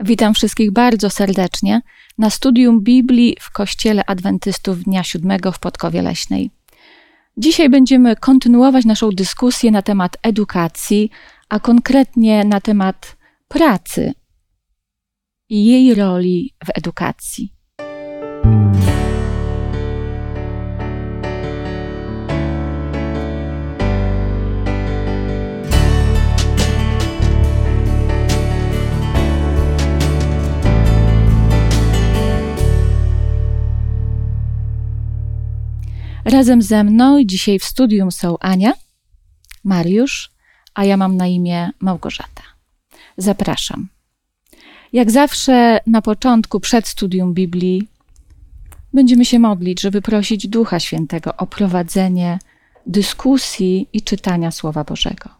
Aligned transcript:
Witam 0.00 0.34
wszystkich 0.34 0.72
bardzo 0.72 1.10
serdecznie 1.10 1.80
na 2.18 2.30
studium 2.30 2.80
Biblii 2.80 3.36
w 3.40 3.50
Kościele 3.50 4.06
Adwentystów 4.06 4.84
Dnia 4.84 5.04
Siódmego 5.04 5.52
w 5.52 5.58
Podkowie 5.58 6.02
Leśnej. 6.02 6.50
Dzisiaj 7.36 7.70
będziemy 7.70 8.16
kontynuować 8.16 8.84
naszą 8.84 9.10
dyskusję 9.10 9.70
na 9.70 9.82
temat 9.82 10.16
edukacji, 10.22 11.10
a 11.48 11.60
konkretnie 11.60 12.44
na 12.44 12.60
temat 12.60 13.16
pracy 13.48 14.12
i 15.48 15.64
jej 15.64 15.94
roli 15.94 16.54
w 16.64 16.78
edukacji. 16.78 17.52
Razem 36.26 36.62
ze 36.62 36.84
mną 36.84 37.24
dzisiaj 37.24 37.58
w 37.58 37.64
studium 37.64 38.12
są 38.12 38.38
Ania, 38.38 38.72
Mariusz, 39.64 40.30
a 40.74 40.84
ja 40.84 40.96
mam 40.96 41.16
na 41.16 41.26
imię 41.26 41.70
Małgorzata. 41.80 42.42
Zapraszam. 43.16 43.88
Jak 44.92 45.10
zawsze 45.10 45.80
na 45.86 46.02
początku, 46.02 46.60
przed 46.60 46.88
studium 46.88 47.34
Biblii, 47.34 47.88
będziemy 48.92 49.24
się 49.24 49.38
modlić, 49.38 49.80
żeby 49.80 50.02
prosić 50.02 50.48
Ducha 50.48 50.80
Świętego 50.80 51.36
o 51.36 51.46
prowadzenie 51.46 52.38
dyskusji 52.86 53.88
i 53.92 54.02
czytania 54.02 54.50
Słowa 54.50 54.84
Bożego. 54.84 55.35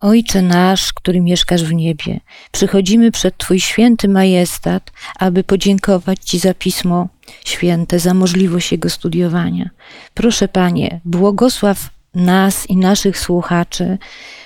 Ojcze 0.00 0.42
nasz, 0.42 0.92
który 0.92 1.20
mieszkasz 1.20 1.64
w 1.64 1.72
niebie, 1.72 2.20
przychodzimy 2.52 3.10
przed 3.10 3.36
Twój 3.36 3.60
święty 3.60 4.08
majestat, 4.08 4.92
aby 5.18 5.44
podziękować 5.44 6.18
Ci 6.18 6.38
za 6.38 6.54
pismo 6.54 7.08
święte, 7.44 7.98
za 7.98 8.14
możliwość 8.14 8.72
jego 8.72 8.90
studiowania. 8.90 9.70
Proszę 10.14 10.48
Panie, 10.48 11.00
błogosław 11.04 11.90
nas 12.14 12.70
i 12.70 12.76
naszych 12.76 13.18
słuchaczy, 13.18 13.98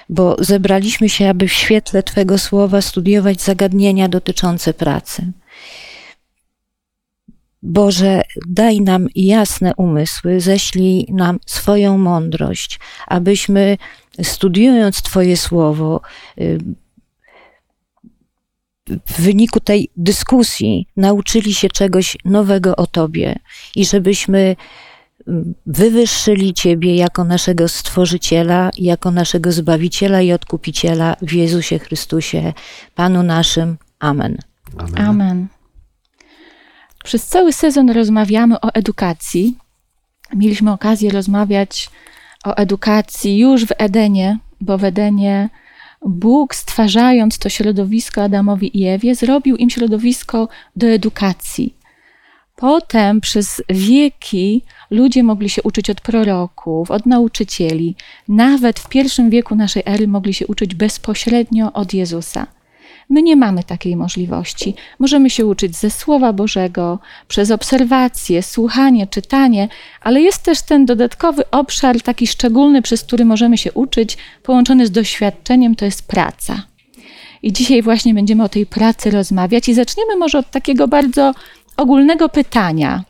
bo 0.08 0.36
zebraliśmy 0.38 1.08
się, 1.08 1.28
aby 1.28 1.48
w 1.48 1.52
świetle 1.52 2.02
Twego 2.02 2.38
słowa 2.38 2.82
studiować 2.82 3.42
zagadnienia 3.42 4.08
dotyczące 4.08 4.74
pracy. 4.74 5.32
Boże, 7.62 8.22
daj 8.48 8.80
nam 8.80 9.06
jasne 9.14 9.75
umysły, 9.77 10.41
ześlij 10.41 11.06
nam 11.08 11.39
swoją 11.47 11.98
mądrość, 11.98 12.80
abyśmy 13.06 13.77
studiując 14.22 15.03
Twoje 15.03 15.36
słowo, 15.36 16.00
y, 16.41 16.58
w 19.06 19.20
wyniku 19.20 19.61
tej 19.61 19.91
dyskusji 19.97 20.86
nauczyli 20.97 21.55
się 21.55 21.69
czegoś 21.69 22.16
nowego 22.25 22.77
o 22.77 22.86
Tobie 22.86 23.38
i 23.77 23.84
żebyśmy 23.84 24.56
mm, 25.28 25.55
wywyższyli 25.66 26.55
Ciebie 26.55 26.97
jako 26.97 27.25
naszego 27.25 27.69
Stworzyciela, 27.69 28.70
jako 28.78 29.11
naszego 29.11 29.53
Zbawiciela 29.53 30.20
i 30.20 30.33
Odkupiciela 30.33 31.16
w 31.22 31.33
Jezusie 31.33 31.78
Chrystusie, 31.78 32.53
Panu 32.94 33.22
naszym. 33.22 33.77
Amen. 33.98 34.38
Amen. 34.78 34.98
Amen. 34.98 35.59
Przez 37.04 37.26
cały 37.26 37.52
sezon 37.52 37.90
rozmawiamy 37.90 38.60
o 38.60 38.74
edukacji. 38.74 39.56
Mieliśmy 40.34 40.72
okazję 40.72 41.10
rozmawiać 41.10 41.90
o 42.44 42.56
edukacji 42.56 43.38
już 43.38 43.66
w 43.66 43.72
Edenie, 43.78 44.38
bo 44.60 44.78
w 44.78 44.84
Edenie 44.84 45.48
Bóg, 46.06 46.54
stwarzając 46.54 47.38
to 47.38 47.48
środowisko 47.48 48.22
Adamowi 48.22 48.78
i 48.78 48.86
Ewie, 48.86 49.14
zrobił 49.14 49.56
im 49.56 49.70
środowisko 49.70 50.48
do 50.76 50.86
edukacji. 50.86 51.74
Potem 52.56 53.20
przez 53.20 53.62
wieki 53.68 54.62
ludzie 54.90 55.22
mogli 55.22 55.48
się 55.48 55.62
uczyć 55.62 55.91
od 55.91 56.00
proroków, 56.00 56.91
od 56.91 57.06
nauczycieli. 57.06 57.96
Nawet 58.28 58.80
w 58.80 58.88
pierwszym 58.88 59.30
wieku 59.30 59.54
naszej 59.54 59.82
ery 59.86 60.08
mogli 60.08 60.34
się 60.34 60.46
uczyć 60.46 60.75
bezpośrednio 60.75 61.72
od 61.72 61.94
Jezusa. 61.94 62.46
My 63.10 63.22
nie 63.22 63.37
mamy 63.37 63.65
takiej 63.65 63.97
możliwości. 63.97 64.75
Możemy 64.98 65.31
się 65.31 65.47
uczyć 65.47 65.76
ze 65.76 65.91
Słowa 65.91 66.32
Bożego, 66.32 66.98
przez 67.28 67.50
obserwacje, 67.50 68.43
słuchanie, 68.43 69.06
czytanie, 69.06 69.69
ale 70.00 70.21
jest 70.21 70.43
też 70.43 70.62
ten 70.62 70.87
dodatkowy 70.87 71.50
obszar, 71.50 72.03
taki 72.03 72.26
szczególny, 72.26 72.82
przez 72.82 73.03
który 73.03 73.25
możemy 73.25 73.59
się 73.59 73.72
uczyć, 73.72 74.19
połączony 74.43 74.87
z 74.87 74.91
doświadczeniem, 74.91 75.75
to 75.75 75.84
jest 75.84 76.06
praca. 76.06 76.62
I 77.43 77.53
dzisiaj 77.53 77.82
właśnie 77.82 78.15
będziemy 78.15 78.44
o 78.44 78.49
tej 78.49 78.66
pracy 78.66 79.10
rozmawiać 79.10 79.69
i 79.69 79.75
zaczniemy 79.75 80.16
może 80.16 80.38
od 80.38 80.50
takiego 80.50 80.88
bardzo 80.88 81.34
ogólnego 81.76 82.28
pytania. 82.28 83.04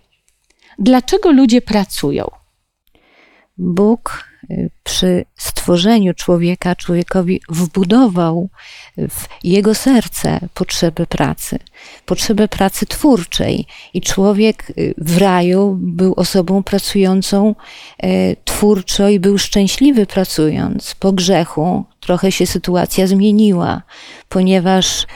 Dlaczego 0.78 1.32
ludzie 1.32 1.62
pracują? 1.62 2.30
Bóg 3.58 4.29
przy 4.84 5.24
stworzeniu 5.36 6.14
człowieka, 6.14 6.76
człowiekowi 6.76 7.40
wbudował 7.48 8.48
w 8.96 9.28
jego 9.44 9.74
serce 9.74 10.40
potrzebę 10.54 11.06
pracy, 11.06 11.58
potrzebę 12.06 12.48
pracy 12.48 12.86
twórczej. 12.86 13.66
I 13.94 14.00
człowiek 14.00 14.72
y, 14.78 14.94
w 14.98 15.18
raju 15.18 15.76
był 15.80 16.14
osobą 16.16 16.62
pracującą 16.62 17.54
y, 18.04 18.36
twórczo 18.44 19.08
i 19.08 19.20
był 19.20 19.38
szczęśliwy 19.38 20.06
pracując. 20.06 20.94
Po 20.94 21.12
grzechu 21.12 21.84
trochę 22.00 22.32
się 22.32 22.46
sytuacja 22.46 23.06
zmieniła, 23.06 23.82
ponieważ 24.28 25.06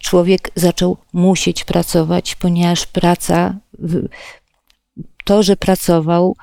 człowiek 0.00 0.50
zaczął 0.54 0.96
musieć 1.12 1.64
pracować, 1.64 2.34
ponieważ 2.34 2.86
praca, 2.86 3.54
to, 5.24 5.42
że 5.42 5.56
pracował, 5.56 6.36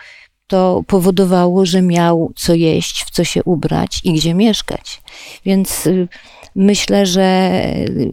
to 0.50 0.84
powodowało, 0.88 1.66
że 1.66 1.82
miał 1.82 2.32
co 2.36 2.54
jeść, 2.54 3.04
w 3.04 3.10
co 3.10 3.24
się 3.24 3.44
ubrać 3.44 4.02
i 4.04 4.14
gdzie 4.14 4.34
mieszkać. 4.34 5.02
Więc 5.46 5.88
y, 5.88 6.08
myślę, 6.56 7.06
że 7.06 7.52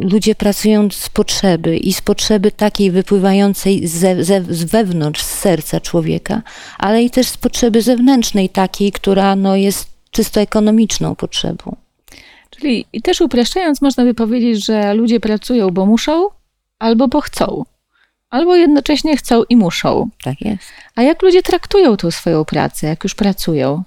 ludzie 0.01 0.35
pracują 0.35 0.89
z 0.91 1.09
potrzeby 1.09 1.77
i 1.77 1.93
z 1.93 2.01
potrzeby 2.01 2.53
takiej 2.53 2.91
wypływającej 2.91 3.87
ze, 3.89 4.25
ze, 4.25 4.43
z 4.49 4.65
wewnątrz, 4.65 5.23
z 5.23 5.39
serca 5.39 5.81
człowieka, 5.81 6.43
ale 6.79 7.03
i 7.03 7.11
też 7.11 7.27
z 7.27 7.37
potrzeby 7.37 7.83
zewnętrznej, 7.83 8.49
takiej, 8.49 8.93
która 8.93 9.37
no, 9.37 9.57
jest 9.57 9.89
czysto 10.11 10.41
ekonomiczną 10.41 11.15
potrzebą. 11.15 11.77
Czyli 12.51 12.87
i 12.93 13.03
też 13.03 13.21
upraszczając, 13.21 13.83
można 13.83 14.05
by 14.05 14.15
powiedzieć, 14.15 14.65
że 14.65 14.95
ludzie 14.95 15.21
pracują, 15.21 15.71
bo 15.71 15.87
muszą 15.87 16.27
albo 16.79 17.09
bo 17.09 17.21
chcą 17.21 17.65
albo 18.31 18.57
jednocześnie 18.57 19.17
chcą 19.17 19.43
i 19.43 19.57
muszą. 19.57 20.11
Tak 20.23 20.41
jest. 20.41 20.65
A 20.95 21.03
jak 21.03 21.23
ludzie 21.23 21.43
traktują 21.43 21.97
tą 21.97 22.11
swoją 22.11 22.45
pracę, 22.45 22.87
jak 22.87 23.05
już 23.05 23.15
pracują? 23.15 23.83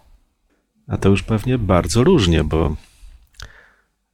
A 0.88 0.98
to 0.98 1.10
już 1.10 1.24
pewnie 1.24 1.58
bardzo 1.58 2.04
różnie, 2.04 2.44
bo 2.44 2.76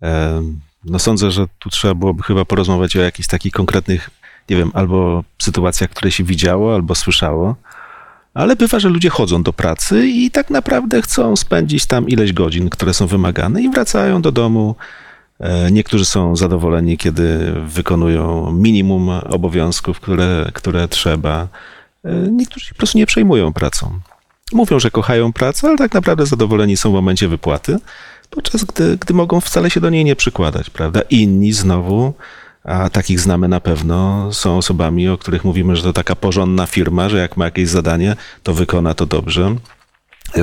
e, 0.01 0.41
no 0.85 0.99
sądzę, 0.99 1.31
że 1.31 1.45
tu 1.59 1.69
trzeba 1.69 1.93
byłoby 1.95 2.23
chyba 2.23 2.45
porozmawiać 2.45 2.95
o 2.95 3.01
jakichś 3.01 3.27
takich 3.27 3.53
konkretnych, 3.53 4.09
nie 4.49 4.55
wiem, 4.57 4.71
albo 4.73 5.23
sytuacjach, 5.41 5.89
które 5.89 6.11
się 6.11 6.23
widziało, 6.23 6.75
albo 6.75 6.95
słyszało. 6.95 7.55
Ale 8.33 8.55
bywa, 8.55 8.79
że 8.79 8.89
ludzie 8.89 9.09
chodzą 9.09 9.43
do 9.43 9.53
pracy 9.53 10.07
i 10.07 10.31
tak 10.31 10.49
naprawdę 10.49 11.01
chcą 11.01 11.35
spędzić 11.35 11.85
tam 11.85 12.07
ileś 12.07 12.33
godzin, 12.33 12.69
które 12.69 12.93
są 12.93 13.07
wymagane, 13.07 13.61
i 13.61 13.69
wracają 13.69 14.21
do 14.21 14.31
domu 14.31 14.75
niektórzy 15.71 16.05
są 16.05 16.35
zadowoleni, 16.35 16.97
kiedy 16.97 17.53
wykonują 17.67 18.51
minimum 18.51 19.09
obowiązków, 19.09 19.99
które, 19.99 20.51
które 20.53 20.87
trzeba. 20.87 21.47
E, 22.05 22.13
niektórzy 22.31 22.69
po 22.69 22.75
prostu 22.75 22.97
nie 22.97 23.05
przejmują 23.05 23.53
pracą. 23.53 23.99
Mówią, 24.53 24.79
że 24.79 24.91
kochają 24.91 25.33
pracę, 25.33 25.67
ale 25.67 25.77
tak 25.77 25.93
naprawdę 25.93 26.25
zadowoleni 26.25 26.77
są 26.77 26.91
w 26.91 26.93
momencie 26.93 27.27
wypłaty, 27.27 27.77
podczas 28.29 28.63
gdy, 28.63 28.97
gdy 28.97 29.13
mogą 29.13 29.41
wcale 29.41 29.69
się 29.69 29.79
do 29.79 29.89
niej 29.89 30.05
nie 30.05 30.15
przykładać, 30.15 30.69
prawda? 30.69 31.01
Inni 31.09 31.53
znowu, 31.53 32.13
a 32.63 32.89
takich 32.89 33.19
znamy 33.19 33.47
na 33.47 33.59
pewno, 33.59 34.29
są 34.33 34.57
osobami, 34.57 35.09
o 35.09 35.17
których 35.17 35.43
mówimy, 35.43 35.75
że 35.75 35.83
to 35.83 35.93
taka 35.93 36.15
porządna 36.15 36.65
firma, 36.65 37.09
że 37.09 37.17
jak 37.17 37.37
ma 37.37 37.45
jakieś 37.45 37.69
zadanie, 37.69 38.15
to 38.43 38.53
wykona 38.53 38.93
to 38.93 39.05
dobrze. 39.05 39.55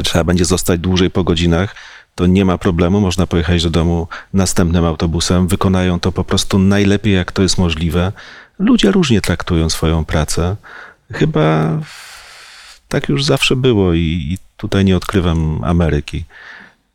Trzeba 0.05 0.25
będzie 0.25 0.45
zostać 0.45 0.81
dłużej 0.81 1.11
po 1.11 1.25
godzinach, 1.25 1.75
to 2.15 2.27
nie 2.27 2.45
ma 2.45 2.59
problemu, 2.59 3.01
można 3.01 3.27
pojechać 3.27 3.63
do 3.63 3.71
domu 3.71 4.09
następnym 4.33 4.85
autobusem, 4.85 5.49
wykonają 5.49 6.01
to 6.01 6.13
po 6.13 6.25
prostu 6.25 6.59
najlepiej, 6.59 7.15
jak 7.15 7.33
to 7.33 7.43
jest 7.43 7.59
możliwe. 7.59 8.13
Ludzie 8.59 8.91
różnie 8.91 9.21
traktują 9.21 9.71
swoją 9.71 10.05
pracę. 10.05 10.57
Chyba 11.13 11.79
tak 12.89 13.09
już 13.09 13.25
zawsze 13.25 13.57
było 13.57 13.95
i, 13.95 14.39
tutaj 14.57 14.85
nie 14.85 14.97
odkrywam 14.97 15.61
Ameryki. 15.65 16.25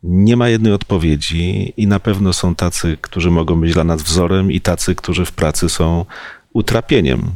Nie 0.02 0.36
ma 0.36 0.48
jednej 0.48 0.72
odpowiedzi 0.72 1.72
i 1.76 1.86
na 1.86 2.00
pewno 2.00 2.32
są 2.32 2.54
tacy, 2.54 2.96
którzy 3.00 3.30
mogą 3.30 3.60
być 3.60 3.72
dla 3.72 3.84
nas 3.84 4.02
wzorem 4.02 4.52
i 4.52 4.60
tacy, 4.60 4.94
którzy 4.94 5.24
w 5.24 5.32
pracy 5.32 5.68
są 5.68 6.04
utrapieniem. 6.52 7.30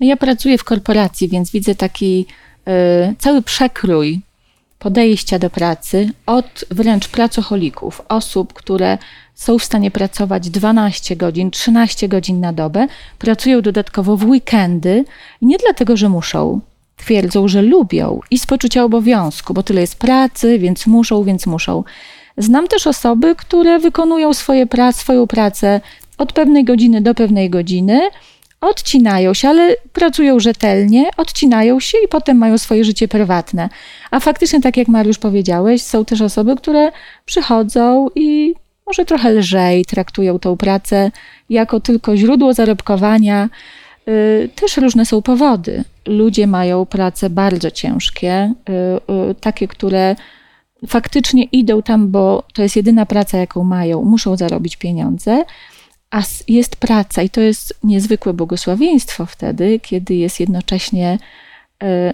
No 0.00 0.06
ja 0.06 0.16
pracuję 0.16 0.58
w 0.58 0.64
korporacji, 0.64 1.28
więc 1.28 1.50
widzę 1.50 1.74
taki 1.74 2.26
y, 2.68 3.14
cały 3.18 3.42
przekrój 3.42 4.20
podejścia 4.78 5.38
do 5.38 5.50
pracy 5.50 6.10
od 6.26 6.64
wręcz 6.70 7.08
pracocholików, 7.08 8.02
osób, 8.08 8.52
które 8.52 8.98
są 9.34 9.58
w 9.58 9.64
stanie 9.64 9.90
pracować 9.90 10.50
12 10.50 11.16
godzin, 11.16 11.50
13 11.50 12.08
godzin 12.08 12.40
na 12.40 12.52
dobę, 12.52 12.86
pracują 13.18 13.62
dodatkowo 13.62 14.16
w 14.16 14.24
weekendy 14.24 15.04
nie 15.42 15.58
dlatego, 15.58 15.96
że 15.96 16.08
muszą. 16.08 16.60
Twierdzą, 16.96 17.48
że 17.48 17.62
lubią 17.62 18.20
i 18.30 18.38
z 18.38 18.46
poczucia 18.46 18.84
obowiązku, 18.84 19.54
bo 19.54 19.62
tyle 19.62 19.80
jest 19.80 19.98
pracy, 19.98 20.58
więc 20.58 20.86
muszą, 20.86 21.24
więc 21.24 21.46
muszą. 21.46 21.84
Znam 22.36 22.68
też 22.68 22.86
osoby, 22.86 23.34
które 23.36 23.78
wykonują 23.78 24.34
swoje 24.34 24.66
pra 24.66 24.92
swoją 24.92 25.26
pracę 25.26 25.80
od 26.18 26.32
pewnej 26.32 26.64
godziny 26.64 27.00
do 27.00 27.14
pewnej 27.14 27.50
godziny, 27.50 28.00
odcinają 28.60 29.34
się, 29.34 29.48
ale 29.48 29.76
pracują 29.92 30.40
rzetelnie, 30.40 31.10
odcinają 31.16 31.80
się 31.80 31.98
i 32.04 32.08
potem 32.08 32.36
mają 32.36 32.58
swoje 32.58 32.84
życie 32.84 33.08
prywatne. 33.08 33.68
A 34.10 34.20
faktycznie, 34.20 34.60
tak 34.60 34.76
jak 34.76 34.88
Mariusz 34.88 35.18
powiedziałeś, 35.18 35.82
są 35.82 36.04
też 36.04 36.20
osoby, 36.20 36.56
które 36.56 36.92
przychodzą 37.24 38.08
i 38.14 38.54
może 38.86 39.04
trochę 39.04 39.30
lżej 39.30 39.84
traktują 39.84 40.38
tą 40.38 40.56
pracę 40.56 41.10
jako 41.50 41.80
tylko 41.80 42.16
źródło 42.16 42.54
zarobkowania. 42.54 43.48
Y, 44.08 44.48
też 44.54 44.76
różne 44.76 45.06
są 45.06 45.22
powody. 45.22 45.84
Ludzie 46.06 46.46
mają 46.46 46.86
prace 46.86 47.30
bardzo 47.30 47.70
ciężkie, 47.70 48.52
y, 48.68 49.30
y, 49.30 49.34
takie, 49.34 49.68
które 49.68 50.16
faktycznie 50.86 51.44
idą 51.44 51.82
tam, 51.82 52.08
bo 52.10 52.42
to 52.54 52.62
jest 52.62 52.76
jedyna 52.76 53.06
praca, 53.06 53.38
jaką 53.38 53.64
mają, 53.64 54.04
muszą 54.04 54.36
zarobić 54.36 54.76
pieniądze, 54.76 55.44
a 56.10 56.22
jest 56.48 56.76
praca 56.76 57.22
i 57.22 57.30
to 57.30 57.40
jest 57.40 57.78
niezwykłe 57.84 58.32
błogosławieństwo 58.32 59.26
wtedy, 59.26 59.80
kiedy 59.80 60.14
jest 60.14 60.40
jednocześnie 60.40 61.18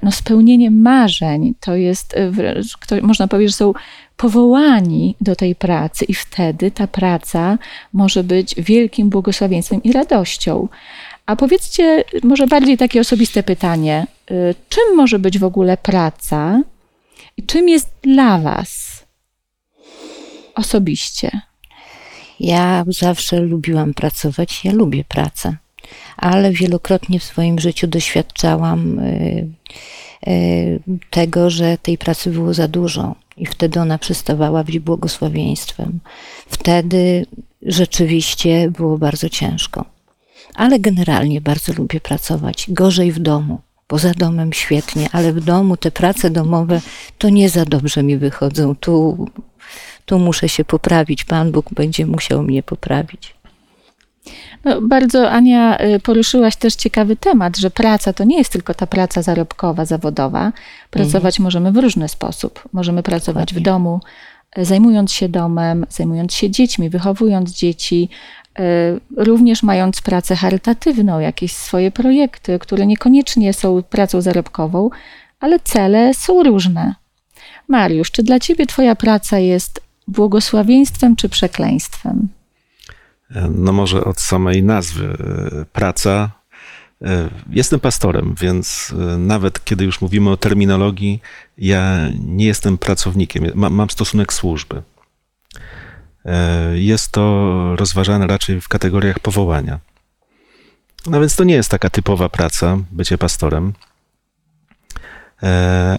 no, 0.02 0.12
spełnienie 0.12 0.70
marzeń. 0.70 1.54
To 1.60 1.76
jest, 1.76 2.14
można 3.02 3.28
powiedzieć, 3.28 3.52
że 3.52 3.56
są 3.56 3.72
powołani 4.16 5.16
do 5.20 5.36
tej 5.36 5.54
pracy, 5.54 6.04
i 6.04 6.14
wtedy 6.14 6.70
ta 6.70 6.86
praca 6.86 7.58
może 7.92 8.24
być 8.24 8.54
wielkim 8.58 9.10
błogosławieństwem 9.10 9.82
i 9.82 9.92
radością. 9.92 10.68
A 11.26 11.36
powiedzcie, 11.36 12.04
może 12.22 12.46
bardziej 12.46 12.78
takie 12.78 13.00
osobiste 13.00 13.42
pytanie: 13.42 14.06
y, 14.30 14.54
czym 14.68 14.96
może 14.96 15.18
być 15.18 15.38
w 15.38 15.44
ogóle 15.44 15.76
praca 15.76 16.62
i 17.36 17.42
czym 17.42 17.68
jest 17.68 17.90
dla 18.02 18.38
Was 18.38 19.04
osobiście? 20.54 21.40
Ja 22.40 22.84
zawsze 22.88 23.40
lubiłam 23.40 23.94
pracować, 23.94 24.64
ja 24.64 24.72
lubię 24.72 25.04
pracę, 25.04 25.56
ale 26.16 26.52
wielokrotnie 26.52 27.20
w 27.20 27.24
swoim 27.24 27.58
życiu 27.58 27.86
doświadczałam 27.86 28.98
y, 28.98 29.48
y, 30.28 30.80
tego, 31.10 31.50
że 31.50 31.78
tej 31.78 31.98
pracy 31.98 32.30
było 32.30 32.54
za 32.54 32.68
dużo 32.68 33.14
i 33.36 33.46
wtedy 33.46 33.80
ona 33.80 33.98
przestawała 33.98 34.64
być 34.64 34.78
błogosławieństwem. 34.78 36.00
Wtedy 36.46 37.26
rzeczywiście 37.62 38.70
było 38.70 38.98
bardzo 38.98 39.28
ciężko. 39.28 39.84
Ale 40.54 40.80
generalnie 40.80 41.40
bardzo 41.40 41.72
lubię 41.72 42.00
pracować. 42.00 42.66
Gorzej 42.68 43.12
w 43.12 43.18
domu. 43.18 43.60
Poza 43.86 44.14
domem 44.14 44.52
świetnie, 44.52 45.08
ale 45.12 45.32
w 45.32 45.44
domu 45.44 45.76
te 45.76 45.90
prace 45.90 46.30
domowe 46.30 46.80
to 47.18 47.28
nie 47.28 47.48
za 47.48 47.64
dobrze 47.64 48.02
mi 48.02 48.16
wychodzą. 48.16 48.74
Tu, 48.74 49.26
tu 50.06 50.18
muszę 50.18 50.48
się 50.48 50.64
poprawić. 50.64 51.24
Pan 51.24 51.52
Bóg 51.52 51.74
będzie 51.74 52.06
musiał 52.06 52.42
mnie 52.42 52.62
poprawić. 52.62 53.34
No, 54.64 54.80
bardzo, 54.80 55.30
Ania, 55.30 55.80
y, 55.80 56.00
poruszyłaś 56.00 56.56
też 56.56 56.74
ciekawy 56.74 57.16
temat, 57.16 57.56
że 57.56 57.70
praca 57.70 58.12
to 58.12 58.24
nie 58.24 58.38
jest 58.38 58.52
tylko 58.52 58.74
ta 58.74 58.86
praca 58.86 59.22
zarobkowa, 59.22 59.84
zawodowa. 59.84 60.52
Pracować 60.90 61.34
mhm. 61.34 61.42
możemy 61.44 61.72
w 61.72 61.76
różny 61.76 62.08
sposób. 62.08 62.68
Możemy 62.72 63.02
pracować 63.02 63.48
Dokładnie. 63.48 63.60
w 63.60 63.64
domu, 63.64 64.00
y, 64.58 64.64
zajmując 64.64 65.12
się 65.12 65.28
domem, 65.28 65.86
zajmując 65.88 66.34
się 66.34 66.50
dziećmi, 66.50 66.90
wychowując 66.90 67.50
dzieci, 67.50 68.08
y, 68.58 68.62
również 69.16 69.62
mając 69.62 70.00
pracę 70.00 70.36
charytatywną, 70.36 71.20
jakieś 71.20 71.52
swoje 71.52 71.90
projekty, 71.90 72.58
które 72.58 72.86
niekoniecznie 72.86 73.52
są 73.52 73.82
pracą 73.82 74.20
zarobkową, 74.20 74.90
ale 75.40 75.60
cele 75.60 76.14
są 76.14 76.42
różne. 76.42 76.94
Mariusz, 77.68 78.10
czy 78.10 78.22
dla 78.22 78.40
ciebie 78.40 78.66
Twoja 78.66 78.96
praca 78.96 79.38
jest 79.38 79.83
błogosławieństwem 80.08 81.16
czy 81.16 81.28
przekleństwem? 81.28 82.28
No 83.50 83.72
może 83.72 84.04
od 84.04 84.20
samej 84.20 84.62
nazwy. 84.62 85.16
E, 85.60 85.64
praca. 85.64 86.30
E, 87.02 87.28
jestem 87.50 87.80
pastorem, 87.80 88.34
więc 88.40 88.94
e, 88.98 89.18
nawet 89.18 89.64
kiedy 89.64 89.84
już 89.84 90.00
mówimy 90.00 90.30
o 90.30 90.36
terminologii, 90.36 91.20
ja 91.58 92.08
nie 92.26 92.46
jestem 92.46 92.78
pracownikiem, 92.78 93.44
mam 93.54 93.90
stosunek 93.90 94.32
służby. 94.32 94.82
Jest 96.74 97.12
to 97.12 97.76
rozważane 97.76 98.26
raczej 98.26 98.60
w 98.60 98.68
kategoriach 98.68 99.18
powołania. 99.18 99.78
No 101.06 101.20
więc 101.20 101.36
to 101.36 101.44
nie 101.44 101.54
jest 101.54 101.70
taka 101.70 101.90
typowa 101.90 102.28
praca, 102.28 102.78
bycie 102.90 103.18
pastorem. 103.18 103.72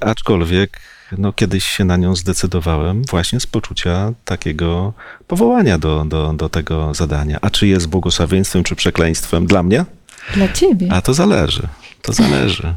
Aczkolwiek 0.02 0.80
no, 1.18 1.34
kiedyś 1.34 1.66
się 1.66 1.86
na 1.86 1.98
nią 1.98 2.16
zdecydowałem 2.16 3.04
właśnie 3.04 3.40
z 3.40 3.48
poczucia 3.48 4.14
takiego 4.26 4.94
powołania 5.28 5.78
do, 5.78 6.06
do, 6.06 6.34
do 6.34 6.50
tego 6.50 6.94
zadania. 6.94 7.38
A 7.42 7.50
czy 7.50 7.68
jest 7.68 7.88
błogosławieństwem, 7.88 8.64
czy 8.64 8.76
przekleństwem 8.76 9.46
dla 9.46 9.64
mnie? 9.64 9.86
Dla 10.34 10.48
ciebie. 10.54 10.88
A 10.92 11.02
to 11.02 11.14
zależy. 11.14 11.68
To 12.02 12.14
zależy. 12.14 12.76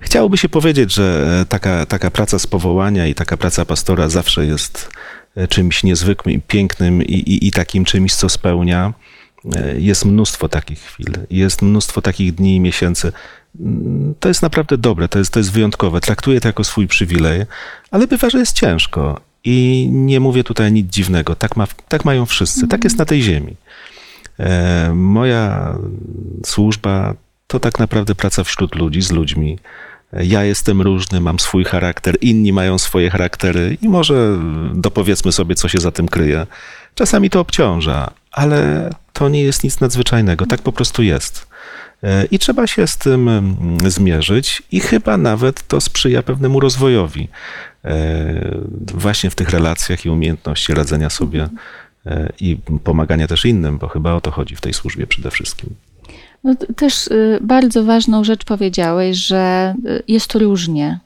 Chciałoby 0.00 0.36
się 0.36 0.48
powiedzieć, 0.48 0.94
że 0.94 1.44
taka, 1.48 1.86
taka 1.86 2.10
praca 2.10 2.38
z 2.38 2.46
powołania 2.46 3.06
i 3.06 3.14
taka 3.14 3.36
praca 3.36 3.64
pastora 3.64 4.08
zawsze 4.08 4.46
jest 4.46 4.90
e, 5.36 5.48
czymś 5.48 5.82
niezwykłym 5.82 6.40
pięknym 6.48 7.02
i, 7.02 7.14
i, 7.14 7.46
i 7.46 7.50
takim 7.50 7.84
czymś, 7.84 8.14
co 8.14 8.28
spełnia. 8.28 8.92
E, 9.56 9.80
jest 9.80 10.04
mnóstwo 10.04 10.48
takich 10.48 10.80
chwil, 10.80 11.12
jest 11.30 11.62
mnóstwo 11.62 12.02
takich 12.02 12.34
dni 12.34 12.56
i 12.56 12.60
miesięcy, 12.60 13.12
to 14.20 14.28
jest 14.28 14.42
naprawdę 14.42 14.78
dobre, 14.78 15.08
to 15.08 15.18
jest, 15.18 15.32
to 15.32 15.40
jest 15.40 15.52
wyjątkowe. 15.52 16.00
Traktuję 16.00 16.40
to 16.40 16.48
jako 16.48 16.64
swój 16.64 16.86
przywilej, 16.86 17.44
ale 17.90 18.06
bywa, 18.06 18.30
że 18.30 18.38
jest 18.38 18.56
ciężko. 18.56 19.20
I 19.44 19.88
nie 19.92 20.20
mówię 20.20 20.44
tutaj 20.44 20.72
nic 20.72 20.92
dziwnego. 20.92 21.34
Tak, 21.34 21.56
ma, 21.56 21.66
tak 21.88 22.04
mają 22.04 22.26
wszyscy. 22.26 22.68
Tak 22.68 22.84
jest 22.84 22.98
na 22.98 23.04
tej 23.04 23.22
ziemi. 23.22 23.56
E, 24.38 24.92
moja 24.94 25.74
służba 26.46 27.14
to 27.46 27.60
tak 27.60 27.78
naprawdę 27.78 28.14
praca 28.14 28.44
wśród 28.44 28.74
ludzi, 28.74 29.02
z 29.02 29.10
ludźmi. 29.10 29.58
Ja 30.12 30.44
jestem 30.44 30.82
różny, 30.82 31.20
mam 31.20 31.38
swój 31.38 31.64
charakter, 31.64 32.16
inni 32.20 32.52
mają 32.52 32.78
swoje 32.78 33.10
charaktery 33.10 33.76
i 33.82 33.88
może 33.88 34.38
dopowiedzmy 34.74 35.32
sobie, 35.32 35.54
co 35.54 35.68
się 35.68 35.78
za 35.78 35.90
tym 35.90 36.08
kryje. 36.08 36.46
Czasami 36.94 37.30
to 37.30 37.40
obciąża, 37.40 38.10
ale 38.32 38.90
to 39.12 39.28
nie 39.28 39.42
jest 39.42 39.64
nic 39.64 39.80
nadzwyczajnego. 39.80 40.46
Tak 40.46 40.62
po 40.62 40.72
prostu 40.72 41.02
jest. 41.02 41.45
E, 42.02 42.24
I 42.24 42.38
trzeba 42.38 42.66
się 42.66 42.86
z 42.86 42.96
tym 42.96 43.28
mm, 43.28 43.90
zmierzyć, 43.90 44.62
i 44.72 44.80
chyba 44.80 45.16
nawet 45.16 45.68
to 45.68 45.80
sprzyja 45.80 46.22
pewnemu 46.22 46.60
rozwojowi 46.60 47.28
e, 47.84 48.58
właśnie 48.94 49.30
w 49.30 49.34
tych 49.34 49.50
relacjach 49.50 50.04
i 50.04 50.10
umiejętności 50.10 50.74
radzenia 50.74 51.10
sobie 51.10 51.48
e, 52.06 52.32
i 52.40 52.56
pomagania 52.84 53.26
też 53.26 53.44
innym, 53.44 53.78
bo 53.78 53.88
chyba 53.88 54.12
o 54.12 54.20
to 54.20 54.30
chodzi 54.30 54.56
w 54.56 54.60
tej 54.60 54.74
służbie 54.74 55.06
przede 55.06 55.30
wszystkim. 55.30 55.74
No, 56.46 56.54
też 56.76 57.06
y, 57.06 57.38
bardzo 57.42 57.84
ważną 57.84 58.24
rzecz 58.24 58.44
powiedziałeś, 58.44 59.16
że 59.16 59.74
y, 59.86 60.02
jest 60.08 60.34
różnie. 60.34 61.00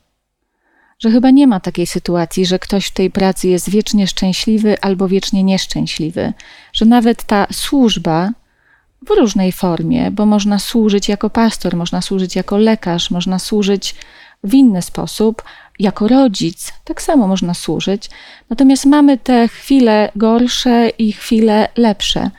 Że 0.98 1.10
chyba 1.10 1.30
nie 1.30 1.46
ma 1.46 1.60
takiej 1.60 1.86
sytuacji, 1.86 2.46
że 2.46 2.58
ktoś 2.58 2.86
w 2.86 2.94
tej 2.94 3.10
pracy 3.10 3.48
jest 3.48 3.70
wiecznie 3.70 4.06
szczęśliwy 4.06 4.80
albo 4.80 5.08
wiecznie 5.08 5.44
nieszczęśliwy. 5.44 6.32
Że 6.72 6.84
nawet 6.84 7.24
ta 7.24 7.46
służba 7.52 8.30
w 9.07 9.11
różnej 9.11 9.52
formie, 9.52 10.11
bo 10.11 10.26
można 10.26 10.59
służyć 10.59 11.09
jako 11.09 11.30
pastor, 11.30 11.76
można 11.76 12.02
służyć 12.02 12.37
jako 12.37 12.59
lekarz, 12.59 13.11
można 13.11 13.38
służyć 13.38 13.95
w 14.45 14.54
inny 14.54 14.83
sposób, 14.83 15.42
jako 15.78 16.09
rodzic, 16.09 16.73
tak 16.85 17.02
samo 17.02 17.28
można 17.28 17.54
służyć. 17.54 18.11
Natomiast 18.50 18.87
mamy 18.87 19.19
te 19.19 19.49
chwile 19.49 20.12
gorsze 20.16 20.88
i 20.88 21.12
chwile 21.12 21.69
lepsze. 21.76 22.30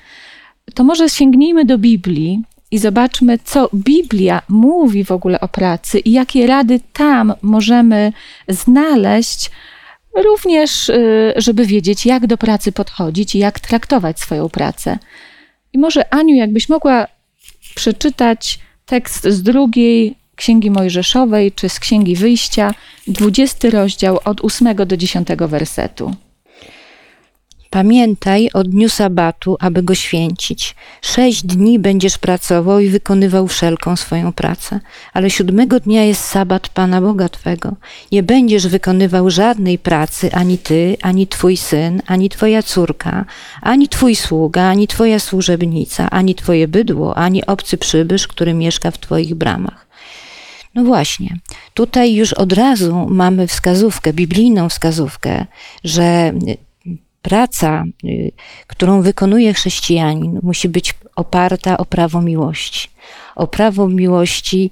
To 0.73 0.83
może 0.83 1.09
sięgnijmy 1.09 1.65
do 1.65 1.77
Biblii 1.77 2.41
i 2.71 2.77
zobaczmy, 2.77 3.39
co 3.43 3.69
Biblia 3.73 4.41
mówi 4.49 5.03
w 5.03 5.11
ogóle 5.11 5.39
o 5.39 5.47
pracy 5.47 5.99
i 5.99 6.11
jakie 6.11 6.47
rady 6.47 6.79
tam 6.93 7.33
możemy 7.41 8.13
znaleźć, 8.47 9.51
również, 10.23 10.89
y, 10.89 11.33
żeby 11.35 11.65
wiedzieć, 11.65 12.05
jak 12.05 12.27
do 12.27 12.37
pracy 12.37 12.71
podchodzić 12.71 13.35
i 13.35 13.39
jak 13.39 13.59
traktować 13.59 14.19
swoją 14.19 14.49
pracę. 14.49 14.97
I 15.73 15.77
może 15.77 16.13
Aniu, 16.13 16.35
jakbyś 16.35 16.69
mogła 16.69 17.07
przeczytać 17.75 18.59
tekst 18.85 19.27
z 19.27 19.43
drugiej 19.43 20.15
Księgi 20.35 20.71
Mojżeszowej, 20.71 21.51
czy 21.51 21.69
z 21.69 21.79
Księgi 21.79 22.15
Wyjścia, 22.15 22.73
20 23.07 23.69
rozdział 23.69 24.19
od 24.25 24.41
8 24.41 24.75
do 24.75 24.97
10 24.97 25.27
wersetu. 25.47 26.15
Pamiętaj 27.71 28.49
o 28.53 28.63
dniu 28.63 28.89
sabatu, 28.89 29.57
aby 29.59 29.83
go 29.83 29.95
święcić. 29.95 30.75
Sześć 31.01 31.43
dni 31.43 31.79
będziesz 31.79 32.17
pracował 32.17 32.79
i 32.79 32.89
wykonywał 32.89 33.47
wszelką 33.47 33.95
swoją 33.95 34.33
pracę, 34.33 34.79
ale 35.13 35.29
siódmego 35.29 35.79
dnia 35.79 36.03
jest 36.03 36.25
sabat 36.25 36.69
Pana 36.69 37.01
Boga 37.01 37.29
Twego. 37.29 37.75
Nie 38.11 38.23
będziesz 38.23 38.67
wykonywał 38.67 39.29
żadnej 39.29 39.79
pracy, 39.79 40.33
ani 40.33 40.57
ty, 40.57 40.97
ani 41.01 41.27
twój 41.27 41.57
syn, 41.57 42.01
ani 42.07 42.29
twoja 42.29 42.63
córka, 42.63 43.25
ani 43.61 43.89
twój 43.89 44.15
sługa, 44.15 44.63
ani 44.63 44.87
twoja 44.87 45.19
służebnica, 45.19 46.09
ani 46.09 46.35
twoje 46.35 46.67
bydło, 46.67 47.17
ani 47.17 47.45
obcy 47.45 47.77
przybysz, 47.77 48.27
który 48.27 48.53
mieszka 48.53 48.91
w 48.91 48.97
twoich 48.97 49.35
bramach. 49.35 49.87
No 50.75 50.83
właśnie, 50.83 51.37
tutaj 51.73 52.13
już 52.13 52.33
od 52.33 52.53
razu 52.53 53.07
mamy 53.09 53.47
wskazówkę, 53.47 54.13
biblijną 54.13 54.69
wskazówkę, 54.69 55.45
że 55.83 56.33
praca, 57.21 57.83
y, 58.03 58.31
którą 58.67 59.01
wykonuje 59.01 59.53
chrześcijanin, 59.53 60.39
musi 60.43 60.69
być 60.69 60.93
oparta 61.15 61.77
o 61.77 61.85
prawo 61.85 62.21
miłości. 62.21 62.89
O 63.35 63.47
prawo 63.47 63.87
miłości, 63.87 64.69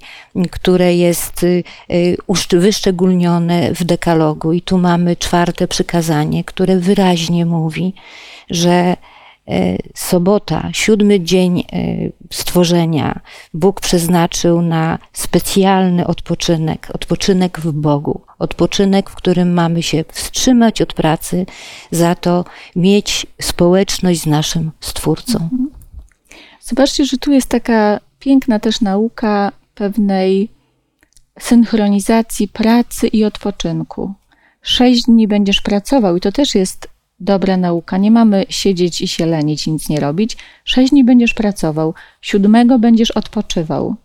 które 0.50 0.94
jest 0.94 1.42
y, 1.42 1.64
y, 1.90 2.16
wyszczególnione 2.60 3.74
w 3.74 3.84
dekalogu. 3.84 4.52
I 4.52 4.62
tu 4.62 4.78
mamy 4.78 5.16
czwarte 5.16 5.68
przykazanie, 5.68 6.44
które 6.44 6.76
wyraźnie 6.76 7.46
mówi, 7.46 7.94
że 8.50 8.96
sobota, 9.94 10.68
siódmy 10.72 11.20
dzień 11.20 11.60
e, 11.60 11.64
stworzenia, 12.30 13.20
Bóg 13.54 13.80
przeznaczył 13.80 14.62
na 14.62 14.98
specjalny 15.12 16.06
odpoczynek, 16.06 16.88
odpoczynek 16.94 17.60
w 17.60 17.72
Bogu, 17.72 18.20
odpoczynek, 18.38 19.10
w 19.10 19.14
którym 19.14 19.52
mamy 19.52 19.82
się 19.82 20.04
wstrzymać 20.12 20.82
od 20.82 20.94
pracy, 20.94 21.46
za 21.90 22.14
to 22.14 22.44
mieć 22.76 23.26
społeczność 23.40 24.20
z 24.20 24.26
naszym 24.26 24.70
Stwórcą. 24.80 25.38
Mhm. 25.38 25.70
Zobaczcie, 26.60 27.04
że 27.04 27.18
tu 27.18 27.32
jest 27.32 27.48
taka 27.48 28.00
piękna 28.18 28.58
też 28.58 28.80
nauka 28.80 29.52
pewnej 29.74 30.48
synchronizacji 31.38 32.48
pracy 32.48 33.08
i 33.08 33.24
odpoczynku. 33.24 34.14
Sześć 34.62 35.02
dni 35.02 35.28
będziesz 35.28 35.60
pracował, 35.60 36.16
i 36.16 36.20
to 36.20 36.32
też 36.32 36.54
jest 36.54 36.88
dobra 37.20 37.56
nauka. 37.56 37.98
Nie 37.98 38.10
mamy 38.10 38.44
siedzieć 38.48 39.00
i 39.00 39.08
się 39.08 39.26
lenić, 39.26 39.66
nic 39.66 39.88
nie 39.88 40.00
robić. 40.00 40.36
Sześć 40.64 40.90
dni 40.90 41.04
będziesz 41.04 41.34
pracował, 41.34 41.94
siódmego 42.22 42.78
będziesz 42.78 43.10
odpoczywał. 43.10 43.96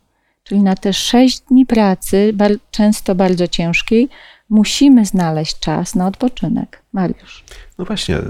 Czyli 0.44 0.64
na 0.64 0.76
te 0.76 0.94
sześć 0.94 1.40
dni 1.40 1.66
pracy, 1.66 2.34
często 2.72 3.16
bardzo 3.16 3.48
ciężkiej, 3.48 4.10
musimy 4.50 5.06
znaleźć 5.06 5.60
czas 5.60 5.96
na 5.96 6.08
odpoczynek. 6.08 6.82
Mariusz. 6.94 7.44
No 7.78 7.86
właśnie, 7.86 8.18
y, 8.18 8.22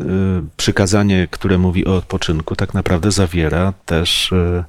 przykazanie, 0.58 1.28
które 1.32 1.58
mówi 1.58 1.86
o 1.86 1.96
odpoczynku, 1.96 2.56
tak 2.56 2.74
naprawdę 2.74 3.12
zawiera 3.12 3.74
też 3.86 4.32
y, 4.32 4.64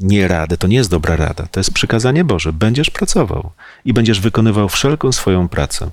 nie 0.00 0.28
radę. 0.28 0.56
To 0.56 0.66
nie 0.66 0.76
jest 0.76 0.90
dobra 0.90 1.16
rada. 1.16 1.46
To 1.50 1.60
jest 1.60 1.74
przykazanie 1.74 2.24
Boże. 2.24 2.52
Będziesz 2.52 2.90
pracował 2.90 3.50
i 3.84 3.92
będziesz 3.92 4.20
wykonywał 4.20 4.68
wszelką 4.68 5.12
swoją 5.12 5.48
pracę. 5.48 5.90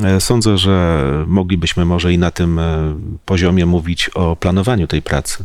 E, 0.00 0.20
sądzę, 0.20 0.58
że 0.58 1.04
moglibyśmy 1.26 1.84
może 1.84 2.12
i 2.12 2.18
na 2.18 2.30
tym 2.30 2.58
e, 2.58 2.94
poziomie 3.24 3.66
mówić 3.66 4.08
o 4.08 4.36
planowaniu 4.36 4.86
tej 4.86 5.02
pracy. 5.02 5.44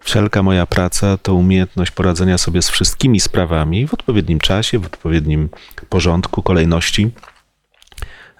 Wszelka 0.00 0.42
moja 0.42 0.66
praca 0.66 1.16
to 1.16 1.34
umiejętność 1.34 1.90
poradzenia 1.90 2.38
sobie 2.38 2.62
z 2.62 2.68
wszystkimi 2.68 3.20
sprawami 3.20 3.86
w 3.86 3.94
odpowiednim 3.94 4.38
czasie, 4.38 4.78
w 4.78 4.86
odpowiednim 4.86 5.48
porządku, 5.88 6.42
kolejności, 6.42 7.10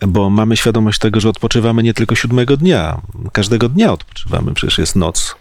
bo 0.06 0.30
mamy 0.30 0.56
świadomość 0.56 0.98
tego, 0.98 1.20
że 1.20 1.28
odpoczywamy 1.28 1.82
nie 1.82 1.94
tylko 1.94 2.14
siódmego 2.14 2.56
dnia, 2.56 3.00
każdego 3.32 3.68
dnia 3.68 3.92
odpoczywamy, 3.92 4.54
przecież 4.54 4.78
jest 4.78 4.96
noc, 4.96 5.36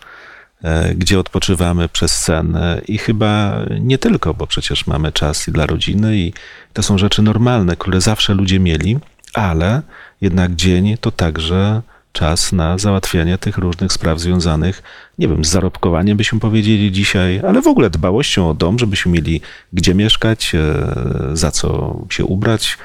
e, 0.64 0.96
gdzie 0.96 1.20
odpoczywamy 1.20 1.90
przez 1.90 2.12
sen 2.22 2.58
i 2.88 2.98
chyba 2.98 3.60
nie 3.80 3.98
tylko, 3.98 4.34
bo 4.34 4.48
przecież 4.48 4.88
mamy 4.88 5.12
czas 5.12 5.48
i 5.48 5.52
dla 5.52 5.66
rodziny 5.66 6.18
i 6.18 6.34
to 6.74 6.84
są 6.84 6.98
rzeczy 6.98 7.22
normalne, 7.22 7.76
które 7.76 8.02
zawsze 8.02 8.34
ludzie 8.34 8.60
mieli 8.60 9.00
ale 9.34 9.82
jednak 10.22 10.56
dzień 10.56 10.98
to 11.02 11.12
także 11.12 11.82
czas 12.12 12.52
na 12.52 12.78
załatwianie 12.78 13.38
tych 13.38 13.58
różnych 13.58 13.94
spraw 13.94 14.20
związanych, 14.20 14.84
nie 15.20 15.28
wiem, 15.28 15.46
z 15.46 15.50
zarobkowaniem 15.50 16.18
byśmy 16.18 16.40
powiedzieli 16.40 16.92
dzisiaj, 16.92 17.42
ale 17.48 17.62
w 17.62 17.68
ogóle 17.68 17.90
dbałością 17.90 18.50
o 18.50 18.54
dom, 18.54 18.80
żebyśmy 18.80 19.12
mieli 19.12 19.42
gdzie 19.74 19.96
mieszkać, 19.96 20.56
e, 20.56 20.86
za 21.34 21.52
co 21.52 21.98
się 22.10 22.26
ubrać, 22.26 22.78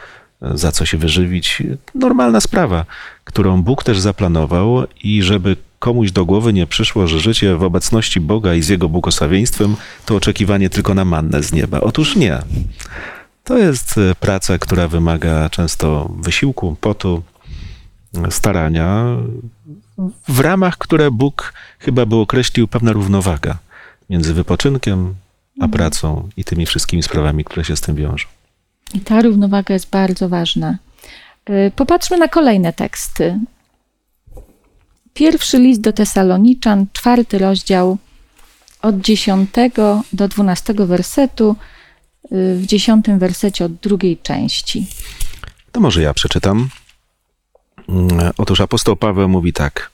e, 0.42 0.58
za 0.58 0.72
co 0.72 0.86
się 0.86 0.98
wyżywić. 0.98 1.62
Normalna 1.94 2.40
sprawa, 2.40 2.84
którą 3.24 3.62
Bóg 3.62 3.84
też 3.84 3.98
zaplanował 3.98 4.84
i 5.04 5.22
żeby 5.22 5.56
komuś 5.78 6.12
do 6.12 6.24
głowy 6.24 6.52
nie 6.52 6.66
przyszło, 6.66 7.06
że 7.06 7.20
życie 7.20 7.56
w 7.56 7.62
obecności 7.62 8.20
Boga 8.20 8.54
i 8.54 8.62
z 8.62 8.68
Jego 8.68 8.88
błogosławieństwem 8.88 9.76
to 10.06 10.16
oczekiwanie 10.16 10.70
tylko 10.70 10.94
na 10.94 11.04
mannę 11.04 11.42
z 11.42 11.52
nieba. 11.52 11.80
Otóż 11.80 12.16
nie. 12.16 12.38
To 13.44 13.58
jest 13.58 13.98
e, 13.98 14.14
praca, 14.14 14.58
która 14.58 14.88
wymaga 14.88 15.50
często 15.50 16.10
wysiłku, 16.18 16.76
potu, 16.80 17.22
starania, 18.30 19.16
w 20.28 20.40
ramach, 20.40 20.78
które 20.78 21.10
Bóg 21.10 21.52
chyba 21.78 22.06
by 22.06 22.16
określił 22.16 22.68
pewna 22.68 22.92
równowaga 22.92 23.58
między 24.10 24.34
wypoczynkiem 24.34 25.14
a 25.60 25.64
mhm. 25.64 25.70
pracą 25.70 26.28
i 26.36 26.44
tymi 26.44 26.66
wszystkimi 26.66 27.02
sprawami, 27.02 27.44
które 27.44 27.64
się 27.64 27.76
z 27.76 27.80
tym 27.80 27.96
wiążą. 27.96 28.26
I 28.94 29.00
ta 29.00 29.22
równowaga 29.22 29.74
jest 29.74 29.90
bardzo 29.90 30.28
ważna. 30.28 30.78
E, 31.44 31.70
popatrzmy 31.70 32.18
na 32.18 32.28
kolejne 32.28 32.72
teksty. 32.72 33.38
Pierwszy 35.14 35.58
list 35.58 35.80
do 35.80 35.92
Tesaloniczan, 35.92 36.86
czwarty 36.92 37.38
rozdział, 37.38 37.98
od 38.82 39.00
10 39.00 39.50
do 40.12 40.28
12 40.28 40.74
wersetu 40.74 41.56
w 42.30 42.66
dziesiątym 42.66 43.18
wersecie 43.18 43.64
od 43.64 43.74
drugiej 43.74 44.18
części. 44.18 44.86
To 45.72 45.80
może 45.80 46.02
ja 46.02 46.14
przeczytam. 46.14 46.68
Mm, 47.88 48.30
otóż 48.38 48.60
apostoł 48.60 48.96
Paweł 48.96 49.28
mówi 49.28 49.52
tak. 49.52 49.90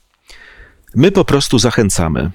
My 0.94 1.12
po 1.12 1.24
prostu 1.24 1.58
zachęcamy. 1.58 2.30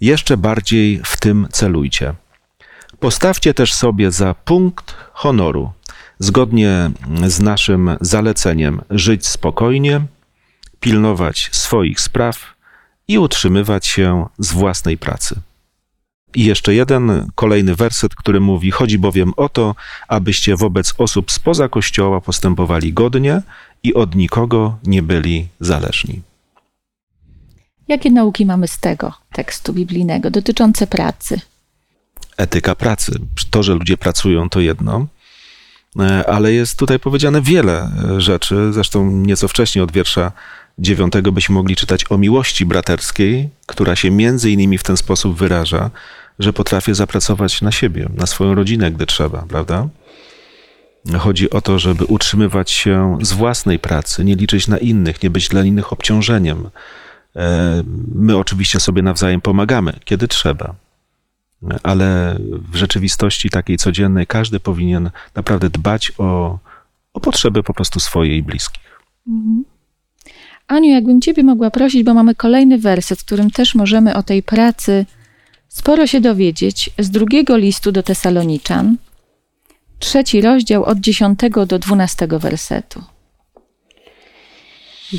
Jeszcze 0.00 0.36
bardziej 0.36 1.00
w 1.04 1.16
tym 1.16 1.48
celujcie. 1.52 2.14
Postawcie 3.00 3.54
też 3.54 3.74
sobie 3.74 4.10
za 4.10 4.34
punkt 4.34 4.94
honoru, 5.12 5.72
zgodnie 6.18 6.90
z 7.26 7.40
naszym 7.40 7.96
zaleceniem, 8.00 8.80
żyć 8.90 9.26
spokojnie, 9.26 10.00
pilnować 10.80 11.48
swoich 11.52 12.00
spraw 12.00 12.54
i 13.08 13.18
utrzymywać 13.18 13.86
się 13.86 14.26
z 14.38 14.52
własnej 14.52 14.98
pracy. 14.98 15.40
I 16.34 16.44
jeszcze 16.44 16.74
jeden 16.74 17.30
kolejny 17.34 17.74
werset, 17.74 18.14
który 18.14 18.40
mówi: 18.40 18.70
Chodzi 18.70 18.98
bowiem 18.98 19.32
o 19.36 19.48
to, 19.48 19.74
abyście 20.08 20.56
wobec 20.56 20.94
osób 20.98 21.32
spoza 21.32 21.68
kościoła 21.68 22.20
postępowali 22.20 22.92
godnie 22.92 23.42
i 23.82 23.94
od 23.94 24.14
nikogo 24.14 24.78
nie 24.84 25.02
byli 25.02 25.48
zależni. 25.60 26.22
Jakie 27.88 28.10
nauki 28.10 28.46
mamy 28.46 28.68
z 28.68 28.78
tego 28.78 29.14
tekstu 29.32 29.72
biblijnego 29.72 30.30
dotyczące 30.30 30.86
pracy? 30.86 31.40
Etyka 32.36 32.74
pracy. 32.74 33.12
To, 33.50 33.62
że 33.62 33.74
ludzie 33.74 33.96
pracują, 33.96 34.48
to 34.48 34.60
jedno, 34.60 35.06
e, 36.00 36.30
ale 36.30 36.52
jest 36.52 36.78
tutaj 36.78 36.98
powiedziane 36.98 37.42
wiele 37.42 37.90
e, 38.16 38.20
rzeczy. 38.20 38.72
Zresztą 38.72 39.10
nieco 39.10 39.48
wcześniej 39.48 39.82
od 39.82 39.92
wiersza 39.92 40.32
dziewiątego 40.78 41.32
byśmy 41.32 41.54
mogli 41.54 41.76
czytać 41.76 42.10
o 42.10 42.18
miłości 42.18 42.66
braterskiej, 42.66 43.48
która 43.66 43.96
się 43.96 44.10
między 44.10 44.50
innymi 44.50 44.78
w 44.78 44.82
ten 44.82 44.96
sposób 44.96 45.38
wyraża, 45.38 45.90
że 46.40 46.52
potrafię 46.52 46.94
zapracować 46.94 47.62
na 47.62 47.72
siebie, 47.72 48.08
na 48.16 48.26
swoją 48.26 48.54
rodzinę, 48.54 48.90
gdy 48.90 49.06
trzeba, 49.06 49.44
prawda? 49.48 49.88
Chodzi 51.18 51.50
o 51.50 51.60
to, 51.60 51.78
żeby 51.78 52.04
utrzymywać 52.04 52.70
się 52.70 53.18
z 53.22 53.32
własnej 53.32 53.78
pracy, 53.78 54.24
nie 54.24 54.34
liczyć 54.34 54.68
na 54.68 54.78
innych, 54.78 55.22
nie 55.22 55.30
być 55.30 55.48
dla 55.48 55.64
innych 55.64 55.92
obciążeniem. 55.92 56.70
E, 57.36 57.82
my 58.14 58.36
oczywiście 58.36 58.80
sobie 58.80 59.02
nawzajem 59.02 59.40
pomagamy, 59.40 59.92
kiedy 60.04 60.28
trzeba, 60.28 60.74
ale 61.82 62.36
w 62.72 62.76
rzeczywistości 62.76 63.50
takiej 63.50 63.76
codziennej 63.76 64.26
każdy 64.26 64.60
powinien 64.60 65.10
naprawdę 65.34 65.70
dbać 65.70 66.12
o, 66.18 66.58
o 67.12 67.20
potrzeby 67.20 67.62
po 67.62 67.74
prostu 67.74 68.00
swoje 68.00 68.36
i 68.36 68.42
bliskich. 68.42 69.00
Mhm. 69.28 69.64
Aniu, 70.66 70.90
jakbym 70.90 71.20
Ciebie 71.20 71.42
mogła 71.42 71.70
prosić, 71.70 72.02
bo 72.02 72.14
mamy 72.14 72.34
kolejny 72.34 72.78
werset, 72.78 73.20
w 73.20 73.24
którym 73.24 73.50
też 73.50 73.74
możemy 73.74 74.16
o 74.16 74.22
tej 74.22 74.42
pracy 74.42 75.06
sporo 75.70 76.06
się 76.06 76.20
dowiedzieć 76.20 76.90
z 76.98 77.10
drugiego 77.10 77.56
listu 77.56 77.92
do 77.92 78.02
Tesaloniczan, 78.02 78.96
trzeci 79.98 80.40
rozdział 80.40 80.84
od 80.84 81.00
10 81.00 81.40
do 81.66 81.78
12 81.78 82.26
wersetu. 82.30 83.02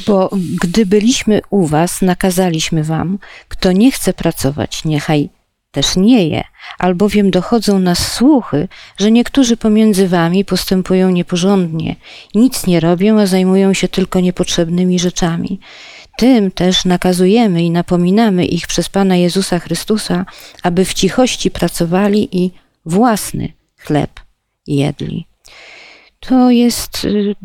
Bo 0.08 0.30
gdy 0.62 0.86
byliśmy 0.86 1.42
u 1.50 1.68
was, 1.68 2.02
nakazaliśmy 2.02 2.84
wam, 2.84 3.20
kto 3.48 3.72
nie 3.72 3.92
chce 3.92 4.14
pracować, 4.14 4.86
niechaj 4.86 5.30
też 5.72 5.96
nie 5.96 6.28
je, 6.28 6.44
albowiem 6.78 7.32
dochodzą 7.32 7.80
nas 7.80 8.14
słuchy, 8.14 8.68
że 8.98 9.12
niektórzy 9.12 9.58
pomiędzy 9.58 10.08
wami 10.08 10.46
postępują 10.46 11.10
nieporządnie, 11.10 11.96
nic 12.36 12.68
nie 12.68 12.80
robią, 12.80 13.20
a 13.20 13.26
zajmują 13.26 13.74
się 13.74 13.88
tylko 13.88 14.20
niepotrzebnymi 14.20 15.00
rzeczami. 15.00 15.60
Tym 16.18 16.52
też 16.52 16.86
nakazujemy 16.86 17.64
i 17.64 17.72
napominamy 17.72 18.46
ich 18.46 18.68
przez 18.68 18.90
Pana 18.90 19.16
Jezusa 19.16 19.60
Chrystusa, 19.60 20.26
aby 20.64 20.86
w 20.86 20.94
cichości 20.94 21.52
pracowali 21.52 22.38
i 22.44 22.52
własny 22.86 23.54
chleb 23.78 24.20
jedli. 24.68 25.26
To 26.20 26.52
jest 26.52 27.06
y, 27.06 27.36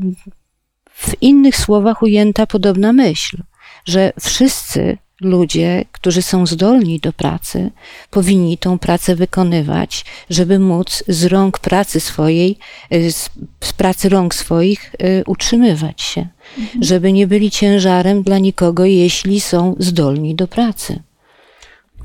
w 0.92 1.22
innych 1.22 1.56
słowach 1.56 2.02
ujęta 2.02 2.46
podobna 2.46 2.92
myśl, 2.92 3.42
że 3.84 4.12
wszyscy 4.20 4.98
ludzie, 5.20 5.84
którzy 5.92 6.22
są 6.22 6.46
zdolni 6.46 7.00
do 7.00 7.12
pracy, 7.12 7.70
powinni 8.10 8.58
tą 8.58 8.78
pracę 8.78 9.16
wykonywać, 9.16 10.04
żeby 10.30 10.58
móc 10.58 11.04
z 11.08 11.24
rąk 11.24 11.58
pracy 11.58 12.00
swojej, 12.00 12.58
y, 12.92 13.12
z, 13.12 13.30
z 13.60 13.72
pracy 13.72 14.08
rąk 14.08 14.34
swoich 14.34 14.94
y, 15.02 15.22
utrzymywać 15.26 16.02
się, 16.02 16.26
mhm. 16.58 16.82
żeby 16.82 17.12
nie 17.12 17.26
byli 17.26 17.50
ciężarem 17.50 18.22
dla 18.22 18.38
nikogo, 18.38 18.84
jeśli 18.84 19.40
są 19.40 19.76
zdolni 19.78 20.34
do 20.34 20.48
pracy. 20.48 21.02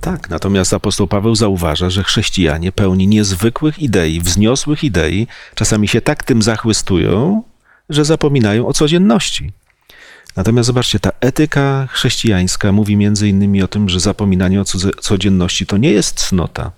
Tak, 0.02 0.30
natomiast 0.30 0.74
apostoł 0.74 1.08
Paweł 1.08 1.36
zauważa, 1.36 1.90
że 1.90 2.04
chrześcijanie 2.04 2.72
pełni 2.72 3.08
niezwykłych 3.08 3.80
idei, 3.80 4.20
wzniosłych 4.20 4.84
idei, 4.84 5.28
czasami 5.56 5.88
się 5.88 6.02
tak 6.02 6.24
tym 6.24 6.42
zachwystują, 6.42 7.44
że 7.90 8.06
zapominają 8.06 8.68
o 8.68 8.74
codzienności. 8.74 9.52
Natomiast 10.36 10.68
zobaczcie, 10.68 11.00
ta 11.00 11.12
etyka 11.20 11.88
chrześcijańska 11.90 12.72
mówi 12.72 12.98
między 12.98 13.28
innymi 13.28 13.64
o 13.64 13.68
tym, 13.68 13.90
że 13.90 14.00
zapominanie 14.00 14.62
o 14.62 14.66
codzienności 15.02 15.66
to 15.66 15.78
nie 15.78 15.92
jest 15.92 16.28
cnota. 16.28 16.72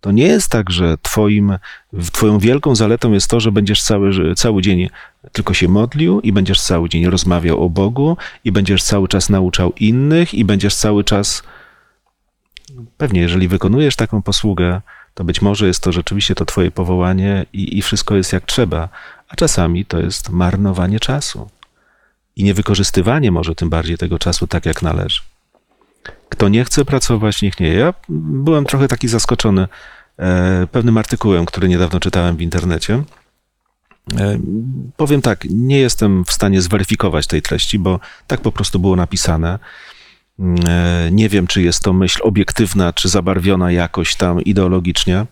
To 0.00 0.12
nie 0.12 0.24
jest 0.24 0.48
tak, 0.48 0.70
że 0.70 0.96
twoim, 1.02 1.58
twoją 2.12 2.38
wielką 2.38 2.74
zaletą 2.74 3.12
jest 3.12 3.30
to, 3.30 3.40
że 3.40 3.52
będziesz 3.52 3.82
cały, 3.82 4.34
cały 4.34 4.62
dzień 4.62 4.88
tylko 5.32 5.54
się 5.54 5.68
modlił 5.68 6.20
i 6.20 6.32
będziesz 6.32 6.60
cały 6.60 6.88
dzień 6.88 7.06
rozmawiał 7.06 7.64
o 7.64 7.70
Bogu 7.70 8.16
i 8.44 8.52
będziesz 8.52 8.82
cały 8.82 9.08
czas 9.08 9.28
nauczał 9.30 9.72
innych 9.72 10.34
i 10.34 10.44
będziesz 10.44 10.74
cały 10.74 11.04
czas 11.04 11.42
pewnie, 12.96 13.20
jeżeli 13.20 13.48
wykonujesz 13.48 13.96
taką 13.96 14.22
posługę, 14.22 14.80
to 15.14 15.24
być 15.24 15.42
może 15.42 15.66
jest 15.66 15.82
to 15.82 15.92
rzeczywiście 15.92 16.34
to 16.34 16.44
twoje 16.44 16.70
powołanie 16.70 17.46
i, 17.52 17.78
i 17.78 17.82
wszystko 17.82 18.16
jest 18.16 18.32
jak 18.32 18.46
trzeba, 18.46 18.88
a 19.28 19.36
czasami 19.36 19.84
to 19.84 20.00
jest 20.00 20.30
marnowanie 20.30 21.00
czasu 21.00 21.48
i 22.36 22.44
niewykorzystywanie 22.44 23.32
może 23.32 23.54
tym 23.54 23.70
bardziej 23.70 23.98
tego 23.98 24.18
czasu 24.18 24.46
tak, 24.46 24.66
jak 24.66 24.82
należy. 24.82 25.20
Kto 26.28 26.48
nie 26.48 26.64
chce 26.64 26.84
pracować, 26.84 27.42
niech 27.42 27.60
nie. 27.60 27.68
Ja 27.68 27.94
byłem 28.08 28.64
trochę 28.64 28.88
taki 28.88 29.08
zaskoczony 29.08 29.68
e, 30.18 30.66
pewnym 30.72 30.98
artykułem, 30.98 31.46
który 31.46 31.68
niedawno 31.68 32.00
czytałem 32.00 32.36
w 32.36 32.40
internecie. 32.40 33.02
E, 34.18 34.38
powiem 34.96 35.22
tak, 35.22 35.44
nie 35.50 35.78
jestem 35.78 36.24
w 36.24 36.32
stanie 36.32 36.62
zweryfikować 36.62 37.26
tej 37.26 37.42
treści, 37.42 37.78
bo 37.78 38.00
tak 38.26 38.40
po 38.40 38.52
prostu 38.52 38.78
było 38.78 38.96
napisane. 38.96 39.58
E, 40.68 41.08
nie 41.12 41.28
wiem, 41.28 41.46
czy 41.46 41.62
jest 41.62 41.82
to 41.82 41.92
myśl 41.92 42.20
obiektywna, 42.22 42.92
czy 42.92 43.08
zabarwiona 43.08 43.72
jakoś 43.72 44.14
tam 44.14 44.40
ideologicznie, 44.40 45.26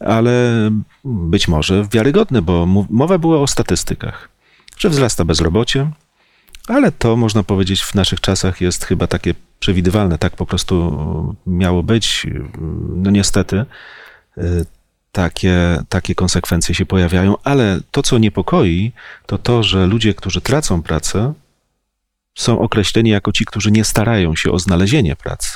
ale 0.00 0.70
być 1.04 1.48
może 1.48 1.86
wiarygodne, 1.92 2.42
bo 2.42 2.66
mowa 2.90 3.18
była 3.18 3.40
o 3.40 3.46
statystykach, 3.46 4.28
że 4.78 4.90
wzrasta 4.90 5.24
bezrobocie, 5.24 5.90
ale 6.68 6.92
to 6.92 7.16
można 7.16 7.42
powiedzieć 7.42 7.82
w 7.82 7.94
naszych 7.94 8.20
czasach 8.20 8.60
jest 8.60 8.84
chyba 8.84 9.06
takie 9.06 9.34
przewidywalne, 9.60 10.18
tak 10.18 10.36
po 10.36 10.46
prostu 10.46 10.96
miało 11.46 11.82
być. 11.82 12.26
No 12.96 13.10
niestety 13.10 13.64
y, 14.38 14.66
takie, 15.12 15.78
takie 15.88 16.14
konsekwencje 16.14 16.74
się 16.74 16.86
pojawiają, 16.86 17.34
ale 17.44 17.80
to, 17.90 18.02
co 18.02 18.18
niepokoi, 18.18 18.92
to 19.26 19.38
to, 19.38 19.62
że 19.62 19.86
ludzie, 19.86 20.14
którzy 20.14 20.40
tracą 20.40 20.82
pracę, 20.82 21.34
są 22.34 22.58
określeni 22.58 23.10
jako 23.10 23.32
ci, 23.32 23.44
którzy 23.44 23.70
nie 23.70 23.84
starają 23.84 24.36
się 24.36 24.52
o 24.52 24.58
znalezienie 24.58 25.16
pracy. 25.16 25.50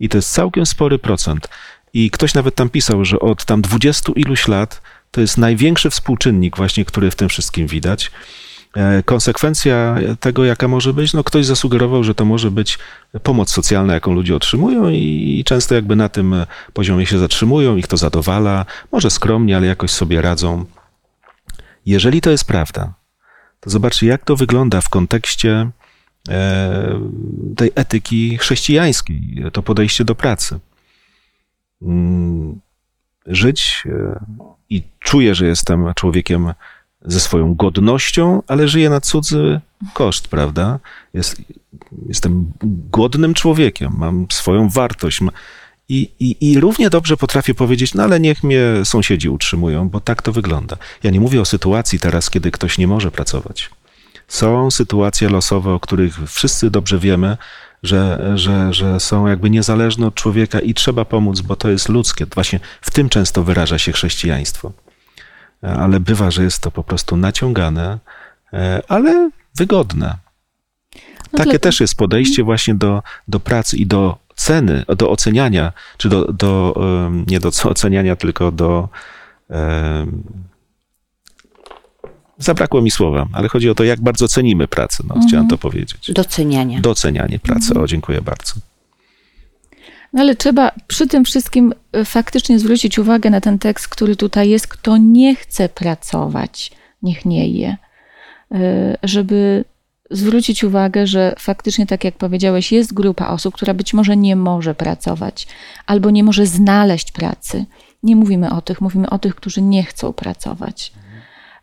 I 0.00 0.08
to 0.08 0.18
jest 0.18 0.32
całkiem 0.32 0.66
spory 0.66 0.98
procent. 0.98 1.48
I 1.92 2.10
ktoś 2.10 2.34
nawet 2.34 2.54
tam 2.54 2.68
pisał, 2.70 3.04
że 3.04 3.20
od 3.20 3.44
tam 3.44 3.62
dwudziestu 3.62 4.12
iluś 4.12 4.48
lat 4.48 4.82
to 5.10 5.20
jest 5.20 5.38
największy 5.38 5.90
współczynnik 5.90 6.56
właśnie, 6.56 6.84
który 6.84 7.10
w 7.10 7.16
tym 7.16 7.28
wszystkim 7.28 7.66
widać. 7.66 8.10
E, 8.76 9.02
konsekwencja 9.02 9.96
tego, 10.20 10.44
jaka 10.44 10.68
może 10.68 10.92
być, 10.92 11.12
no 11.12 11.24
ktoś 11.24 11.46
zasugerował, 11.46 12.04
że 12.04 12.14
to 12.14 12.24
może 12.24 12.50
być 12.50 12.78
pomoc 13.22 13.50
socjalna, 13.50 13.94
jaką 13.94 14.12
ludzie 14.12 14.36
otrzymują 14.36 14.88
i 14.88 15.42
często 15.46 15.74
jakby 15.74 15.96
na 15.96 16.08
tym 16.08 16.34
poziomie 16.72 17.06
się 17.06 17.18
zatrzymują, 17.18 17.76
ich 17.76 17.86
to 17.86 17.96
zadowala, 17.96 18.66
może 18.92 19.10
skromnie, 19.10 19.56
ale 19.56 19.66
jakoś 19.66 19.90
sobie 19.90 20.22
radzą. 20.22 20.64
Jeżeli 21.86 22.20
to 22.20 22.30
jest 22.30 22.44
prawda, 22.44 22.94
to 23.60 23.70
zobaczcie, 23.70 24.06
jak 24.06 24.24
to 24.24 24.36
wygląda 24.36 24.80
w 24.80 24.88
kontekście 24.88 25.70
e, 26.28 27.00
tej 27.56 27.70
etyki 27.74 28.38
chrześcijańskiej, 28.38 29.44
to 29.52 29.62
podejście 29.62 30.04
do 30.04 30.14
pracy. 30.14 30.58
Mm, 31.82 32.60
żyć 33.26 33.82
e, 33.86 34.24
i 34.70 34.82
czuję, 34.98 35.34
że 35.34 35.46
jestem 35.46 35.94
człowiekiem 35.94 36.52
ze 37.04 37.20
swoją 37.20 37.54
godnością, 37.54 38.42
ale 38.46 38.68
żyję 38.68 38.90
na 38.90 39.00
cudzy 39.00 39.60
koszt, 39.94 40.28
prawda? 40.28 40.78
Jest, 41.14 41.42
jestem 42.08 42.52
godnym 42.90 43.34
człowiekiem, 43.34 43.92
mam 43.98 44.26
swoją 44.30 44.68
wartość. 44.68 45.20
I, 45.88 46.10
i, 46.20 46.50
I 46.50 46.60
równie 46.60 46.90
dobrze 46.90 47.16
potrafię 47.16 47.54
powiedzieć, 47.54 47.94
no 47.94 48.02
ale 48.02 48.20
niech 48.20 48.44
mnie 48.44 48.62
sąsiedzi 48.84 49.28
utrzymują, 49.28 49.88
bo 49.88 50.00
tak 50.00 50.22
to 50.22 50.32
wygląda. 50.32 50.76
Ja 51.02 51.10
nie 51.10 51.20
mówię 51.20 51.40
o 51.40 51.44
sytuacji 51.44 52.00
teraz, 52.00 52.30
kiedy 52.30 52.50
ktoś 52.50 52.78
nie 52.78 52.86
może 52.86 53.10
pracować. 53.10 53.70
Są 54.28 54.70
sytuacje 54.70 55.28
losowe, 55.28 55.72
o 55.72 55.80
których 55.80 56.18
wszyscy 56.26 56.70
dobrze 56.70 56.98
wiemy, 56.98 57.36
że, 57.82 58.32
że, 58.34 58.74
że 58.74 59.00
są 59.00 59.26
jakby 59.26 59.50
niezależne 59.50 60.06
od 60.06 60.14
człowieka 60.14 60.60
i 60.60 60.74
trzeba 60.74 61.04
pomóc, 61.04 61.40
bo 61.40 61.56
to 61.56 61.70
jest 61.70 61.88
ludzkie. 61.88 62.26
Właśnie 62.34 62.60
w 62.80 62.90
tym 62.90 63.08
często 63.08 63.44
wyraża 63.44 63.78
się 63.78 63.92
chrześcijaństwo 63.92 64.72
ale 65.62 66.00
bywa, 66.00 66.30
że 66.30 66.42
jest 66.42 66.62
to 66.62 66.70
po 66.70 66.84
prostu 66.84 67.16
naciągane, 67.16 67.98
e, 68.52 68.82
ale 68.88 69.30
wygodne. 69.54 70.16
No 71.32 71.44
Takie 71.44 71.58
też 71.58 71.80
jest 71.80 71.94
podejście 71.94 72.42
właśnie 72.44 72.74
do, 72.74 73.02
do 73.28 73.40
pracy 73.40 73.76
i 73.76 73.86
do 73.86 74.18
ceny, 74.34 74.84
do 74.96 75.10
oceniania, 75.10 75.72
czy 75.96 76.08
do, 76.08 76.32
do 76.32 76.74
nie 77.26 77.40
do 77.40 77.50
oceniania, 77.64 78.16
tylko 78.16 78.52
do. 78.52 78.88
Zabrakło 82.38 82.82
mi 82.82 82.90
słowa, 82.90 83.26
ale 83.32 83.48
chodzi 83.48 83.70
o 83.70 83.74
to, 83.74 83.84
jak 83.84 84.00
bardzo 84.00 84.28
cenimy 84.28 84.68
pracę. 84.68 85.04
No, 85.08 85.14
mhm. 85.14 85.28
Chciałem 85.28 85.48
to 85.48 85.58
powiedzieć. 85.58 86.12
Docenianie. 86.12 86.80
Docenianie 86.80 87.38
pracy. 87.38 87.68
Mhm. 87.68 87.84
O, 87.84 87.86
dziękuję 87.86 88.22
bardzo. 88.22 88.54
No 90.12 90.20
ale 90.20 90.36
trzeba 90.36 90.72
przy 90.86 91.08
tym 91.08 91.24
wszystkim 91.24 91.74
e, 91.92 92.04
faktycznie 92.04 92.58
zwrócić 92.58 92.98
uwagę 92.98 93.30
na 93.30 93.40
ten 93.40 93.58
tekst, 93.58 93.88
który 93.88 94.16
tutaj 94.16 94.48
jest. 94.48 94.66
Kto 94.66 94.96
nie 94.96 95.34
chce 95.36 95.68
pracować, 95.68 96.70
niech 97.02 97.24
nie 97.24 97.48
je. 97.48 97.76
E, 98.52 98.96
żeby 99.02 99.64
zwrócić 100.10 100.64
uwagę, 100.64 101.06
że 101.06 101.34
faktycznie, 101.38 101.86
tak 101.86 102.04
jak 102.04 102.14
powiedziałeś, 102.14 102.72
jest 102.72 102.94
grupa 102.94 103.28
osób, 103.28 103.54
która 103.54 103.74
być 103.74 103.94
może 103.94 104.16
nie 104.16 104.36
może 104.36 104.74
pracować 104.74 105.46
albo 105.86 106.10
nie 106.10 106.24
może 106.24 106.46
znaleźć 106.46 107.12
pracy. 107.12 107.64
Nie 108.02 108.16
mówimy 108.16 108.50
o 108.50 108.60
tych, 108.60 108.80
mówimy 108.80 109.10
o 109.10 109.18
tych, 109.18 109.34
którzy 109.34 109.62
nie 109.62 109.84
chcą 109.84 110.12
pracować. 110.12 110.92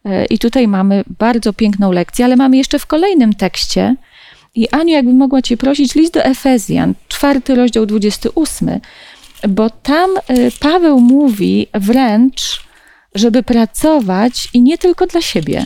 E, 0.05 0.25
I 0.25 0.39
tutaj 0.39 0.67
mamy 0.67 1.03
bardzo 1.19 1.53
piękną 1.53 1.91
lekcję, 1.91 2.25
ale 2.25 2.36
mamy 2.36 2.57
jeszcze 2.57 2.79
w 2.79 2.86
kolejnym 2.86 3.33
tekście, 3.33 3.95
i 4.58 4.70
Aniu, 4.70 4.93
jakby 4.93 5.13
mogła 5.13 5.41
Cię 5.41 5.58
prosić, 5.58 5.96
list 5.96 6.13
do 6.13 6.24
Efezjan, 6.24 6.93
czwarty 7.08 7.56
rozdział 7.56 7.86
28, 7.86 8.80
bo 9.50 9.70
tam 9.70 10.10
y, 10.17 10.52
Paweł 10.60 11.00
mówi 11.00 11.67
wręcz, 11.74 12.63
żeby 13.15 13.43
pracować 13.43 14.48
i 14.54 14.62
nie 14.62 14.78
tylko 14.78 15.08
dla 15.08 15.22
siebie. 15.22 15.65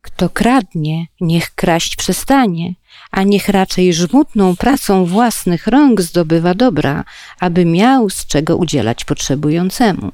Kto 0.00 0.28
kradnie, 0.28 1.06
niech 1.20 1.54
kraść 1.54 1.96
przestanie, 1.96 2.74
a 3.10 3.22
niech 3.22 3.48
raczej 3.48 3.94
żmudną 3.94 4.56
pracą 4.56 5.04
własnych 5.04 5.66
rąk 5.66 6.00
zdobywa 6.00 6.54
dobra, 6.54 7.04
aby 7.40 7.64
miał 7.64 8.10
z 8.10 8.26
czego 8.26 8.56
udzielać 8.56 9.04
potrzebującemu. 9.04 10.12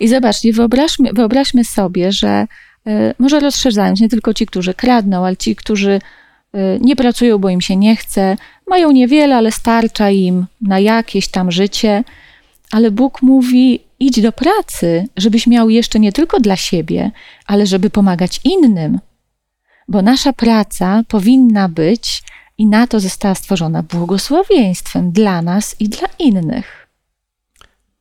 I 0.00 0.08
zobaczcie, 0.08 0.52
wyobraźmy, 0.52 1.12
wyobraźmy 1.12 1.64
sobie, 1.64 2.12
że 2.12 2.46
może 3.18 3.40
rozszerzając, 3.40 4.00
nie 4.00 4.08
tylko 4.08 4.34
ci, 4.34 4.46
którzy 4.46 4.74
kradną, 4.74 5.26
ale 5.26 5.36
ci, 5.36 5.56
którzy 5.56 6.00
e, 6.52 6.78
nie 6.80 6.96
pracują, 6.96 7.38
bo 7.38 7.48
im 7.48 7.60
się 7.60 7.76
nie 7.76 7.96
chce, 7.96 8.36
mają 8.66 8.90
niewiele, 8.90 9.36
ale 9.36 9.52
starcza 9.52 10.10
im 10.10 10.46
na 10.60 10.78
jakieś 10.78 11.28
tam 11.28 11.50
życie. 11.52 12.04
Ale 12.70 12.90
Bóg 12.90 13.22
mówi: 13.22 13.80
idź 14.00 14.20
do 14.20 14.32
pracy, 14.32 15.08
żebyś 15.16 15.46
miał 15.46 15.70
jeszcze 15.70 16.00
nie 16.00 16.12
tylko 16.12 16.40
dla 16.40 16.56
siebie, 16.56 17.10
ale 17.46 17.66
żeby 17.66 17.90
pomagać 17.90 18.40
innym. 18.44 18.98
Bo 19.88 20.02
nasza 20.02 20.32
praca 20.32 21.02
powinna 21.08 21.68
być 21.68 22.22
i 22.58 22.66
na 22.66 22.86
to 22.86 23.00
została 23.00 23.34
stworzona 23.34 23.82
błogosławieństwem 23.82 25.12
dla 25.12 25.42
nas 25.42 25.76
i 25.80 25.88
dla 25.88 26.08
innych. 26.18 26.79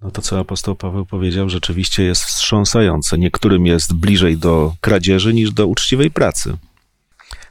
No 0.01 0.12
to, 0.12 0.21
co 0.21 0.39
apostoł 0.39 0.75
Paweł 0.75 1.05
powiedział, 1.05 1.49
rzeczywiście 1.49 2.03
jest 2.03 2.23
wstrząsające. 2.23 3.17
Niektórym 3.17 3.65
jest 3.65 3.93
bliżej 3.93 4.38
do 4.38 4.73
kradzieży 4.81 5.33
niż 5.33 5.51
do 5.51 5.67
uczciwej 5.67 6.12
pracy. 6.12 6.57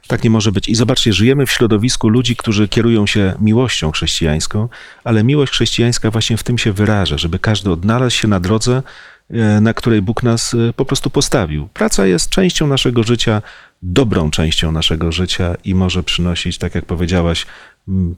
Tak 0.07 0.23
nie 0.23 0.29
może 0.29 0.51
być. 0.51 0.69
I 0.69 0.75
zobaczcie, 0.75 1.13
żyjemy 1.13 1.45
w 1.45 1.51
środowisku 1.51 2.09
ludzi, 2.09 2.35
którzy 2.35 2.67
kierują 2.67 3.07
się 3.07 3.33
miłością 3.39 3.91
chrześcijańską, 3.91 4.69
ale 5.03 5.23
miłość 5.23 5.51
chrześcijańska 5.51 6.11
właśnie 6.11 6.37
w 6.37 6.43
tym 6.43 6.57
się 6.57 6.73
wyraża, 6.73 7.17
żeby 7.17 7.39
każdy 7.39 7.71
odnalazł 7.71 8.15
się 8.15 8.27
na 8.27 8.39
drodze, 8.39 8.83
e, 9.29 9.61
na 9.61 9.73
której 9.73 10.01
Bóg 10.01 10.23
nas 10.23 10.53
e, 10.53 10.73
po 10.73 10.85
prostu 10.85 11.09
postawił. 11.09 11.67
Praca 11.73 12.05
jest 12.05 12.29
częścią 12.29 12.67
naszego 12.67 13.03
życia, 13.03 13.41
dobrą 13.81 14.31
częścią 14.31 14.71
naszego 14.71 15.11
życia 15.11 15.55
i 15.63 15.75
może 15.75 16.03
przynosić, 16.03 16.57
tak 16.57 16.75
jak 16.75 16.85
powiedziałaś, 16.85 17.45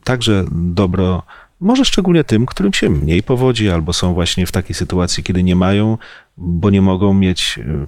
także 0.04 0.46
dobro, 0.52 1.24
może 1.62 1.86
szczególnie 1.86 2.24
tym, 2.24 2.46
którym 2.46 2.74
się 2.74 2.90
mniej 2.90 3.24
powodzi, 3.24 3.70
albo 3.70 3.94
są 3.94 4.14
właśnie 4.14 4.46
w 4.46 4.52
takiej 4.52 4.76
sytuacji, 4.76 5.24
kiedy 5.24 5.44
nie 5.44 5.56
mają, 5.56 5.98
bo 6.38 6.70
nie 6.70 6.82
mogą 6.82 7.14
mieć 7.14 7.60
e, 7.60 7.88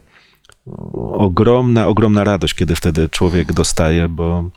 ogromna, 1.13 1.87
ogromna 1.87 2.23
radość, 2.23 2.53
kiedy 2.53 2.75
wtedy 2.75 3.09
człowiek 3.09 3.53
dostaje, 3.53 4.09
bo 4.09 4.49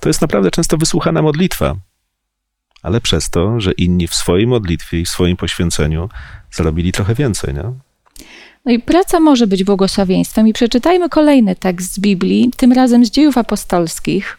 to 0.00 0.08
jest 0.08 0.20
naprawdę 0.20 0.50
często 0.50 0.76
wysłuchana 0.76 1.22
modlitwa, 1.22 1.76
ale 2.82 3.00
przez 3.00 3.30
to, 3.30 3.60
że 3.60 3.72
inni 3.72 4.08
w 4.08 4.14
swojej 4.14 4.46
modlitwie 4.46 5.00
i 5.00 5.04
w 5.04 5.08
swoim 5.08 5.36
poświęceniu 5.36 6.08
zrobili 6.50 6.92
trochę 6.92 7.14
więcej, 7.14 7.54
nie? 7.54 7.72
No 8.64 8.72
i 8.72 8.78
praca 8.78 9.20
może 9.20 9.46
być 9.46 9.64
błogosławieństwem. 9.64 10.48
I 10.48 10.52
przeczytajmy 10.52 11.08
kolejny 11.08 11.56
tekst 11.56 11.92
z 11.92 11.98
Biblii, 11.98 12.50
tym 12.56 12.72
razem 12.72 13.06
z 13.06 13.10
dziejów 13.10 13.38
apostolskich. 13.38 14.38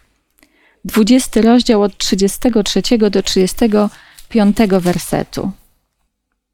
20 0.90 1.42
rozdział 1.42 1.82
od 1.82 1.98
33 1.98 2.82
do 2.98 3.24
35 3.24 4.58
wersetu. 4.70 5.52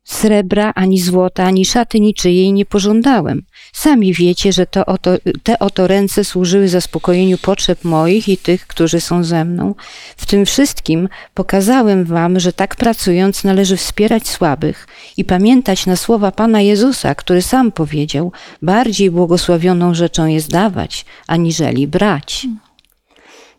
Srebra, 0.05 0.71
ani 0.75 0.99
złota, 1.01 1.43
ani 1.43 1.65
szaty 1.65 1.99
niczyjej 1.99 2.53
nie 2.53 2.65
pożądałem. 2.65 3.43
Sami 3.73 4.13
wiecie, 4.13 4.53
że 4.53 4.65
to 4.65 4.85
oto, 4.85 5.11
te 5.43 5.59
oto 5.59 5.87
ręce 5.87 6.23
służyły 6.23 6.67
zaspokojeniu 6.67 7.37
potrzeb 7.37 7.83
moich 7.83 8.29
i 8.29 8.37
tych, 8.37 8.67
którzy 8.67 9.01
są 9.01 9.23
ze 9.23 9.45
mną. 9.45 9.75
W 10.17 10.25
tym 10.25 10.45
wszystkim 10.45 11.09
pokazałem 11.33 12.05
wam, 12.05 12.39
że 12.39 12.53
tak 12.53 12.75
pracując 12.75 13.43
należy 13.43 13.77
wspierać 13.77 14.27
słabych 14.27 14.87
i 15.17 15.25
pamiętać 15.25 15.85
na 15.85 15.95
słowa 15.95 16.31
Pana 16.31 16.61
Jezusa, 16.61 17.15
który 17.15 17.41
sam 17.41 17.71
powiedział, 17.71 18.31
bardziej 18.61 19.11
błogosławioną 19.11 19.93
rzeczą 19.93 20.25
jest 20.25 20.49
dawać, 20.49 21.05
aniżeli 21.27 21.87
brać. 21.87 22.47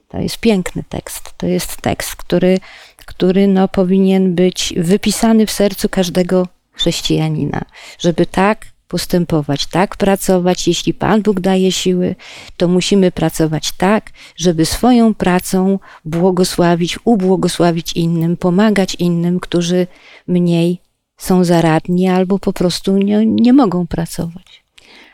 To 0.08 0.18
jest 0.18 0.38
piękny 0.38 0.84
tekst. 0.88 1.34
To 1.36 1.46
jest 1.46 1.82
tekst, 1.82 2.16
który 2.16 2.58
który 3.06 3.48
no, 3.48 3.68
powinien 3.68 4.34
być 4.34 4.74
wypisany 4.76 5.46
w 5.46 5.50
sercu 5.50 5.88
każdego 5.88 6.48
chrześcijanina, 6.72 7.64
żeby 7.98 8.26
tak 8.26 8.66
postępować, 8.88 9.66
tak 9.66 9.96
pracować. 9.96 10.68
Jeśli 10.68 10.94
Pan 10.94 11.22
Bóg 11.22 11.40
daje 11.40 11.72
siły, 11.72 12.14
to 12.56 12.68
musimy 12.68 13.12
pracować 13.12 13.72
tak, 13.72 14.10
żeby 14.36 14.66
swoją 14.66 15.14
pracą 15.14 15.78
błogosławić, 16.04 16.98
ubłogosławić 17.04 17.92
innym, 17.92 18.36
pomagać 18.36 18.94
innym, 18.94 19.40
którzy 19.40 19.86
mniej 20.26 20.80
są 21.16 21.44
zaradni 21.44 22.08
albo 22.08 22.38
po 22.38 22.52
prostu 22.52 22.96
nie, 22.96 23.26
nie 23.26 23.52
mogą 23.52 23.86
pracować. 23.86 24.65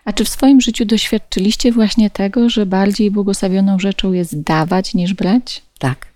A 0.04 0.12
czy 0.12 0.24
w 0.24 0.28
swoim 0.28 0.60
życiu 0.60 0.84
doświadczyliście 0.84 1.72
właśnie 1.72 2.10
tego, 2.10 2.48
że 2.48 2.66
bardziej 2.66 3.10
błogosławioną 3.10 3.78
rzeczą 3.78 4.12
jest 4.12 4.40
dawać 4.40 4.94
niż 4.94 5.14
brać? 5.14 5.62
Tak. 5.78 6.06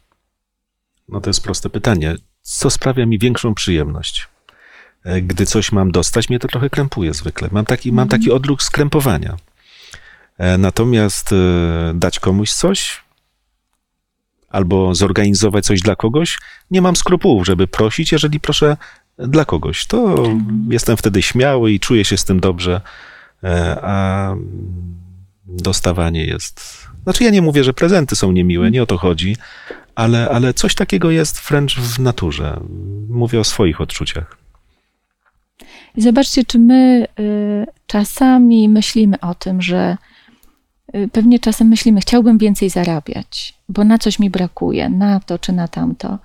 No 1.09 1.21
to 1.21 1.31
jest 1.31 1.43
proste 1.43 1.71
pytanie. 1.71 2.17
Co 2.43 2.71
sprawia 2.71 3.07
mi 3.07 3.19
większą 3.19 3.55
przyjemność? 3.55 4.29
E, 5.05 5.23
gdy 5.23 5.47
coś 5.47 5.73
mam 5.73 5.91
dostać, 5.91 6.29
mnie 6.29 6.39
to 6.39 6.49
trochę 6.49 6.71
krępuje 6.71 7.15
zwykle. 7.15 7.49
Mam 7.53 7.65
taki, 7.65 7.93
mam 7.93 8.09
taki 8.09 8.25
mhm. 8.25 8.37
odruch 8.37 8.63
skrępowania. 8.63 9.37
E, 10.39 10.59
natomiast 10.59 11.33
e, 11.33 11.37
dać 11.95 12.21
komuś 12.21 12.53
coś 12.53 13.07
albo 14.49 14.95
zorganizować 14.95 15.65
coś 15.65 15.81
dla 15.81 15.97
kogoś, 15.97 16.39
nie 16.71 16.83
mam 16.83 16.97
skrupułów, 16.97 17.47
żeby 17.47 17.67
prosić, 17.67 18.13
jeżeli 18.13 18.41
proszę 18.41 18.77
dla 19.19 19.45
kogoś. 19.45 19.87
To 19.87 20.09
mhm. 20.09 20.69
jestem 20.71 20.97
wtedy 20.97 21.23
śmiały 21.23 21.73
i 21.73 21.81
czuję 21.81 22.05
się 22.05 22.17
z 22.17 22.25
tym 22.25 22.41
dobrze, 22.41 22.81
a 23.83 24.35
dostawanie 25.47 26.25
jest. 26.25 26.87
Znaczy, 27.03 27.25
ja 27.25 27.31
nie 27.31 27.43
mówię, 27.43 27.65
że 27.65 27.73
prezenty 27.73 28.17
są 28.17 28.33
niemiłe, 28.33 28.71
nie 28.71 28.83
o 28.83 28.87
to 28.87 28.97
chodzi, 28.97 29.37
ale, 29.95 30.29
ale 30.29 30.55
coś 30.55 30.75
takiego 30.75 31.11
jest 31.11 31.41
wręcz 31.41 31.79
w 31.79 32.01
naturze. 32.01 32.61
Mówię 33.09 33.41
o 33.41 33.45
swoich 33.45 33.81
odczuciach. 33.81 34.39
I 35.97 36.03
zobaczcie, 36.03 36.45
czy 36.45 36.59
my 36.59 37.07
y, 37.21 37.67
czasami 37.87 38.69
myślimy 38.69 39.21
o 39.21 39.35
tym, 39.35 39.63
że 39.63 39.97
y, 40.97 41.09
pewnie 41.13 41.39
czasem 41.39 41.69
myślimy, 41.69 42.01
chciałbym 42.01 42.39
więcej 42.39 42.71
zarabiać, 42.71 43.55
bo 43.69 43.85
na 43.85 43.99
coś 43.99 44.19
mi 44.19 44.31
brakuje, 44.31 44.89
na 44.89 45.21
to 45.21 45.39
czy 45.39 45.53
na 45.53 45.69
tamto. 45.69 46.19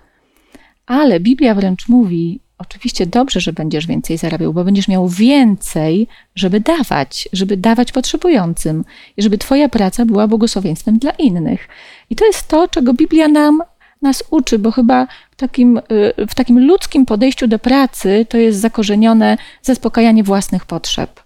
Ale 0.86 1.20
Biblia 1.20 1.56
wręcz 1.56 1.90
mówi, 1.90 2.40
oczywiście 2.62 3.06
dobrze, 3.06 3.40
że 3.40 3.54
będziesz 3.54 3.88
więcej 3.88 4.18
zarabiał, 4.18 4.54
bo 4.54 4.64
będziesz 4.64 4.88
miał 4.88 5.08
więcej, 5.10 6.08
żeby 6.36 6.60
dawać, 6.60 7.30
żeby 7.34 7.58
dawać 7.58 7.92
potrzebującym 7.92 8.86
i 9.18 9.22
żeby 9.22 9.38
Twoja 9.38 9.70
praca 9.70 10.06
była 10.06 10.28
błogosławieństwem 10.28 11.00
dla 11.00 11.12
innych. 11.12 11.68
I 12.10 12.16
to 12.16 12.26
jest 12.26 12.48
to, 12.48 12.68
czego 12.68 12.94
Biblia 12.94 13.28
nam 13.28 13.62
nas 14.02 14.24
uczy, 14.30 14.60
bo 14.60 14.72
chyba 14.72 15.08
w 15.32 15.36
takim, 15.36 15.78
y, 15.78 16.28
w 16.28 16.36
takim 16.36 16.68
ludzkim 16.68 17.06
podejściu 17.06 17.48
do 17.48 17.60
pracy 17.60 18.26
to 18.30 18.38
jest 18.38 18.60
zakorzenione 18.60 19.38
zaspokajanie 19.62 20.24
własnych 20.24 20.66
potrzeb. 20.66 21.24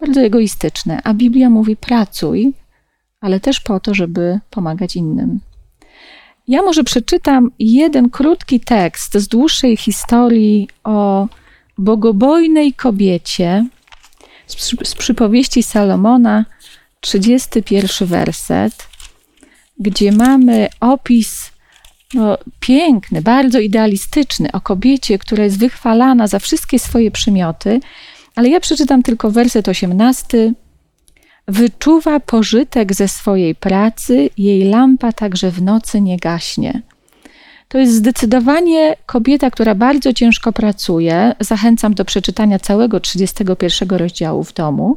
Bardzo 0.00 0.20
egoistyczne. 0.20 1.00
A 1.04 1.14
Biblia 1.14 1.50
mówi: 1.50 1.76
pracuj, 1.76 2.52
ale 3.20 3.40
też 3.40 3.60
po 3.60 3.80
to, 3.80 3.94
żeby 3.94 4.40
pomagać 4.50 4.96
innym. 4.96 5.40
Ja 6.48 6.62
może 6.62 6.84
przeczytam 6.84 7.50
jeden 7.58 8.10
krótki 8.10 8.60
tekst 8.60 9.14
z 9.14 9.28
dłuższej 9.28 9.76
historii 9.76 10.68
o 10.84 11.28
bogobojnej 11.78 12.72
kobiecie 12.72 13.66
z, 14.46 14.88
z 14.88 14.94
przypowieści 14.94 15.62
Salomona, 15.62 16.44
31 17.00 18.08
werset, 18.08 18.88
gdzie 19.78 20.12
mamy 20.12 20.68
opis 20.80 21.50
no, 22.14 22.38
piękny, 22.60 23.22
bardzo 23.22 23.58
idealistyczny 23.58 24.52
o 24.52 24.60
kobiecie, 24.60 25.18
która 25.18 25.44
jest 25.44 25.58
wychwalana 25.58 26.26
za 26.26 26.38
wszystkie 26.38 26.78
swoje 26.78 27.10
przymioty, 27.10 27.80
ale 28.36 28.48
ja 28.48 28.60
przeczytam 28.60 29.02
tylko 29.02 29.30
werset 29.30 29.68
18 29.68 30.52
Wyczuwa 31.48 32.20
pożytek 32.20 32.94
ze 32.94 33.08
swojej 33.08 33.54
pracy, 33.54 34.30
jej 34.38 34.64
lampa 34.64 35.12
także 35.12 35.50
w 35.50 35.62
nocy 35.62 36.00
nie 36.00 36.16
gaśnie. 36.16 36.82
To 37.68 37.78
jest 37.78 37.94
zdecydowanie 37.94 38.96
kobieta, 39.06 39.50
która 39.50 39.74
bardzo 39.74 40.12
ciężko 40.12 40.52
pracuje. 40.52 41.34
Zachęcam 41.40 41.94
do 41.94 42.04
przeczytania 42.04 42.58
całego 42.58 43.00
31 43.00 43.88
rozdziału 43.88 44.44
w 44.44 44.52
domu. 44.52 44.96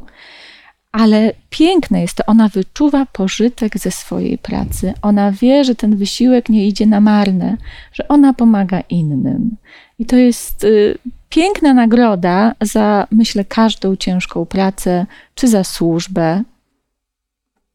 Ale 0.92 1.32
piękne 1.50 2.00
jest 2.00 2.16
to, 2.16 2.24
ona 2.26 2.48
wyczuwa 2.48 3.06
pożytek 3.06 3.78
ze 3.78 3.90
swojej 3.90 4.38
pracy. 4.38 4.94
Ona 5.02 5.32
wie, 5.32 5.64
że 5.64 5.74
ten 5.74 5.96
wysiłek 5.96 6.48
nie 6.48 6.66
idzie 6.68 6.86
na 6.86 7.00
marne, 7.00 7.56
że 7.92 8.08
ona 8.08 8.32
pomaga 8.32 8.80
innym. 8.80 9.56
I 9.98 10.06
to 10.06 10.16
jest 10.16 10.64
y, 10.64 10.98
piękna 11.28 11.74
nagroda 11.74 12.54
za, 12.60 13.06
myślę, 13.10 13.44
każdą 13.44 13.96
ciężką 13.96 14.46
pracę, 14.46 15.06
czy 15.34 15.48
za 15.48 15.64
służbę, 15.64 16.42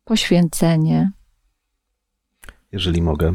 poświęcenie. 0.06 1.12
Jeżeli 2.72 3.02
mogę. 3.02 3.34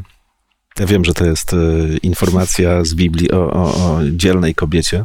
Ja 0.79 0.87
wiem, 0.87 1.05
że 1.05 1.15
to 1.15 1.25
jest 1.25 1.53
y, 1.53 1.99
informacja 2.03 2.85
z 2.85 2.95
Biblii 2.95 3.33
o, 3.33 3.53
o, 3.53 3.63
o 3.63 4.01
dzielnej 4.11 4.55
kobiecie. 4.55 5.05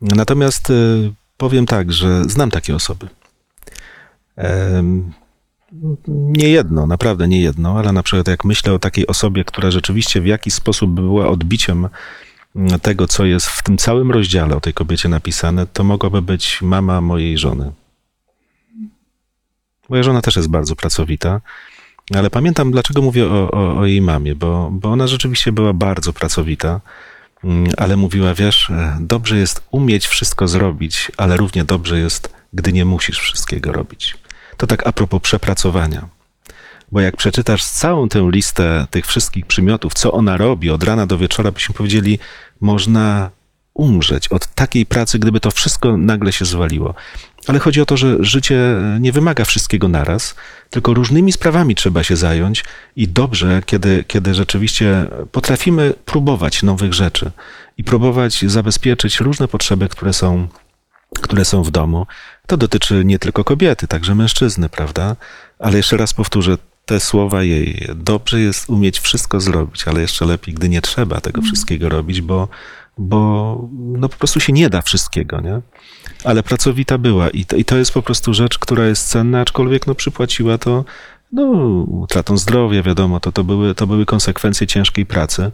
Natomiast 0.00 0.70
y, 0.70 1.12
powiem 1.36 1.66
tak, 1.66 1.92
że 1.92 2.24
znam 2.24 2.50
takie 2.50 2.74
osoby. 2.74 3.08
Nie 6.08 6.48
jedno, 6.48 6.86
naprawdę 6.86 7.28
nie 7.28 7.40
jedno, 7.40 7.78
ale 7.78 7.92
na 7.92 8.02
przykład 8.02 8.28
jak 8.28 8.44
myślę 8.44 8.72
o 8.72 8.78
takiej 8.78 9.06
osobie, 9.06 9.44
która 9.44 9.70
rzeczywiście 9.70 10.20
w 10.20 10.26
jakiś 10.26 10.54
sposób 10.54 10.90
była 10.90 11.28
odbiciem 11.28 11.88
tego, 12.82 13.08
co 13.08 13.24
jest 13.24 13.46
w 13.46 13.62
tym 13.62 13.78
całym 13.78 14.10
rozdziale 14.10 14.56
o 14.56 14.60
tej 14.60 14.74
kobiecie 14.74 15.08
napisane, 15.08 15.66
to 15.66 15.84
mogłaby 15.84 16.22
być 16.22 16.62
mama 16.62 17.00
mojej 17.00 17.38
żony. 17.38 17.72
Moja 19.88 20.02
żona 20.02 20.22
też 20.22 20.36
jest 20.36 20.48
bardzo 20.48 20.76
pracowita, 20.76 21.40
ale 22.14 22.30
pamiętam, 22.30 22.70
dlaczego 22.70 23.02
mówię 23.02 23.26
o, 23.26 23.50
o, 23.50 23.78
o 23.78 23.86
jej 23.86 24.00
mamie, 24.00 24.34
bo, 24.34 24.70
bo 24.72 24.90
ona 24.92 25.06
rzeczywiście 25.06 25.52
była 25.52 25.72
bardzo 25.72 26.12
pracowita, 26.12 26.80
mm, 27.44 27.72
ale 27.76 27.96
mówiła, 27.96 28.34
wiesz, 28.34 28.70
e, 28.70 28.98
dobrze 29.00 29.36
jest 29.36 29.62
umieć 29.70 30.06
wszystko 30.06 30.48
zrobić, 30.48 31.12
ale 31.16 31.36
równie 31.36 31.64
dobrze 31.64 31.98
jest, 31.98 32.34
gdy 32.52 32.72
nie 32.72 32.84
musisz 32.84 33.20
wszystkiego 33.20 33.72
robić. 33.72 34.16
To 34.56 34.66
tak 34.66 34.86
a 34.86 34.92
propos 34.92 35.22
przepracowania. 35.22 36.17
Bo 36.92 37.00
jak 37.00 37.16
przeczytasz 37.16 37.64
całą 37.64 38.08
tę 38.08 38.28
listę 38.32 38.86
tych 38.90 39.06
wszystkich 39.06 39.46
przymiotów, 39.46 39.94
co 39.94 40.12
ona 40.12 40.36
robi 40.36 40.70
od 40.70 40.82
rana 40.82 41.06
do 41.06 41.18
wieczora, 41.18 41.52
byśmy 41.52 41.74
powiedzieli, 41.74 42.18
można 42.60 43.30
umrzeć 43.74 44.28
od 44.28 44.46
takiej 44.46 44.86
pracy, 44.86 45.18
gdyby 45.18 45.40
to 45.40 45.50
wszystko 45.50 45.96
nagle 45.96 46.32
się 46.32 46.44
zwaliło. 46.44 46.94
Ale 47.46 47.58
chodzi 47.58 47.80
o 47.80 47.86
to, 47.86 47.96
że 47.96 48.16
życie 48.20 48.60
nie 49.00 49.12
wymaga 49.12 49.44
wszystkiego 49.44 49.88
naraz, 49.88 50.34
tylko 50.70 50.94
różnymi 50.94 51.32
sprawami 51.32 51.74
trzeba 51.74 52.02
się 52.02 52.16
zająć 52.16 52.64
i 52.96 53.08
dobrze, 53.08 53.62
kiedy, 53.66 54.04
kiedy 54.08 54.34
rzeczywiście 54.34 55.06
potrafimy 55.32 55.94
próbować 56.04 56.62
nowych 56.62 56.94
rzeczy 56.94 57.30
i 57.76 57.84
próbować 57.84 58.44
zabezpieczyć 58.46 59.20
różne 59.20 59.48
potrzeby, 59.48 59.88
które 59.88 60.12
są, 60.12 60.48
które 61.22 61.44
są 61.44 61.62
w 61.62 61.70
domu. 61.70 62.06
To 62.46 62.56
dotyczy 62.56 63.04
nie 63.04 63.18
tylko 63.18 63.44
kobiety, 63.44 63.88
także 63.88 64.14
mężczyzny, 64.14 64.68
prawda? 64.68 65.16
Ale 65.58 65.76
jeszcze 65.76 65.96
raz 65.96 66.14
powtórzę, 66.14 66.56
te 66.88 67.00
słowa 67.00 67.42
jej. 67.42 67.86
Dobrze 67.94 68.40
jest 68.40 68.70
umieć 68.70 69.00
wszystko 69.00 69.40
zrobić, 69.40 69.88
ale 69.88 70.00
jeszcze 70.00 70.24
lepiej, 70.24 70.54
gdy 70.54 70.68
nie 70.68 70.80
trzeba 70.80 71.20
tego 71.20 71.42
wszystkiego 71.42 71.88
robić, 71.88 72.20
bo, 72.20 72.48
bo 72.98 73.68
no 73.72 74.08
po 74.08 74.16
prostu 74.16 74.40
się 74.40 74.52
nie 74.52 74.70
da 74.70 74.82
wszystkiego, 74.82 75.40
nie? 75.40 75.60
Ale 76.24 76.42
pracowita 76.42 76.98
była 76.98 77.30
i 77.30 77.44
to, 77.44 77.56
i 77.56 77.64
to 77.64 77.76
jest 77.76 77.92
po 77.92 78.02
prostu 78.02 78.34
rzecz, 78.34 78.58
która 78.58 78.86
jest 78.86 79.08
cenna, 79.08 79.40
aczkolwiek 79.40 79.86
no 79.86 79.94
przypłaciła 79.94 80.58
to 80.58 80.84
no, 81.32 81.42
utratą 82.02 82.38
zdrowia, 82.38 82.82
wiadomo, 82.82 83.20
to, 83.20 83.32
to, 83.32 83.44
były, 83.44 83.74
to 83.74 83.86
były 83.86 84.06
konsekwencje 84.06 84.66
ciężkiej 84.66 85.06
pracy. 85.06 85.50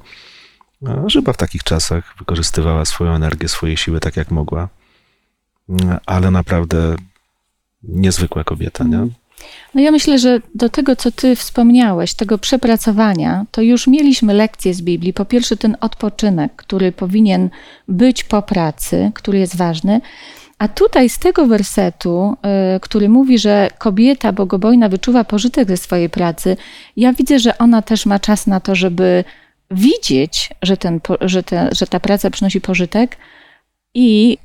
No, 0.82 1.10
Żyba 1.10 1.32
w 1.32 1.36
takich 1.36 1.62
czasach 1.62 2.14
wykorzystywała 2.18 2.84
swoją 2.84 3.12
energię, 3.12 3.48
swoje 3.48 3.76
siły 3.76 4.00
tak 4.00 4.16
jak 4.16 4.30
mogła, 4.30 4.68
ale 6.06 6.30
naprawdę 6.30 6.96
niezwykła 7.82 8.44
kobieta, 8.44 8.84
nie? 8.84 9.08
No 9.74 9.80
ja 9.80 9.90
myślę, 9.90 10.18
że 10.18 10.40
do 10.54 10.68
tego, 10.68 10.96
co 10.96 11.12
ty 11.12 11.36
wspomniałeś, 11.36 12.14
tego 12.14 12.38
przepracowania, 12.38 13.46
to 13.50 13.62
już 13.62 13.86
mieliśmy 13.86 14.34
lekcje 14.34 14.74
z 14.74 14.82
Biblii. 14.82 15.12
Po 15.12 15.24
pierwsze, 15.24 15.56
ten 15.56 15.76
odpoczynek, 15.80 16.52
który 16.56 16.92
powinien 16.92 17.50
być 17.88 18.24
po 18.24 18.42
pracy, 18.42 19.10
który 19.14 19.38
jest 19.38 19.56
ważny. 19.56 20.00
A 20.58 20.68
tutaj 20.68 21.08
z 21.08 21.18
tego 21.18 21.46
wersetu, 21.46 22.36
y, 22.76 22.80
który 22.80 23.08
mówi, 23.08 23.38
że 23.38 23.68
kobieta 23.78 24.32
bogobojna 24.32 24.88
wyczuwa 24.88 25.24
pożytek 25.24 25.68
ze 25.68 25.76
swojej 25.76 26.10
pracy, 26.10 26.56
ja 26.96 27.12
widzę, 27.12 27.38
że 27.38 27.58
ona 27.58 27.82
też 27.82 28.06
ma 28.06 28.18
czas 28.18 28.46
na 28.46 28.60
to, 28.60 28.74
żeby 28.74 29.24
widzieć, 29.70 30.50
że, 30.62 30.76
ten, 30.76 31.00
że, 31.20 31.42
te, 31.42 31.68
że 31.72 31.86
ta 31.86 32.00
praca 32.00 32.30
przynosi 32.30 32.60
pożytek 32.60 33.16
i 33.94 34.38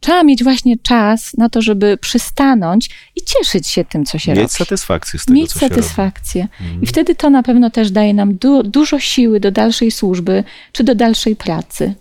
trzeba 0.00 0.22
mieć 0.22 0.44
właśnie 0.44 0.78
czas 0.78 1.34
na 1.38 1.48
to, 1.48 1.62
żeby 1.62 1.96
przystanąć 1.96 2.90
i 3.16 3.20
cieszyć 3.22 3.66
się 3.68 3.84
tym, 3.84 4.04
co 4.04 4.18
się 4.18 4.32
Mieć 4.32 4.38
robi. 4.40 4.50
satysfakcję 4.52 5.18
z 5.20 5.24
tego, 5.24 5.34
Mieć 5.40 5.52
co 5.52 5.60
się 5.60 5.68
robi. 5.68 5.74
satysfakcję. 5.82 6.48
Mhm. 6.60 6.82
I 6.82 6.86
wtedy 6.86 7.14
to 7.14 7.30
na 7.30 7.42
pewno 7.42 7.70
też 7.70 7.90
daje 7.90 8.14
nam 8.14 8.34
du- 8.36 8.62
dużo 8.62 9.00
siły 9.00 9.40
do 9.40 9.50
dalszej 9.50 9.90
służby 9.90 10.44
czy 10.72 10.84
do 10.84 10.94
dalszej 10.94 11.36
pracy. 11.36 11.94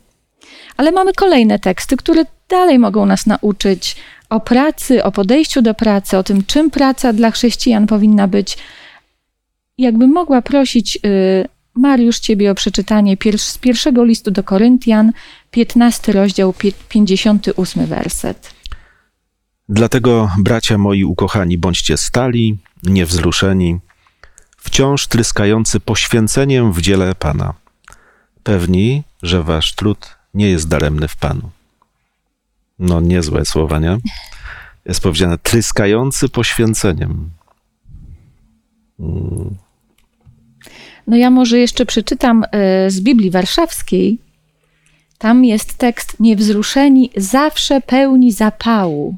Ale 0.77 0.91
mamy 0.91 1.13
kolejne 1.13 1.59
teksty, 1.59 1.97
które 1.97 2.25
dalej 2.49 2.79
mogą 2.79 3.05
nas 3.05 3.25
nauczyć 3.25 3.95
o 4.29 4.39
pracy, 4.39 5.03
o 5.03 5.11
podejściu 5.11 5.61
do 5.61 5.73
pracy, 5.73 6.17
o 6.17 6.23
tym, 6.23 6.45
czym 6.45 6.71
praca 6.71 7.13
dla 7.13 7.31
chrześcijan 7.31 7.87
powinna 7.87 8.27
być. 8.27 8.57
Jakbym 9.77 10.11
mogła 10.11 10.41
prosić 10.41 10.95
y, 11.05 11.47
Mariusz 11.75 12.19
Ciebie 12.19 12.51
o 12.51 12.55
przeczytanie 12.55 13.17
z 13.37 13.57
pierwszego 13.57 14.03
listu 14.03 14.31
do 14.31 14.43
Koryntian, 14.43 15.11
15 15.51 16.11
rozdział, 16.13 16.51
pie- 16.51 16.73
58 16.89 17.85
werset. 17.85 18.53
Dlatego, 19.69 20.31
bracia 20.37 20.77
moi 20.77 21.03
ukochani, 21.03 21.57
bądźcie 21.57 21.97
stali, 21.97 22.57
niewzruszeni, 22.83 23.79
wciąż 24.57 25.07
tryskający 25.07 25.79
poświęceniem 25.79 26.73
w 26.73 26.81
dziele 26.81 27.15
Pana. 27.15 27.53
Pewni, 28.43 29.03
że 29.23 29.43
wasz 29.43 29.75
trud 29.75 30.15
nie 30.33 30.49
jest 30.49 30.67
daremny 30.67 31.07
w 31.07 31.15
Panu. 31.15 31.49
No, 32.79 33.01
niezłe 33.01 33.45
słowa, 33.45 33.79
nie? 33.79 33.97
Jest 34.85 35.01
powiedziane 35.01 35.37
tryskający 35.37 36.29
poświęceniem. 36.29 37.29
Mm, 38.99 39.57
No 41.07 41.17
ja 41.17 41.29
może 41.29 41.59
jeszcze 41.59 41.85
przeczytam 41.85 42.43
e, 42.43 42.89
z 42.89 43.01
Biblii 43.01 43.31
Warszawskiej. 43.31 44.19
Tam 45.17 45.45
jest 45.45 45.77
tekst 45.77 46.19
niewzruszeni, 46.19 47.09
zawsze 47.17 47.81
pełni 47.81 48.31
zapału 48.31 49.15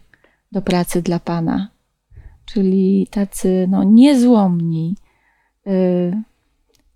do 0.51 0.61
pracy 0.61 1.01
dla 1.01 1.19
Pana. 1.19 1.67
Czyli 2.45 3.07
tacy 3.11 3.67
no, 3.69 3.83
niezłomni. 3.83 4.95
E, 5.67 5.71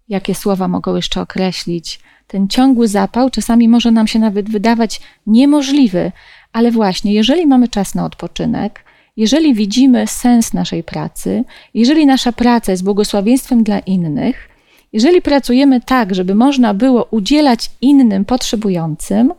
Jakie 0.09 0.35
słowa 0.35 0.67
mogą 0.67 0.95
jeszcze 0.95 1.21
określić? 1.21 1.99
Ten 2.27 2.47
ciągły 2.47 2.87
zapał 2.87 3.29
czasami 3.29 3.67
może 3.67 3.91
nam 3.91 4.07
się 4.07 4.19
nawet 4.19 4.49
wydawać 4.49 5.01
niemożliwy, 5.27 6.11
ale 6.53 6.71
właśnie, 6.71 7.13
jeżeli 7.13 7.47
mamy 7.47 7.67
czas 7.67 7.95
na 7.95 8.05
odpoczynek, 8.05 8.83
jeżeli 9.17 9.53
widzimy 9.53 10.07
sens 10.07 10.53
naszej 10.53 10.83
pracy, 10.83 11.43
jeżeli 11.73 12.05
nasza 12.05 12.31
praca 12.31 12.71
jest 12.71 12.83
błogosławieństwem 12.83 13.63
dla 13.63 13.79
innych, 13.79 14.48
jeżeli 14.93 15.21
pracujemy 15.21 15.81
tak, 15.81 16.15
żeby 16.15 16.35
można 16.35 16.73
było 16.73 17.03
udzielać 17.11 17.71
innym 17.81 18.25
potrzebującym, 18.25 19.33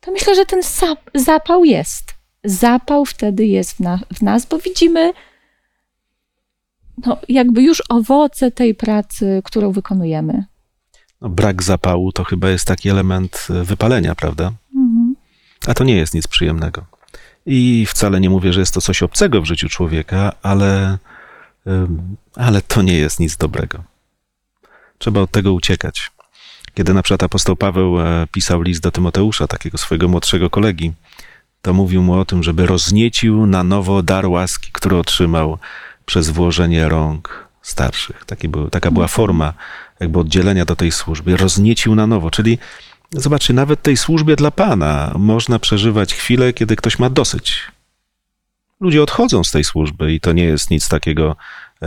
to 0.00 0.12
myślę, 0.12 0.34
że 0.34 0.46
ten 0.46 0.60
zap- 0.60 1.10
zapał 1.14 1.64
jest. 1.64 2.14
Zapał 2.44 3.04
wtedy 3.04 3.46
jest 3.46 3.76
w, 3.76 3.80
na- 3.80 4.00
w 4.14 4.22
nas, 4.22 4.46
bo 4.46 4.58
widzimy 4.58 5.12
no, 7.06 7.16
jakby 7.28 7.62
już 7.62 7.82
owoce 7.88 8.50
tej 8.50 8.74
pracy, 8.74 9.42
którą 9.44 9.72
wykonujemy. 9.72 10.44
No, 11.20 11.28
brak 11.28 11.62
zapału 11.62 12.12
to 12.12 12.24
chyba 12.24 12.50
jest 12.50 12.66
taki 12.66 12.88
element 12.88 13.46
e, 13.50 13.64
wypalenia, 13.64 14.14
prawda? 14.14 14.52
Mhm. 14.76 15.16
A 15.66 15.74
to 15.74 15.84
nie 15.84 15.96
jest 15.96 16.14
nic 16.14 16.26
przyjemnego. 16.26 16.84
I 17.46 17.86
wcale 17.86 18.20
nie 18.20 18.30
mówię, 18.30 18.52
że 18.52 18.60
jest 18.60 18.74
to 18.74 18.80
coś 18.80 19.02
obcego 19.02 19.42
w 19.42 19.44
życiu 19.44 19.68
człowieka, 19.68 20.32
ale, 20.42 20.98
ale 22.34 22.62
to 22.62 22.82
nie 22.82 22.96
jest 22.96 23.20
nic 23.20 23.36
dobrego. 23.36 23.82
Trzeba 24.98 25.20
od 25.20 25.30
tego 25.30 25.52
uciekać. 25.52 26.10
Kiedy 26.74 26.94
na 26.94 27.02
przykład 27.02 27.22
apostoł 27.22 27.56
Paweł 27.56 28.00
e, 28.00 28.26
pisał 28.32 28.62
list 28.62 28.82
do 28.82 28.90
Tymoteusza, 28.90 29.46
takiego 29.46 29.78
swojego 29.78 30.08
młodszego 30.08 30.50
kolegi, 30.50 30.92
to 31.62 31.74
mówił 31.74 32.02
mu 32.02 32.14
o 32.14 32.24
tym, 32.24 32.42
żeby 32.42 32.66
rozniecił 32.66 33.46
na 33.46 33.64
nowo 33.64 34.02
dar 34.02 34.26
łaski, 34.26 34.70
który 34.72 34.96
otrzymał 34.96 35.58
przez 36.06 36.30
włożenie 36.30 36.88
rąk 36.88 37.48
starszych. 37.62 38.24
Taki 38.24 38.48
był, 38.48 38.70
taka 38.70 38.90
była 38.90 39.08
forma 39.08 39.52
jakby 40.00 40.18
oddzielenia 40.18 40.64
do 40.64 40.76
tej 40.76 40.92
służby. 40.92 41.36
Rozniecił 41.36 41.94
na 41.94 42.06
nowo, 42.06 42.30
czyli 42.30 42.58
Zobaczcie, 43.12 43.54
nawet 43.54 43.82
tej 43.82 43.96
służbie 43.96 44.36
dla 44.36 44.50
Pana 44.50 45.14
można 45.18 45.58
przeżywać 45.58 46.14
chwilę, 46.14 46.52
kiedy 46.52 46.76
ktoś 46.76 46.98
ma 46.98 47.10
dosyć. 47.10 47.60
Ludzie 48.80 49.02
odchodzą 49.02 49.44
z 49.44 49.50
tej 49.50 49.64
służby 49.64 50.12
i 50.12 50.20
to 50.20 50.32
nie 50.32 50.44
jest 50.44 50.70
nic 50.70 50.88
takiego 50.88 51.36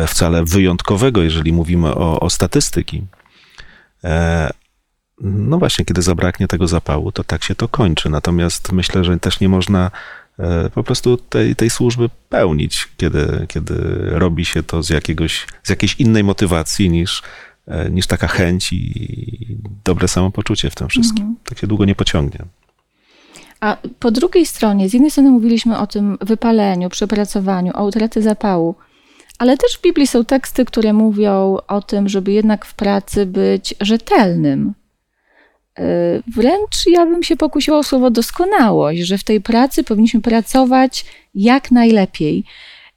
wcale 0.07 0.45
wyjątkowego, 0.45 1.23
jeżeli 1.23 1.53
mówimy 1.53 1.95
o, 1.95 2.19
o 2.19 2.29
statystyki. 2.29 3.03
E, 4.03 4.49
no 5.21 5.57
właśnie, 5.57 5.85
kiedy 5.85 6.01
zabraknie 6.01 6.47
tego 6.47 6.67
zapału, 6.67 7.11
to 7.11 7.23
tak 7.23 7.43
się 7.43 7.55
to 7.55 7.67
kończy. 7.67 8.09
Natomiast 8.09 8.71
myślę, 8.71 9.03
że 9.03 9.19
też 9.19 9.39
nie 9.39 9.49
można 9.49 9.91
e, 10.39 10.69
po 10.69 10.83
prostu 10.83 11.17
tej, 11.17 11.55
tej 11.55 11.69
służby 11.69 12.09
pełnić, 12.29 12.87
kiedy, 12.97 13.45
kiedy 13.49 13.73
robi 14.05 14.45
się 14.45 14.63
to 14.63 14.83
z, 14.83 14.89
jakiegoś, 14.89 15.47
z 15.63 15.69
jakiejś 15.69 15.95
innej 15.99 16.23
motywacji 16.23 16.89
niż, 16.89 17.21
e, 17.67 17.89
niż 17.89 18.07
taka 18.07 18.27
chęć 18.27 18.73
i 18.73 19.57
dobre 19.83 20.07
samopoczucie 20.07 20.69
w 20.69 20.75
tym 20.75 20.87
wszystkim. 20.87 21.35
Tak 21.43 21.59
się 21.59 21.67
długo 21.67 21.85
nie 21.85 21.95
pociągnie. 21.95 22.45
A 23.59 23.77
po 23.99 24.11
drugiej 24.11 24.45
stronie, 24.45 24.89
z 24.89 24.93
jednej 24.93 25.11
strony 25.11 25.29
mówiliśmy 25.29 25.77
o 25.77 25.87
tym 25.87 26.17
wypaleniu, 26.21 26.89
przepracowaniu, 26.89 27.71
o 27.75 27.85
utraty 27.85 28.21
zapału, 28.21 28.75
ale 29.41 29.57
też 29.57 29.77
w 29.77 29.81
Biblii 29.81 30.07
są 30.07 30.25
teksty, 30.25 30.65
które 30.65 30.93
mówią 30.93 31.57
o 31.67 31.81
tym, 31.81 32.09
żeby 32.09 32.31
jednak 32.31 32.65
w 32.65 32.73
pracy 32.73 33.25
być 33.25 33.75
rzetelnym. 33.79 34.73
Yy, 35.77 35.85
Wręcz 36.35 36.87
ja 36.87 37.05
bym 37.05 37.23
się 37.23 37.35
pokusiła 37.35 37.77
o 37.77 37.83
słowo 37.83 38.09
doskonałość, 38.09 39.01
że 39.01 39.17
w 39.17 39.23
tej 39.23 39.41
pracy 39.41 39.83
powinniśmy 39.83 40.21
pracować 40.21 41.05
jak 41.35 41.71
najlepiej. 41.71 42.43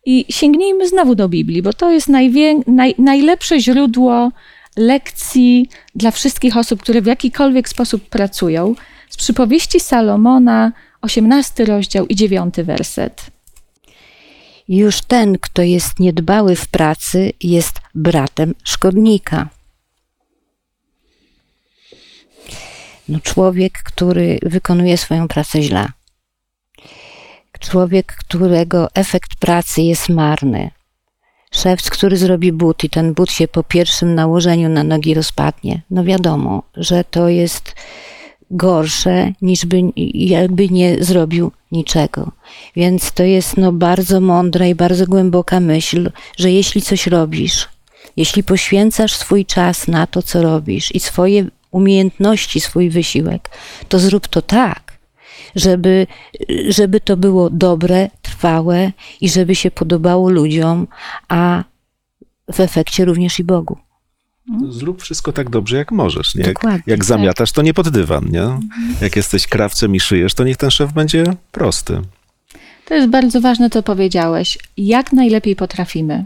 I 0.06 0.24
sięgnijmy 0.28 0.88
znowu 0.88 1.14
do 1.14 1.28
Biblii, 1.28 1.62
bo 1.62 1.72
to 1.72 1.90
jest 1.90 2.08
naj, 2.08 2.32
najlepsze 2.98 3.60
źródło 3.60 4.32
lekcji 4.76 5.68
dla 5.94 6.10
wszystkich 6.10 6.56
osób, 6.56 6.82
które 6.82 7.02
w 7.02 7.06
jakikolwiek 7.06 7.68
sposób 7.68 8.08
pracują. 8.08 8.74
Z 9.10 9.16
przypowieści 9.16 9.80
Salomona, 9.80 10.72
18 11.02 11.64
rozdział 11.64 12.06
i 12.06 12.14
9 12.14 12.54
werset. 12.56 13.33
Już 14.68 15.00
ten, 15.00 15.38
kto 15.38 15.62
jest 15.62 16.00
niedbały 16.00 16.56
w 16.56 16.68
pracy, 16.68 17.32
jest 17.42 17.80
bratem 17.94 18.54
szkodnika. 18.64 19.48
No, 23.08 23.20
człowiek, 23.20 23.72
który 23.72 24.38
wykonuje 24.42 24.96
swoją 24.98 25.28
pracę 25.28 25.62
źle. 25.62 25.88
Człowiek, 27.60 28.16
którego 28.16 28.88
efekt 28.94 29.36
pracy 29.36 29.82
jest 29.82 30.08
marny. 30.08 30.70
Szewc, 31.50 31.90
który 31.90 32.16
zrobi 32.16 32.52
but 32.52 32.84
i 32.84 32.90
ten 32.90 33.14
but 33.14 33.30
się 33.30 33.48
po 33.48 33.62
pierwszym 33.62 34.14
nałożeniu 34.14 34.68
na 34.68 34.84
nogi 34.84 35.14
rozpadnie. 35.14 35.82
No 35.90 36.04
wiadomo, 36.04 36.62
że 36.76 37.04
to 37.04 37.28
jest 37.28 37.74
gorsze, 38.54 39.32
niż 39.42 39.66
by, 39.66 39.82
jakby 40.14 40.68
nie 40.68 41.04
zrobił 41.04 41.52
niczego. 41.72 42.32
Więc 42.76 43.12
to 43.12 43.22
jest 43.22 43.56
no, 43.56 43.72
bardzo 43.72 44.20
mądra 44.20 44.66
i 44.66 44.74
bardzo 44.74 45.06
głęboka 45.06 45.60
myśl, 45.60 46.10
że 46.36 46.50
jeśli 46.50 46.82
coś 46.82 47.06
robisz, 47.06 47.68
jeśli 48.16 48.42
poświęcasz 48.42 49.16
swój 49.16 49.46
czas 49.46 49.88
na 49.88 50.06
to, 50.06 50.22
co 50.22 50.42
robisz 50.42 50.94
i 50.94 51.00
swoje 51.00 51.46
umiejętności, 51.70 52.60
swój 52.60 52.90
wysiłek, 52.90 53.50
to 53.88 53.98
zrób 53.98 54.28
to 54.28 54.42
tak, 54.42 54.98
żeby, 55.56 56.06
żeby 56.68 57.00
to 57.00 57.16
było 57.16 57.50
dobre, 57.50 58.10
trwałe 58.22 58.92
i 59.20 59.28
żeby 59.28 59.54
się 59.54 59.70
podobało 59.70 60.30
ludziom, 60.30 60.86
a 61.28 61.64
w 62.52 62.60
efekcie 62.60 63.04
również 63.04 63.38
i 63.38 63.44
Bogu. 63.44 63.83
Zrób 64.68 65.02
wszystko 65.02 65.32
tak 65.32 65.50
dobrze, 65.50 65.76
jak 65.76 65.92
możesz. 65.92 66.34
Nie? 66.34 66.44
Jak, 66.44 66.54
Dokładnie, 66.54 66.82
jak 66.86 66.98
tak. 66.98 67.04
zamiatasz, 67.04 67.52
to 67.52 67.62
nie 67.62 67.74
pod 67.74 67.88
dywan. 67.88 68.24
Nie? 68.30 68.58
Jak 69.00 69.16
jesteś 69.16 69.46
krawcem 69.46 69.94
i 69.94 70.00
szyjesz, 70.00 70.34
to 70.34 70.44
niech 70.44 70.56
ten 70.56 70.70
szef 70.70 70.92
będzie 70.92 71.24
prosty. 71.52 72.00
To 72.84 72.94
jest 72.94 73.08
bardzo 73.08 73.40
ważne, 73.40 73.70
co 73.70 73.82
powiedziałeś. 73.82 74.58
Jak 74.76 75.12
najlepiej 75.12 75.56
potrafimy. 75.56 76.24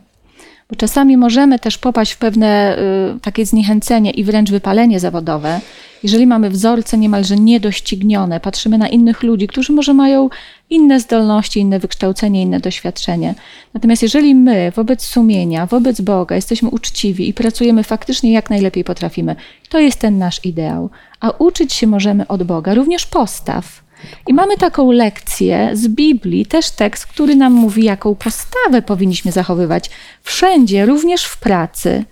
Bo 0.70 0.76
czasami 0.76 1.16
możemy 1.16 1.59
też 1.59 1.78
popaść 1.78 2.12
w 2.12 2.18
pewne 2.18 2.78
y, 3.16 3.20
takie 3.20 3.46
zniechęcenie 3.46 4.11
i 4.11 4.24
wręcz 4.24 4.50
wypalenie 4.50 5.00
zawodowe, 5.00 5.61
jeżeli 6.02 6.26
mamy 6.26 6.50
wzorce 6.50 6.98
niemalże 6.98 7.37
niedoścignione, 7.37 8.40
patrzymy 8.40 8.78
na 8.78 8.88
innych 8.88 9.22
ludzi, 9.22 9.46
którzy 9.46 9.72
może 9.72 9.94
mają 9.94 10.28
inne 10.70 11.00
zdolności, 11.00 11.61
inne 11.61 11.78
wykształcenie, 11.78 12.42
inne 12.42 12.61
doświadczenie. 12.61 13.35
Natomiast 13.74 14.02
jeżeli 14.02 14.35
my 14.35 14.72
wobec 14.76 15.02
sumienia, 15.02 15.66
wobec 15.66 16.00
Boga 16.00 16.37
jesteśmy 16.37 16.68
uczciwi 16.68 17.28
i 17.28 17.35
pracujemy 17.35 17.85
faktycznie 17.85 18.33
jak 18.33 18.50
najlepiej 18.50 18.85
potrafimy, 18.85 19.37
to 19.68 19.78
jest 19.78 20.00
ten 20.00 20.18
nasz 20.18 20.44
ideał. 20.44 20.90
A 21.20 21.31
uczyć 21.31 21.72
się 21.72 21.87
możemy 21.87 22.26
od 22.26 22.42
Boga, 22.42 22.74
również 22.74 23.07
postaw. 23.07 23.88
I 24.26 24.34
mamy 24.34 24.56
taką 24.56 24.92
lekcję 24.92 25.70
z 25.72 25.88
Biblii, 25.88 26.46
też 26.46 26.70
tekst, 26.70 27.06
który 27.06 27.37
nam 27.37 27.52
mówi, 27.52 27.84
jaką 27.84 28.14
postawę 28.14 28.82
powinniśmy 28.82 29.32
zachowywać 29.32 29.90
wszędzie, 30.22 30.87
również 30.87 31.24
w 31.24 31.38
pracy. 31.38 32.04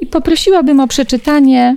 I 0.00 0.06
poprosiłabym 0.06 0.80
o 0.80 0.86
przeczytanie 0.88 1.76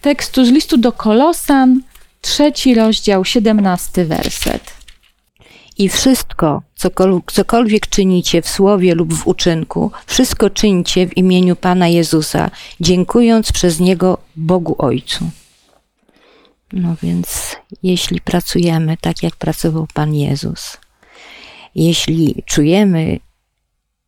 tekstu 0.00 0.44
z 0.44 0.48
listu 0.48 0.76
do 0.76 0.92
Kolosan, 0.92 1.82
trzeci 2.20 2.74
rozdział, 2.74 3.24
siedemnasty 3.24 4.04
werset. 4.04 4.78
I 5.78 5.88
wszystko, 5.88 6.62
cokol- 6.80 7.20
cokolwiek 7.32 7.86
czynicie 7.86 8.42
w 8.42 8.48
słowie 8.48 8.94
lub 8.94 9.14
w 9.14 9.26
uczynku, 9.26 9.90
wszystko 10.06 10.50
czyńcie 10.50 11.06
w 11.06 11.16
imieniu 11.16 11.56
Pana 11.56 11.88
Jezusa, 11.88 12.50
dziękując 12.80 13.52
przez 13.52 13.80
Niego 13.80 14.18
Bogu 14.36 14.74
Ojcu. 14.78 15.24
No 16.72 16.96
więc, 17.02 17.56
jeśli 17.82 18.20
pracujemy 18.20 18.96
tak, 19.00 19.22
jak 19.22 19.36
pracował 19.36 19.86
Pan 19.94 20.14
Jezus, 20.14 20.78
jeśli 21.74 22.42
czujemy 22.46 23.20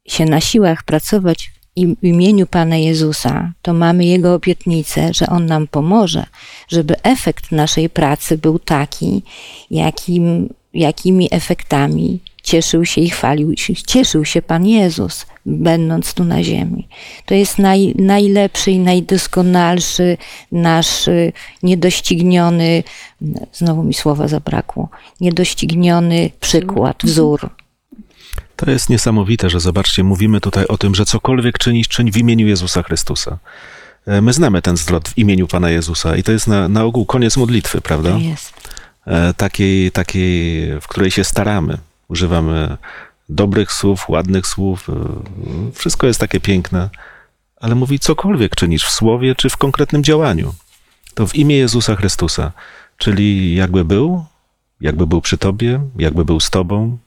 się 0.07 0.25
na 0.25 0.41
siłach 0.41 0.83
pracować 0.83 1.51
w 1.77 2.05
imieniu 2.05 2.47
Pana 2.47 2.77
Jezusa, 2.77 3.53
to 3.63 3.73
mamy 3.73 4.05
Jego 4.05 4.35
obietnicę, 4.35 5.15
że 5.15 5.27
On 5.27 5.47
nam 5.47 5.67
pomoże, 5.67 6.27
żeby 6.69 7.03
efekt 7.03 7.53
naszej 7.53 7.91
pracy 7.91 8.39
był 8.39 8.59
taki, 8.59 9.23
jakim, 9.71 10.55
jakimi 10.75 11.29
efektami 11.31 12.21
cieszył 12.51 12.85
się 12.85 13.01
i 13.01 13.11
chwalił 13.11 13.57
się, 13.57 13.75
cieszył 13.75 14.25
się 14.25 14.43
Pan 14.43 14.67
Jezus, 14.67 15.27
będąc 15.47 16.15
tu 16.15 16.25
na 16.25 16.43
ziemi. 16.43 16.89
To 17.27 17.35
jest 17.35 17.59
naj, 17.59 17.95
najlepszy 17.99 18.71
i 18.71 18.79
najdoskonalszy 18.79 20.17
nasz 20.53 21.09
y, 21.09 21.33
niedościgniony, 21.63 22.83
znowu 23.53 23.83
mi 23.83 23.95
słowa 23.95 24.29
zabrakło, 24.29 24.89
niedościgniony 25.21 26.31
przykład, 26.41 26.97
wzór. 27.05 27.51
To 28.57 28.71
jest 28.71 28.91
niesamowite, 28.91 29.51
że 29.51 29.61
zobaczcie, 29.61 30.05
mówimy 30.05 30.41
tutaj 30.41 30.67
o 30.67 30.79
tym, 30.79 30.95
że 30.95 31.05
cokolwiek 31.05 31.59
czynisz, 31.59 31.89
czyń 31.89 32.11
w 32.13 32.17
imieniu 32.17 32.47
Jezusa 32.47 32.83
Chrystusa. 32.83 33.39
E, 34.07 34.21
My 34.21 34.33
znamy 34.33 34.63
ten 34.63 34.77
zwrot 34.77 35.09
w 35.09 35.19
imieniu 35.19 35.47
Pana 35.47 35.71
Jezusa 35.71 36.17
i 36.17 36.23
to 36.23 36.33
jest 36.33 36.47
na, 36.47 36.69
na 36.69 36.85
ogół 36.85 37.07
koniec 37.07 37.37
modlitwy, 37.37 37.81
prawda? 37.81 38.11
To 38.11 38.19
jest. 38.19 38.53
E, 39.07 39.35
Takiej, 39.35 39.91
takiej, 39.91 40.67
w 40.81 40.87
której 40.89 41.11
się 41.11 41.25
staramy. 41.25 41.79
Używamy 42.11 42.77
dobrych 43.29 43.73
słów, 43.73 44.09
ładnych 44.09 44.47
słów. 44.47 44.89
e, 44.91 44.95
Wszystko 45.75 46.07
jest 46.07 46.21
takie 46.21 46.41
piękne, 46.41 46.91
ale 47.61 47.75
mówi 47.75 47.99
cokolwiek 47.99 48.57
czynisz 48.57 48.85
w 48.85 48.91
słowie 48.91 49.35
czy 49.35 49.51
w 49.51 49.57
konkretnym 49.57 50.05
działaniu. 50.05 50.55
To 51.15 51.27
w 51.27 51.35
imię 51.35 51.57
Jezusa 51.57 51.97
Chrystusa, 51.97 52.53
czyli 52.97 53.55
jakby 53.55 53.85
był, 53.85 54.25
jakby 54.81 55.07
był 55.07 55.21
przy 55.21 55.39
tobie, 55.39 55.81
jakby 55.97 56.25
był 56.25 56.41
z 56.41 56.51
tobą, 56.51 56.99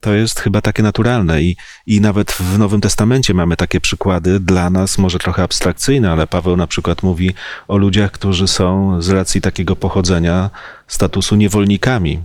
to 0.00 0.14
jest 0.14 0.40
chyba 0.40 0.60
takie 0.60 0.82
naturalne 0.82 1.42
i, 1.42 1.56
i 1.86 2.00
nawet 2.00 2.32
w 2.32 2.58
Nowym 2.58 2.80
Testamencie 2.80 3.34
mamy 3.34 3.56
takie 3.56 3.80
przykłady 3.80 4.40
dla 4.40 4.70
nas, 4.70 4.98
może 4.98 5.18
trochę 5.18 5.42
abstrakcyjne, 5.42 6.12
ale 6.12 6.26
Paweł 6.26 6.56
na 6.56 6.66
przykład 6.66 7.02
mówi 7.02 7.34
o 7.68 7.76
ludziach, 7.76 8.12
którzy 8.12 8.48
są 8.48 9.02
z 9.02 9.08
racji 9.08 9.40
takiego 9.40 9.76
pochodzenia 9.76 10.50
statusu 10.86 11.36
niewolnikami. 11.36 12.20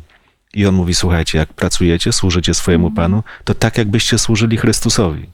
I 0.54 0.66
on 0.66 0.76
mówi, 0.76 0.96
słuchajcie, 0.96 1.38
jak 1.38 1.54
pracujecie, 1.54 2.14
służycie 2.14 2.54
swojemu 2.54 2.92
Panu, 2.92 3.24
to 3.44 3.54
tak 3.56 3.78
jakbyście 3.78 4.18
służyli 4.18 4.58
Chrystusowi. 4.58 5.30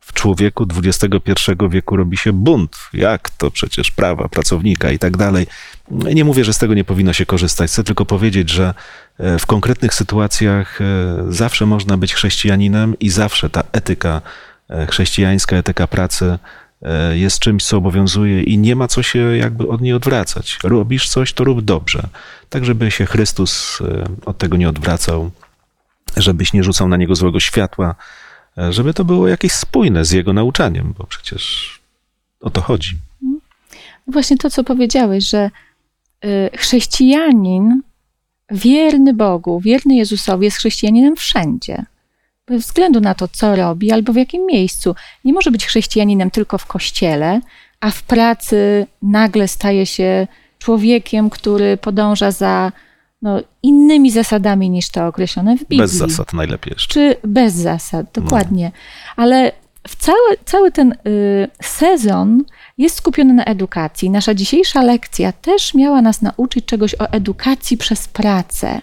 W 0.00 0.12
człowieku 0.12 0.66
XXI 0.84 1.52
wieku 1.70 1.96
robi 1.96 2.16
się 2.16 2.32
bunt. 2.32 2.76
Jak 2.92 3.30
to 3.30 3.50
przecież 3.50 3.90
prawa 3.90 4.28
pracownika 4.28 4.90
i 4.90 4.98
tak 4.98 5.16
dalej. 5.16 5.46
Nie 5.90 6.24
mówię, 6.24 6.44
że 6.44 6.52
z 6.52 6.58
tego 6.58 6.74
nie 6.74 6.84
powinno 6.84 7.12
się 7.12 7.26
korzystać. 7.26 7.70
Chcę 7.70 7.84
tylko 7.84 8.04
powiedzieć, 8.04 8.50
że 8.50 8.74
e, 9.18 9.38
w 9.38 9.46
konkretnych 9.46 9.94
sytuacjach 9.94 10.80
e, 10.80 10.84
zawsze 11.28 11.66
można 11.66 11.96
być 11.96 12.14
chrześcijaninem 12.14 12.98
i 13.00 13.10
zawsze 13.10 13.50
ta 13.50 13.64
etyka 13.72 14.22
e, 14.70 14.86
chrześcijańska, 14.86 15.56
etyka 15.56 15.86
pracy 15.86 16.38
jest 17.12 17.38
czymś, 17.38 17.64
co 17.64 17.76
obowiązuje 17.76 18.42
i 18.42 18.58
nie 18.58 18.76
ma 18.76 18.88
co 18.88 19.02
się 19.02 19.36
jakby 19.36 19.68
od 19.68 19.80
niej 19.80 19.92
odwracać. 19.92 20.58
Robisz 20.64 21.08
coś, 21.08 21.32
to 21.32 21.44
rób 21.44 21.60
dobrze. 21.60 22.08
Tak, 22.48 22.64
żeby 22.64 22.90
się 22.90 23.06
Chrystus 23.06 23.80
e, 23.80 24.04
od 24.24 24.38
tego 24.38 24.56
nie 24.56 24.68
odwracał, 24.68 25.30
żebyś 26.16 26.52
nie 26.52 26.64
rzucał 26.64 26.88
na 26.88 26.96
niego 26.96 27.14
złego 27.14 27.40
światła, 27.40 27.94
e, 28.58 28.72
żeby 28.72 28.94
to 28.94 29.04
było 29.04 29.28
jakieś 29.28 29.52
spójne 29.52 30.04
z 30.04 30.10
jego 30.10 30.32
nauczaniem, 30.32 30.94
bo 30.98 31.04
przecież 31.04 31.74
o 32.40 32.50
to 32.50 32.60
chodzi. 32.60 32.96
Właśnie 34.06 34.36
to, 34.36 34.50
co 34.50 34.64
powiedziałeś, 34.64 35.28
że 35.28 35.50
chrześcijanin 36.56 37.82
wierny 38.50 39.14
Bogu, 39.14 39.60
wierny 39.60 39.96
Jezusowi 39.96 40.44
jest 40.44 40.56
chrześcijaninem 40.56 41.16
wszędzie. 41.16 41.84
Bez 42.48 42.62
względu 42.62 43.00
na 43.00 43.14
to, 43.14 43.28
co 43.28 43.56
robi 43.56 43.92
albo 43.92 44.12
w 44.12 44.16
jakim 44.16 44.46
miejscu. 44.46 44.94
Nie 45.24 45.32
może 45.32 45.50
być 45.50 45.66
chrześcijaninem 45.66 46.30
tylko 46.30 46.58
w 46.58 46.66
kościele, 46.66 47.40
a 47.80 47.90
w 47.90 48.02
pracy 48.02 48.86
nagle 49.02 49.48
staje 49.48 49.86
się 49.86 50.26
człowiekiem, 50.58 51.30
który 51.30 51.76
podąża 51.76 52.30
za 52.30 52.72
no, 53.22 53.40
innymi 53.62 54.10
zasadami 54.10 54.70
niż 54.70 54.88
te 54.88 55.06
określone 55.06 55.56
w 55.56 55.60
Biblii. 55.60 55.80
Bez 55.80 55.92
zasad 55.92 56.32
najlepiej 56.32 56.72
jeszcze. 56.72 56.94
Czy 56.94 57.16
bez 57.24 57.54
zasad, 57.54 58.06
dokładnie. 58.14 58.72
Ale 59.16 59.52
w 59.88 59.96
cały, 59.96 60.36
cały 60.44 60.72
ten 60.72 60.92
y, 60.92 60.96
sezon 61.62 62.44
jest 62.78 62.96
skupiony 62.96 63.34
na 63.34 63.44
edukacji. 63.44 64.10
Nasza 64.10 64.34
dzisiejsza 64.34 64.82
lekcja 64.82 65.32
też 65.32 65.74
miała 65.74 66.02
nas 66.02 66.22
nauczyć 66.22 66.64
czegoś 66.64 66.94
o 66.94 67.10
edukacji 67.10 67.76
przez 67.76 68.08
pracę. 68.08 68.80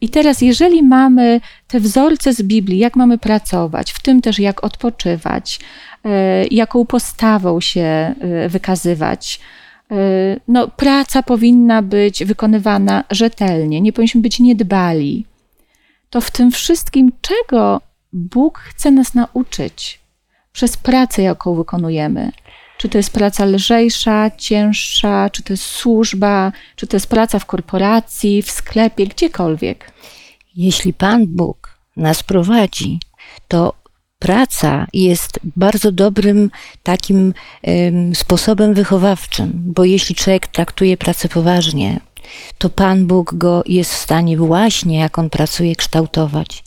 I 0.00 0.08
teraz, 0.08 0.42
jeżeli 0.42 0.82
mamy 0.82 1.40
te 1.68 1.80
wzorce 1.80 2.32
z 2.32 2.42
Biblii, 2.42 2.78
jak 2.78 2.96
mamy 2.96 3.18
pracować, 3.18 3.92
w 3.92 4.02
tym 4.02 4.20
też 4.20 4.38
jak 4.38 4.64
odpoczywać, 4.64 5.60
y, 6.06 6.08
jaką 6.50 6.86
postawą 6.86 7.60
się 7.60 8.14
y, 8.44 8.48
wykazywać, 8.48 9.40
y, 9.92 9.94
no, 10.48 10.68
praca 10.68 11.22
powinna 11.22 11.82
być 11.82 12.24
wykonywana 12.24 13.04
rzetelnie, 13.10 13.80
nie 13.80 13.92
powinniśmy 13.92 14.20
być 14.20 14.40
niedbali 14.40 15.24
to 16.10 16.20
w 16.20 16.30
tym 16.30 16.50
wszystkim, 16.50 17.12
czego 17.20 17.80
Bóg 18.12 18.58
chce 18.58 18.90
nas 18.90 19.14
nauczyć 19.14 20.00
przez 20.52 20.76
pracę, 20.76 21.22
jaką 21.22 21.54
wykonujemy. 21.54 22.32
Czy 22.78 22.88
to 22.88 22.98
jest 22.98 23.12
praca 23.12 23.44
lżejsza, 23.44 24.30
cięższa, 24.30 25.30
czy 25.30 25.42
to 25.42 25.52
jest 25.52 25.62
służba, 25.62 26.52
czy 26.76 26.86
to 26.86 26.96
jest 26.96 27.06
praca 27.06 27.38
w 27.38 27.46
korporacji, 27.46 28.42
w 28.42 28.50
sklepie, 28.50 29.06
gdziekolwiek. 29.06 29.92
Jeśli 30.56 30.94
Pan 30.94 31.26
Bóg 31.26 31.78
nas 31.96 32.22
prowadzi, 32.22 33.00
to 33.48 33.74
praca 34.18 34.86
jest 34.92 35.40
bardzo 35.56 35.92
dobrym 35.92 36.50
takim 36.82 37.34
em, 37.62 38.14
sposobem 38.14 38.74
wychowawczym, 38.74 39.52
bo 39.54 39.84
jeśli 39.84 40.14
człowiek 40.14 40.46
traktuje 40.46 40.96
pracę 40.96 41.28
poważnie, 41.28 42.00
to 42.58 42.70
Pan 42.70 43.06
Bóg 43.06 43.34
go 43.34 43.62
jest 43.66 43.92
w 43.92 43.96
stanie 43.96 44.36
właśnie, 44.36 44.98
jak 44.98 45.18
on 45.18 45.30
pracuje, 45.30 45.76
kształtować, 45.76 46.64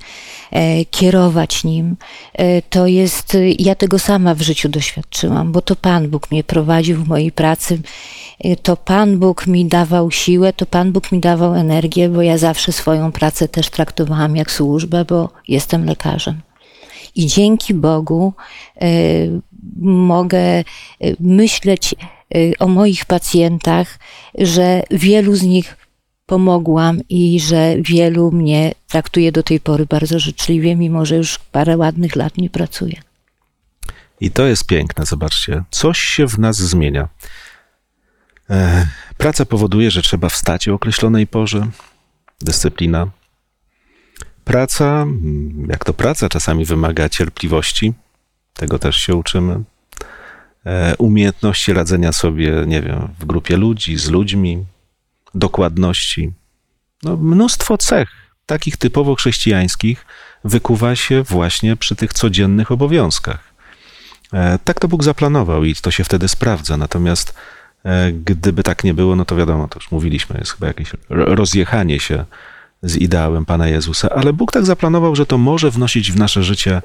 e, 0.52 0.86
kierować 0.86 1.64
nim. 1.64 1.96
E, 2.34 2.62
to 2.62 2.88
jest, 2.88 3.38
ja 3.60 3.76
tego 3.76 4.00
sama 4.00 4.36
w 4.36 4.42
życiu 4.42 4.70
doświadczyłam, 4.70 5.52
bo 5.52 5.62
to 5.62 5.76
Pan 5.76 6.10
Bóg 6.10 6.32
mnie 6.32 6.44
prowadził 6.44 7.04
w 7.04 7.08
mojej 7.08 7.32
pracy. 7.32 7.80
E, 8.40 8.56
to 8.56 8.78
Pan 8.78 9.20
Bóg 9.20 9.48
mi 9.48 9.66
dawał 9.66 10.12
siłę, 10.12 10.54
to 10.54 10.66
Pan 10.66 10.92
Bóg 10.92 11.12
mi 11.12 11.20
dawał 11.20 11.56
energię, 11.56 12.10
bo 12.10 12.22
ja 12.22 12.38
zawsze 12.38 12.72
swoją 12.72 13.12
pracę 13.12 13.48
też 13.48 13.70
traktowałam 13.70 14.36
jak 14.36 14.52
służbę, 14.52 15.06
bo 15.06 15.30
jestem 15.48 15.86
lekarzem. 15.86 16.42
I 17.16 17.26
dzięki 17.26 17.74
Bogu 17.74 18.34
mogę 19.82 20.64
myśleć 21.20 21.96
o 22.60 22.68
moich 22.68 23.06
pacjentach, 23.06 24.00
że 24.38 24.84
wielu 24.92 25.36
z 25.36 25.44
nich 25.44 25.76
pomogłam 26.26 27.00
i 27.10 27.40
że 27.40 27.76
wielu 27.80 28.32
mnie 28.32 28.72
traktuje 28.88 29.32
do 29.32 29.44
tej 29.44 29.60
pory 29.60 29.86
bardzo 29.86 30.20
życzliwie, 30.20 30.76
mimo 30.76 31.06
że 31.06 31.16
już 31.16 31.40
parę 31.40 31.78
ładnych 31.78 32.16
lat 32.16 32.38
nie 32.38 32.50
pracuję. 32.50 33.02
I 34.20 34.32
to 34.32 34.46
jest 34.46 34.66
piękne, 34.66 35.06
zobaczcie. 35.06 35.64
Coś 35.72 36.00
się 36.00 36.28
w 36.28 36.40
nas 36.40 36.58
zmienia. 36.58 37.08
E, 38.50 38.88
praca 39.18 39.46
powoduje, 39.46 39.92
że 39.92 40.02
trzeba 40.02 40.30
wstać 40.30 40.68
o 40.68 40.74
określonej 40.74 41.28
porze. 41.28 41.68
Dyscyplina. 42.42 43.08
Praca, 44.44 45.02
mm, 45.02 45.68
jak 45.70 45.86
to 45.86 45.94
praca, 45.94 46.30
czasami 46.30 46.66
wymaga 46.66 47.10
cierpliwości. 47.10 47.94
Tego 48.54 48.80
też 48.80 48.96
się 48.96 49.16
uczymy. 49.16 49.64
E, 50.66 50.96
umiejętności 50.98 51.74
radzenia 51.74 52.12
sobie, 52.12 52.64
nie 52.68 52.82
wiem, 52.82 53.08
w 53.20 53.26
grupie 53.26 53.58
ludzi, 53.58 53.98
z 53.98 54.10
ludźmi, 54.10 54.66
dokładności. 55.36 56.32
No, 57.04 57.18
mnóstwo 57.18 57.78
cech, 57.78 58.10
takich 58.46 58.78
typowo 58.78 59.16
chrześcijańskich, 59.16 60.06
wykuwa 60.44 60.96
się 60.96 61.24
właśnie 61.24 61.76
przy 61.76 61.96
tych 61.96 62.14
codziennych 62.14 62.72
obowiązkach. 62.72 63.54
E, 64.34 64.60
tak 64.64 64.80
to 64.80 64.88
Bóg 64.88 65.04
zaplanował 65.04 65.64
i 65.64 65.76
to 65.76 65.92
się 65.92 66.04
wtedy 66.04 66.28
sprawdza. 66.28 66.78
Natomiast 66.78 67.34
e, 67.86 68.12
gdyby 68.12 68.64
tak 68.64 68.84
nie 68.84 68.94
było, 68.94 69.16
no 69.16 69.26
to 69.26 69.36
wiadomo, 69.36 69.68
to 69.68 69.80
już 69.80 69.92
mówiliśmy, 69.92 70.38
jest 70.40 70.52
chyba 70.52 70.68
jakieś 70.68 70.92
rozjechanie 71.10 72.00
się 72.00 72.26
z 72.84 72.98
ideałem 72.98 73.46
Pana 73.46 73.68
Jezusa, 73.68 74.10
ale 74.10 74.34
Bóg 74.34 74.52
tak 74.52 74.66
zaplanował, 74.66 75.16
że 75.16 75.26
to 75.26 75.38
może 75.38 75.72
wnosić 75.72 76.12
w 76.12 76.16
nasze 76.16 76.44
życie 76.44 76.82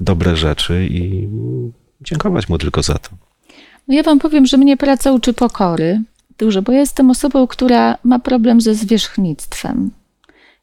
dobre 0.00 0.36
rzeczy 0.36 0.86
i 0.90 1.28
dziękować 2.00 2.48
Mu 2.48 2.58
tylko 2.58 2.82
za 2.82 2.94
to. 2.94 3.10
No 3.88 3.94
ja 3.94 4.02
Wam 4.02 4.18
powiem, 4.18 4.46
że 4.46 4.56
mnie 4.56 4.76
praca 4.76 5.12
uczy 5.12 5.32
pokory 5.32 6.02
dużo, 6.38 6.62
bo 6.62 6.72
ja 6.72 6.80
jestem 6.80 7.10
osobą, 7.10 7.46
która 7.46 7.98
ma 8.04 8.18
problem 8.18 8.60
ze 8.60 8.74
zwierzchnictwem. 8.74 9.90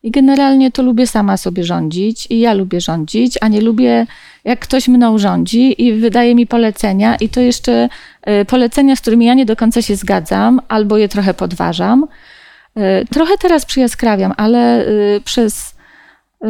I 0.03 0.11
generalnie 0.11 0.71
to 0.71 0.83
lubię 0.83 1.07
sama 1.07 1.37
sobie 1.37 1.63
rządzić 1.63 2.27
i 2.29 2.39
ja 2.39 2.53
lubię 2.53 2.81
rządzić, 2.81 3.37
a 3.41 3.47
nie 3.47 3.61
lubię, 3.61 4.07
jak 4.43 4.59
ktoś 4.59 4.87
mną 4.87 5.17
rządzi 5.17 5.83
i 5.83 5.93
wydaje 5.93 6.35
mi 6.35 6.47
polecenia 6.47 7.15
i 7.15 7.29
to 7.29 7.41
jeszcze 7.41 7.89
e, 8.21 8.45
polecenia, 8.45 8.95
z 8.95 9.01
którymi 9.01 9.25
ja 9.25 9.33
nie 9.33 9.45
do 9.45 9.55
końca 9.55 9.81
się 9.81 9.95
zgadzam 9.95 10.61
albo 10.67 10.97
je 10.97 11.09
trochę 11.09 11.33
podważam. 11.33 12.07
E, 12.75 13.05
trochę 13.05 13.37
teraz 13.37 13.65
przyjaskrawiam, 13.65 14.33
ale 14.37 14.85
e, 14.85 14.89
przez 15.25 15.72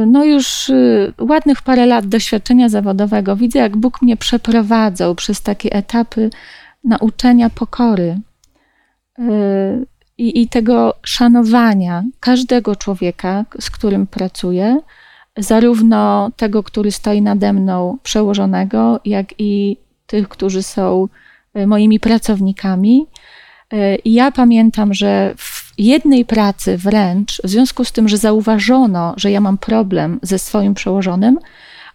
no 0.08 0.24
już 0.24 0.72
ładnych 1.20 1.62
parę 1.62 1.86
lat 1.86 2.06
doświadczenia 2.06 2.70
zawodowego 2.70 3.36
widzę, 3.36 3.60
jak 3.60 3.78
Bóg 3.78 4.02
mnie 4.02 4.18
przeprowadzał 4.18 5.16
przez 5.16 5.41
takie 5.41 5.74
etapy 5.74 6.30
nauczenia 6.84 7.50
pokory 7.50 8.20
i, 10.18 10.41
i 10.41 10.48
tego 10.48 10.94
szanowania 11.04 12.04
każdego 12.20 12.76
człowieka, 12.76 13.46
z 13.60 13.70
którym 13.70 14.08
pracuję, 14.08 14.80
zarówno 15.38 16.32
tego, 16.38 16.64
który 16.64 16.91
stoi 16.91 17.22
nade 17.22 17.54
mną, 17.54 17.98
przełożonego, 18.04 19.00
jak 19.06 19.28
i 19.38 19.78
tych, 20.08 20.30
którzy 20.30 20.64
są 20.64 21.08
e, 21.54 21.68
moimi 21.68 22.00
pracownikami. 22.00 23.08
I 24.06 24.14
ja 24.14 24.32
pamiętam, 24.32 24.94
że 24.94 25.34
w 25.38 25.53
jednej 25.78 26.26
pracy 26.26 26.78
wręcz, 26.78 27.42
w 27.44 27.50
związku 27.50 27.86
z 27.86 27.92
tym, 27.92 28.10
że 28.10 28.18
zauważono, 28.18 29.14
że 29.18 29.32
ja 29.32 29.42
mam 29.42 29.58
problem 29.58 30.20
ze 30.22 30.40
swoim 30.40 30.74
przełożonym, 30.74 31.40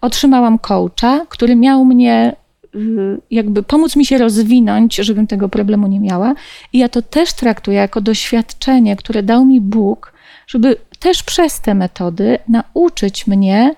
otrzymałam 0.00 0.58
coacha, 0.58 1.26
który 1.28 1.56
miał 1.56 1.84
mnie 1.84 2.36
Y, 2.74 3.20
jakby 3.30 3.62
pomóc 3.62 3.96
mi 3.96 4.06
się 4.06 4.18
rozwinąć, 4.18 4.96
żebym 4.96 5.26
tego 5.26 5.48
problemu 5.48 5.86
nie 5.86 6.00
miała. 6.00 6.34
I 6.72 6.78
ja 6.78 6.88
to 6.88 7.02
też 7.02 7.32
traktuję 7.32 7.78
jako 7.78 8.00
doświadczenie, 8.00 8.96
które 8.96 9.22
dał 9.22 9.44
mi 9.44 9.60
Bóg, 9.60 10.12
żeby 10.46 10.76
też 10.98 11.22
przez 11.22 11.60
te 11.60 11.74
metody 11.74 12.38
nauczyć 12.48 13.26
mnie 13.26 13.74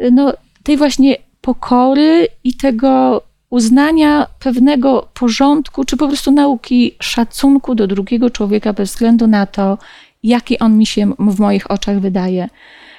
y, 0.00 0.10
no, 0.12 0.32
tej 0.62 0.76
właśnie 0.76 1.16
pokory 1.40 2.28
i 2.44 2.56
tego 2.56 3.22
uznania 3.50 4.26
pewnego 4.38 5.08
porządku, 5.14 5.84
czy 5.84 5.96
po 5.96 6.08
prostu 6.08 6.30
nauki 6.30 6.94
szacunku 7.00 7.74
do 7.74 7.86
drugiego 7.86 8.30
człowieka 8.30 8.72
bez 8.72 8.90
względu 8.90 9.26
na 9.26 9.46
to, 9.46 9.78
jaki 10.22 10.58
on 10.58 10.78
mi 10.78 10.86
się 10.86 11.12
w 11.18 11.40
moich 11.40 11.70
oczach 11.70 12.00
wydaje. 12.00 12.48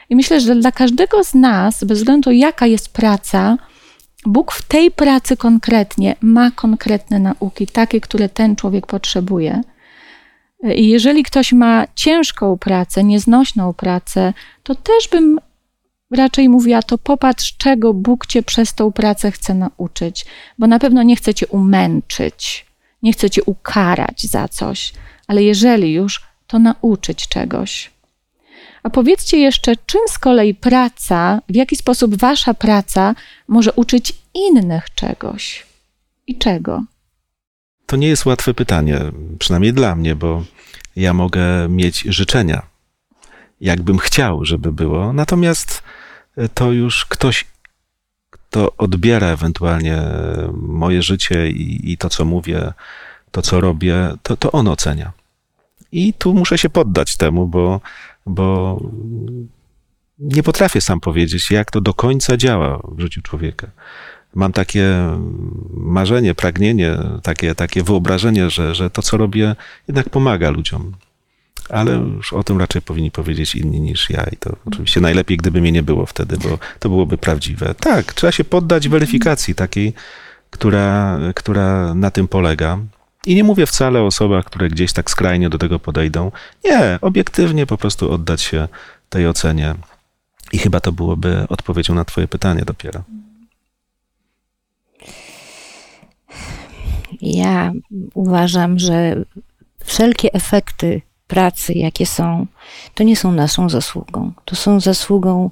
I 0.09 0.15
myślę, 0.15 0.41
że 0.41 0.55
dla 0.55 0.71
każdego 0.71 1.23
z 1.23 1.33
nas, 1.33 1.83
bez 1.83 1.97
względu 1.97 2.31
jaka 2.31 2.67
jest 2.67 2.93
praca, 2.93 3.57
Bóg 4.25 4.51
w 4.51 4.61
tej 4.61 4.91
pracy 4.91 5.37
konkretnie 5.37 6.15
ma 6.21 6.51
konkretne 6.51 7.19
nauki, 7.19 7.67
takie, 7.67 8.01
które 8.01 8.29
ten 8.29 8.55
człowiek 8.55 8.87
potrzebuje. 8.87 9.61
I 10.75 10.87
jeżeli 10.87 11.23
ktoś 11.23 11.53
ma 11.53 11.85
ciężką 11.95 12.57
pracę, 12.57 13.03
nieznośną 13.03 13.73
pracę, 13.73 14.33
to 14.63 14.75
też 14.75 15.07
bym 15.11 15.39
raczej 16.11 16.49
mówiła, 16.49 16.81
to 16.81 16.97
popatrz, 16.97 17.57
czego 17.57 17.93
Bóg 17.93 18.25
cię 18.25 18.43
przez 18.43 18.73
tą 18.73 18.91
pracę 18.91 19.31
chce 19.31 19.53
nauczyć, 19.53 20.25
bo 20.59 20.67
na 20.67 20.79
pewno 20.79 21.03
nie 21.03 21.15
chce 21.15 21.33
cię 21.33 21.47
umęczyć, 21.47 22.65
nie 23.03 23.13
chce 23.13 23.29
cię 23.29 23.43
ukarać 23.43 24.23
za 24.23 24.47
coś, 24.47 24.93
ale 25.27 25.43
jeżeli 25.43 25.93
już, 25.93 26.21
to 26.47 26.59
nauczyć 26.59 27.27
czegoś. 27.27 27.91
A 28.83 28.89
powiedzcie 28.89 29.37
jeszcze, 29.37 29.75
czym 29.85 30.01
z 30.09 30.19
kolei 30.19 30.55
praca, 30.55 31.41
w 31.49 31.55
jaki 31.55 31.75
sposób 31.75 32.15
wasza 32.15 32.53
praca 32.53 33.15
może 33.47 33.73
uczyć 33.73 34.13
innych 34.33 34.93
czegoś 34.95 35.65
i 36.27 36.37
czego? 36.37 36.83
To 37.85 37.95
nie 37.95 38.07
jest 38.07 38.25
łatwe 38.25 38.53
pytanie, 38.53 38.99
przynajmniej 39.39 39.73
dla 39.73 39.95
mnie, 39.95 40.15
bo 40.15 40.43
ja 40.95 41.13
mogę 41.13 41.69
mieć 41.69 41.99
życzenia, 41.99 42.61
jakbym 43.61 43.97
chciał, 43.97 44.45
żeby 44.45 44.71
było, 44.71 45.13
natomiast 45.13 45.83
to 46.53 46.71
już 46.71 47.05
ktoś, 47.05 47.45
kto 48.29 48.75
odbiera 48.77 49.27
ewentualnie 49.27 50.01
moje 50.53 51.01
życie 51.01 51.49
i, 51.49 51.91
i 51.91 51.97
to, 51.97 52.09
co 52.09 52.25
mówię, 52.25 52.73
to, 53.31 53.41
co 53.41 53.61
robię, 53.61 54.13
to, 54.23 54.37
to 54.37 54.51
on 54.51 54.67
ocenia. 54.67 55.11
I 55.91 56.13
tu 56.13 56.33
muszę 56.33 56.57
się 56.57 56.69
poddać 56.69 57.17
temu, 57.17 57.47
bo 57.47 57.81
bo 58.25 58.79
nie 60.19 60.43
potrafię 60.43 60.81
sam 60.81 60.99
powiedzieć, 60.99 61.51
jak 61.51 61.71
to 61.71 61.81
do 61.81 61.93
końca 61.93 62.37
działa 62.37 62.81
w 62.95 62.99
życiu 62.99 63.21
człowieka. 63.21 63.67
Mam 64.35 64.53
takie 64.53 64.87
marzenie, 65.73 66.35
pragnienie, 66.35 66.97
takie, 67.23 67.55
takie 67.55 67.83
wyobrażenie, 67.83 68.49
że, 68.49 68.75
że 68.75 68.89
to, 68.89 69.01
co 69.01 69.17
robię, 69.17 69.55
jednak 69.87 70.09
pomaga 70.09 70.49
ludziom. 70.49 70.93
Ale 71.71 71.91
już 71.91 72.33
o 72.33 72.43
tym 72.43 72.59
raczej 72.59 72.81
powinni 72.81 73.11
powiedzieć 73.11 73.55
inni 73.55 73.81
niż 73.81 74.09
ja. 74.09 74.23
I 74.31 74.37
to 74.37 74.55
oczywiście 74.65 75.01
najlepiej, 75.01 75.37
gdyby 75.37 75.61
mnie 75.61 75.71
nie 75.71 75.83
było 75.83 76.05
wtedy, 76.05 76.37
bo 76.37 76.59
to 76.79 76.89
byłoby 76.89 77.17
prawdziwe. 77.17 77.75
Tak, 77.79 78.13
trzeba 78.13 78.31
się 78.31 78.43
poddać 78.43 78.89
weryfikacji 78.89 79.55
takiej, 79.55 79.93
która, 80.49 81.19
która 81.35 81.93
na 81.93 82.11
tym 82.11 82.27
polega. 82.27 82.79
I 83.25 83.35
nie 83.35 83.43
mówię 83.43 83.65
wcale 83.65 84.01
o 84.01 84.05
osobach, 84.05 84.45
które 84.45 84.69
gdzieś 84.69 84.93
tak 84.93 85.11
skrajnie 85.11 85.49
do 85.49 85.57
tego 85.57 85.79
podejdą. 85.79 86.31
Nie, 86.65 86.99
obiektywnie 87.01 87.65
po 87.65 87.77
prostu 87.77 88.11
oddać 88.11 88.41
się 88.41 88.67
tej 89.09 89.27
ocenie. 89.27 89.75
I 90.51 90.57
chyba 90.57 90.79
to 90.79 90.91
byłoby 90.91 91.45
odpowiedzią 91.49 91.93
na 91.93 92.05
Twoje 92.05 92.27
pytanie 92.27 92.61
dopiero. 92.65 93.03
Ja 97.21 97.71
uważam, 98.13 98.79
że 98.79 99.15
wszelkie 99.83 100.33
efekty 100.33 101.01
pracy, 101.31 101.73
jakie 101.73 102.05
są, 102.05 102.47
to 102.95 103.03
nie 103.03 103.15
są 103.15 103.31
naszą 103.31 103.69
zasługą. 103.69 104.31
To 104.45 104.55
są 104.55 104.79
zasługą 104.79 105.49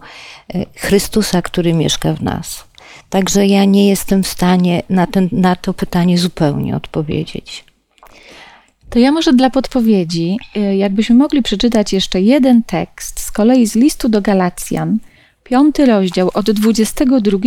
e, 0.53 0.65
Chrystusa, 0.75 1.41
który 1.41 1.73
mieszka 1.73 2.13
w 2.13 2.21
nas. 2.21 2.63
Także 3.09 3.47
ja 3.47 3.65
nie 3.65 3.87
jestem 3.87 4.23
w 4.23 4.27
stanie 4.27 4.83
na, 4.89 5.07
ten, 5.07 5.29
na 5.31 5.55
to 5.55 5.73
pytanie 5.73 6.17
zupełnie 6.17 6.75
odpowiedzieć. 6.75 7.63
To 8.89 8.99
ja 8.99 9.11
może 9.11 9.33
dla 9.33 9.49
podpowiedzi, 9.49 10.37
y, 10.57 10.75
jakbyśmy 10.75 11.15
mogli 11.15 11.41
przeczytać 11.41 11.93
jeszcze 11.93 12.21
jeden 12.21 12.63
tekst 12.63 13.19
z 13.19 13.31
kolei 13.31 13.67
z 13.67 13.75
listu 13.75 14.09
do 14.09 14.21
Galacjan, 14.21 14.99
piąty 15.43 15.85
rozdział 15.85 16.31
od 16.33 16.51
22 16.51 17.39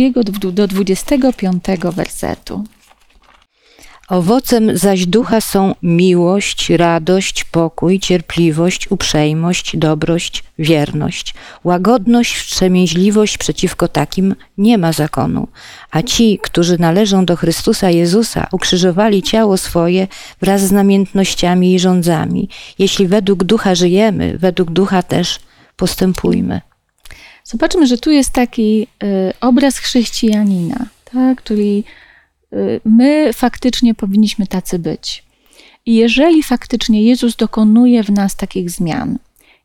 do 0.51 0.67
25 0.67 1.63
wersetu. 1.91 2.63
Owocem 4.13 4.77
zaś 4.77 5.05
ducha 5.05 5.41
są 5.41 5.75
miłość, 5.83 6.69
radość, 6.69 7.43
pokój, 7.43 7.99
cierpliwość, 7.99 8.91
uprzejmość, 8.91 9.77
dobrość, 9.77 10.43
wierność, 10.59 11.33
łagodność, 11.63 12.37
wstrzemięźliwość. 12.37 13.37
Przeciwko 13.37 13.87
takim 13.87 14.35
nie 14.57 14.77
ma 14.77 14.91
zakonu. 14.91 15.47
A 15.91 16.01
ci, 16.01 16.39
którzy 16.43 16.79
należą 16.79 17.25
do 17.25 17.35
Chrystusa 17.35 17.89
Jezusa, 17.89 18.47
ukrzyżowali 18.51 19.23
ciało 19.23 19.57
swoje 19.57 20.07
wraz 20.41 20.61
z 20.61 20.71
namiętnościami 20.71 21.73
i 21.73 21.79
rządzami. 21.79 22.49
Jeśli 22.79 23.07
według 23.07 23.43
ducha 23.43 23.75
żyjemy, 23.75 24.37
według 24.37 24.71
ducha 24.71 25.03
też 25.03 25.39
postępujmy. 25.75 26.61
Zobaczmy, 27.43 27.87
że 27.87 27.97
tu 27.97 28.11
jest 28.11 28.31
taki 28.31 28.87
y, 29.03 29.33
obraz 29.41 29.77
chrześcijanina, 29.77 30.85
tak? 31.13 31.43
czyli 31.43 31.83
my 32.85 33.33
faktycznie 33.33 33.95
powinniśmy 33.95 34.47
tacy 34.47 34.79
być. 34.79 35.23
I 35.85 35.95
jeżeli 35.95 36.43
faktycznie 36.43 37.03
Jezus 37.03 37.35
dokonuje 37.35 38.03
w 38.03 38.09
nas 38.09 38.35
takich 38.35 38.69
zmian, 38.69 39.17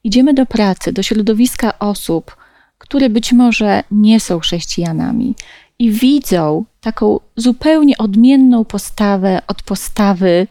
idziemy 0.05 0.35
do 0.35 0.47
pracy, 0.47 0.93
do 0.93 1.03
środowiska 1.03 1.79
osób, 1.79 2.37
które 2.79 3.11
być 3.11 3.33
może 3.33 3.83
nie 3.91 4.21
są 4.21 4.39
chrześcijanami 4.39 5.35
i 5.79 5.91
widzą 5.91 6.65
taką 6.81 7.21
zupełnie 7.37 7.99
odmienną 7.99 8.65
postawę 8.65 9.43
od 9.47 9.63
postawy 9.63 10.47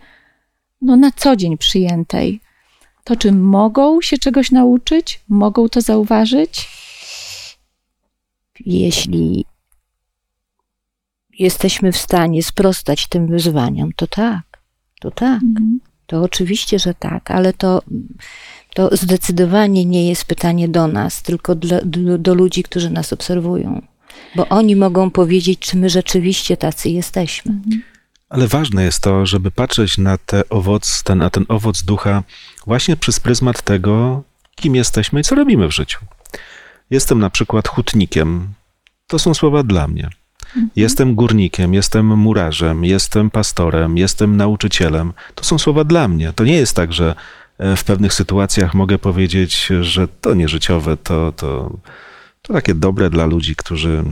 no, 0.81 0.95
na 0.95 1.11
co 1.11 1.35
dzień 1.35 1.57
przyjętej, 1.57 2.39
to 3.03 3.15
czy 3.15 3.31
mogą 3.31 4.01
się 4.01 4.17
czegoś 4.17 4.51
nauczyć, 4.51 5.21
mogą 5.29 5.69
to 5.69 5.81
zauważyć? 5.81 6.69
Jeśli 8.65 9.45
jesteśmy 11.39 11.91
w 11.91 11.97
stanie 11.97 12.43
sprostać 12.43 13.07
tym 13.07 13.27
wyzwaniom, 13.27 13.91
to 13.95 14.07
tak, 14.07 14.43
to 14.99 15.11
tak. 15.11 15.43
Mhm. 15.43 15.79
To 16.07 16.21
oczywiście, 16.21 16.79
że 16.79 16.93
tak, 16.93 17.31
ale 17.31 17.53
to, 17.53 17.81
to 18.73 18.89
zdecydowanie 18.97 19.85
nie 19.85 20.09
jest 20.09 20.25
pytanie 20.25 20.67
do 20.67 20.87
nas, 20.87 21.21
tylko 21.21 21.55
dla, 21.55 21.79
do, 21.83 22.17
do 22.17 22.33
ludzi, 22.33 22.63
którzy 22.63 22.89
nas 22.89 23.13
obserwują. 23.13 23.81
Bo 24.35 24.49
oni 24.49 24.75
mogą 24.75 25.11
powiedzieć, 25.11 25.59
czy 25.59 25.77
my 25.77 25.89
rzeczywiście 25.89 26.57
tacy 26.57 26.89
jesteśmy. 26.89 27.53
Ale 28.29 28.47
ważne 28.47 28.83
jest 28.83 29.01
to, 29.01 29.25
żeby 29.25 29.51
patrzeć 29.51 29.97
na, 29.97 30.17
te 30.17 30.49
owoc, 30.49 31.03
ten, 31.03 31.17
na 31.17 31.29
ten 31.29 31.45
owoc 31.47 31.81
ducha 31.81 32.23
właśnie 32.65 32.97
przez 32.97 33.19
pryzmat 33.19 33.61
tego, 33.61 34.23
kim 34.55 34.75
jesteśmy 34.75 35.19
i 35.19 35.23
co 35.23 35.35
robimy 35.35 35.67
w 35.67 35.71
życiu. 35.71 35.99
Jestem 36.89 37.19
na 37.19 37.29
przykład 37.29 37.67
hutnikiem. 37.67 38.47
To 39.07 39.19
są 39.19 39.33
słowa 39.33 39.63
dla 39.63 39.87
mnie. 39.87 40.09
Jestem 40.75 41.15
górnikiem, 41.15 41.73
jestem 41.73 42.05
murarzem, 42.05 42.85
jestem 42.85 43.29
pastorem, 43.29 43.97
jestem 43.97 44.37
nauczycielem. 44.37 45.13
To 45.35 45.43
są 45.43 45.57
słowa 45.57 45.83
dla 45.83 46.07
mnie. 46.07 46.33
To 46.33 46.43
nie 46.43 46.55
jest 46.55 46.75
tak, 46.75 46.93
że 46.93 47.15
e, 47.57 47.75
w 47.75 47.83
pewnych 47.83 48.13
sytuacjach 48.13 48.73
mogę 48.73 48.97
powiedzieć, 48.97 49.69
że 49.81 50.07
to 50.07 50.33
nieżyciowe, 50.33 50.97
to, 50.97 51.31
to, 51.31 51.77
to 52.41 52.53
takie 52.53 52.75
dobre 52.75 53.09
dla 53.09 53.25
ludzi, 53.25 53.55
którzy. 53.55 54.03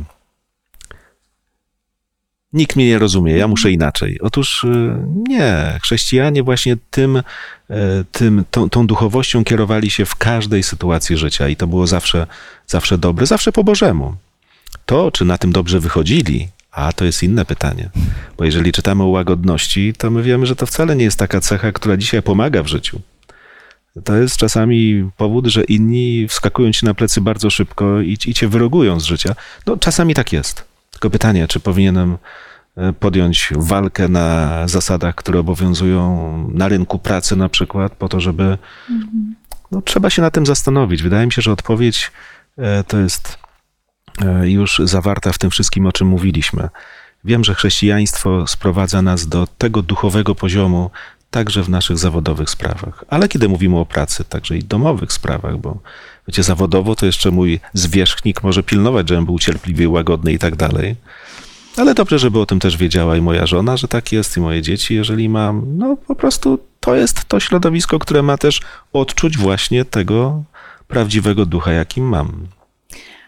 Nikt 2.53 2.75
mnie 2.75 2.87
nie 2.87 2.99
rozumie, 2.99 3.37
ja 3.37 3.47
muszę 3.47 3.71
inaczej. 3.71 4.19
Otóż 4.21 4.63
e, 4.63 5.05
nie, 5.27 5.79
chrześcijanie 5.83 6.43
właśnie 6.43 6.77
tym, 6.91 7.17
e, 7.17 7.23
tym 8.11 8.45
tą, 8.51 8.69
tą 8.69 8.87
duchowością 8.87 9.43
kierowali 9.43 9.91
się 9.91 10.05
w 10.05 10.15
każdej 10.15 10.63
sytuacji 10.63 11.17
życia 11.17 11.49
i 11.49 11.55
to 11.55 11.67
było 11.67 11.87
zawsze, 11.87 12.27
zawsze 12.67 12.97
dobre, 12.97 13.25
zawsze 13.25 13.51
po 13.51 13.63
Bożemu. 13.63 14.15
To, 14.85 15.11
czy 15.11 15.25
na 15.25 15.37
tym 15.37 15.51
dobrze 15.51 15.79
wychodzili, 15.79 16.47
a 16.71 16.93
to 16.93 17.05
jest 17.05 17.23
inne 17.23 17.45
pytanie. 17.45 17.89
Bo 18.37 18.45
jeżeli 18.45 18.71
czytamy 18.71 19.03
o 19.03 19.07
łagodności, 19.07 19.93
to 19.97 20.11
my 20.11 20.23
wiemy, 20.23 20.45
że 20.45 20.55
to 20.55 20.65
wcale 20.65 20.95
nie 20.95 21.03
jest 21.03 21.19
taka 21.19 21.41
cecha, 21.41 21.71
która 21.71 21.97
dzisiaj 21.97 22.21
pomaga 22.21 22.63
w 22.63 22.67
życiu. 22.67 23.01
To 24.03 24.15
jest 24.15 24.37
czasami 24.37 25.09
powód, 25.17 25.47
że 25.47 25.63
inni 25.63 26.27
wskakują 26.27 26.71
ci 26.71 26.85
na 26.85 26.93
plecy 26.93 27.21
bardzo 27.21 27.49
szybko 27.49 28.01
i, 28.01 28.17
i 28.25 28.33
cię 28.33 28.47
wyrogują 28.47 28.99
z 28.99 29.03
życia. 29.03 29.35
No, 29.65 29.77
czasami 29.77 30.13
tak 30.13 30.33
jest. 30.33 30.65
Tylko 30.91 31.09
pytanie, 31.09 31.47
czy 31.47 31.59
powinienem 31.59 32.17
e, 32.77 32.93
podjąć 32.93 33.49
walkę 33.55 34.07
na 34.07 34.67
zasadach, 34.67 35.15
które 35.15 35.39
obowiązują 35.39 36.49
na 36.53 36.67
rynku 36.67 36.99
pracy 36.99 37.35
na 37.35 37.49
przykład, 37.49 37.95
po 37.95 38.09
to, 38.09 38.19
żeby. 38.19 38.57
No, 39.71 39.81
trzeba 39.81 40.09
się 40.09 40.21
na 40.21 40.31
tym 40.31 40.45
zastanowić. 40.45 41.03
Wydaje 41.03 41.25
mi 41.25 41.31
się, 41.31 41.41
że 41.41 41.51
odpowiedź 41.51 42.11
e, 42.57 42.83
to 42.83 42.97
jest 42.99 43.44
już 44.43 44.81
zawarta 44.83 45.31
w 45.31 45.37
tym 45.37 45.49
wszystkim, 45.49 45.85
o 45.85 45.91
czym 45.91 46.07
mówiliśmy. 46.07 46.69
Wiem, 47.23 47.43
że 47.43 47.55
chrześcijaństwo 47.55 48.47
sprowadza 48.47 49.01
nas 49.01 49.27
do 49.27 49.47
tego 49.57 49.81
duchowego 49.81 50.35
poziomu, 50.35 50.91
także 51.31 51.63
w 51.63 51.69
naszych 51.69 51.97
zawodowych 51.97 52.49
sprawach. 52.49 53.03
Ale 53.09 53.27
kiedy 53.27 53.49
mówimy 53.49 53.79
o 53.79 53.85
pracy, 53.85 54.23
także 54.23 54.57
i 54.57 54.63
domowych 54.63 55.13
sprawach, 55.13 55.57
bo 55.57 55.77
wiecie, 56.27 56.43
zawodowo 56.43 56.95
to 56.95 57.05
jeszcze 57.05 57.31
mój 57.31 57.59
zwierzchnik 57.73 58.43
może 58.43 58.63
pilnować, 58.63 59.09
żebym 59.09 59.25
był 59.25 59.39
cierpliwy, 59.39 59.89
łagodny 59.89 60.33
i 60.33 60.39
tak 60.39 60.55
dalej. 60.55 60.95
Ale 61.77 61.93
dobrze, 61.93 62.19
żeby 62.19 62.39
o 62.39 62.45
tym 62.45 62.59
też 62.59 62.77
wiedziała 62.77 63.17
i 63.17 63.21
moja 63.21 63.45
żona, 63.45 63.77
że 63.77 63.87
tak 63.87 64.11
jest, 64.11 64.37
i 64.37 64.39
moje 64.39 64.61
dzieci, 64.61 64.95
jeżeli 64.95 65.29
mam. 65.29 65.77
No 65.77 65.97
po 66.07 66.15
prostu 66.15 66.59
to 66.79 66.95
jest 66.95 67.25
to 67.25 67.39
środowisko, 67.39 67.99
które 67.99 68.21
ma 68.21 68.37
też 68.37 68.61
odczuć 68.93 69.37
właśnie 69.37 69.85
tego 69.85 70.43
prawdziwego 70.87 71.45
ducha, 71.45 71.71
jakim 71.71 72.09
mam. 72.09 72.47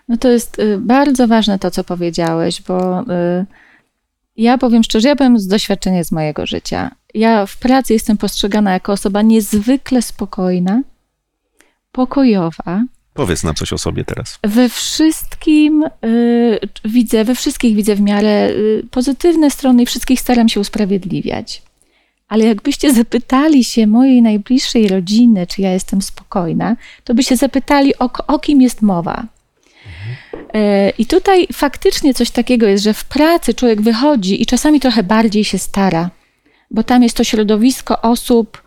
No 0.07 0.17
to 0.17 0.29
jest 0.29 0.59
y, 0.59 0.77
bardzo 0.77 1.27
ważne 1.27 1.59
to, 1.59 1.71
co 1.71 1.83
powiedziałeś, 1.83 2.61
bo 2.61 3.01
y, 3.01 3.45
ja 4.37 4.57
powiem 4.57 4.83
szczerze, 4.83 5.07
ja 5.07 5.15
powiem 5.15 5.39
z 5.39 5.47
doświadczenia 5.47 6.03
z 6.03 6.11
mojego 6.11 6.45
życia. 6.45 6.91
Ja 7.13 7.45
w 7.45 7.57
pracy 7.57 7.93
jestem 7.93 8.17
postrzegana 8.17 8.73
jako 8.73 8.91
osoba 8.91 9.21
niezwykle 9.21 10.01
spokojna, 10.01 10.81
pokojowa. 11.91 12.83
Powiedz 13.13 13.43
nam 13.43 13.55
coś 13.55 13.73
o 13.73 13.77
sobie 13.77 14.05
teraz. 14.05 14.39
We 14.43 14.69
wszystkim 14.69 15.85
y, 16.05 16.59
widzę, 16.85 17.23
we 17.23 17.35
wszystkich 17.35 17.75
widzę 17.75 17.95
w 17.95 18.01
miarę 18.01 18.49
y, 18.49 18.87
pozytywne 18.91 19.51
strony 19.51 19.83
i 19.83 19.85
wszystkich 19.85 20.21
staram 20.21 20.49
się 20.49 20.59
usprawiedliwiać. 20.59 21.61
Ale 22.27 22.45
jakbyście 22.45 22.93
zapytali 22.93 23.63
się 23.63 23.87
mojej 23.87 24.21
najbliższej 24.21 24.87
rodziny, 24.87 25.47
czy 25.47 25.61
ja 25.61 25.73
jestem 25.73 26.01
spokojna, 26.01 26.75
to 27.03 27.15
by 27.15 27.23
się 27.23 27.35
zapytali, 27.35 27.97
o, 27.99 28.09
o 28.27 28.39
kim 28.39 28.61
jest 28.61 28.81
mowa. 28.81 29.25
E, 30.53 30.89
I 30.89 31.05
tutaj 31.05 31.47
faktycznie 31.53 32.13
coś 32.13 32.31
takiego 32.31 32.67
jest, 32.67 32.83
że 32.83 32.93
w 32.93 33.05
pracy 33.05 33.53
człowiek 33.53 33.81
wychodzi 33.81 34.41
i 34.41 34.45
czasami 34.45 34.79
trochę 34.79 35.03
bardziej 35.03 35.43
się 35.43 35.57
stara, 35.57 36.09
bo 36.71 36.83
tam 36.83 37.03
jest 37.03 37.17
to 37.17 37.23
środowisko 37.23 38.01
osób 38.01 38.61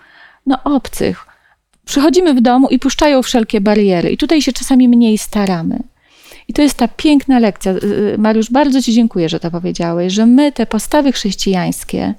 no, 0.47 0.59
obcych. 0.65 1.27
Przychodzimy 1.85 2.35
w 2.35 2.41
domu 2.41 2.69
i 2.69 2.79
puszczają 2.79 3.23
wszelkie 3.23 3.61
bariery, 3.61 4.11
i 4.11 4.17
tutaj 4.17 4.43
się 4.43 4.53
czasami 4.53 4.89
mniej 4.89 5.19
staramy. 5.19 5.79
I 6.49 6.53
to 6.53 6.63
jest 6.63 6.75
ta 6.75 6.89
piękna 6.89 7.39
lekcja. 7.39 7.73
Y, 7.73 8.17
Mariusz, 8.19 8.51
bardzo 8.51 8.83
Ci 8.83 8.93
dziękuję, 8.93 9.29
że 9.29 9.41
to 9.41 9.51
powiedziałeś, 9.51 10.13
że 10.13 10.27
my 10.27 10.53
te 10.53 10.67
postawy 10.67 11.13
chrześcijańskie 11.13 12.15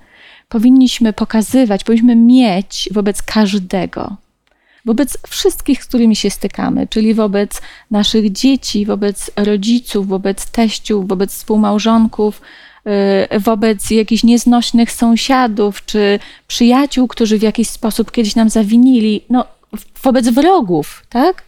powinniśmy 0.50 1.14
pokazywać, 1.14 1.84
powinniśmy 1.84 2.16
mieć 2.16 2.90
wobec 2.92 3.22
każdego 3.22 4.18
wobec 4.86 5.18
wszystkich, 5.28 5.84
z 5.84 5.88
którymi 5.88 6.16
się 6.16 6.30
stykamy, 6.30 6.88
czyli 6.88 7.14
wobec 7.14 7.62
naszych 7.92 8.32
dzieci, 8.32 8.86
wobec 8.86 9.32
rodziców, 9.36 10.08
wobec 10.08 10.46
teściów, 10.46 11.08
wobec 11.08 11.34
współmałżonków, 11.34 12.42
y, 13.34 13.40
wobec 13.40 13.92
jakichś 13.92 14.24
nieznośnych 14.24 14.92
sąsiadów 14.92 15.86
czy 15.86 16.20
przyjaciół, 16.48 17.08
którzy 17.08 17.40
w 17.40 17.42
jakiś 17.42 17.70
sposób 17.70 18.12
kiedyś 18.12 18.36
nam 18.36 18.50
zawinili, 18.50 19.22
no, 19.30 19.46
wobec 20.04 20.30
wrogów, 20.30 21.06
tak? 21.10 21.44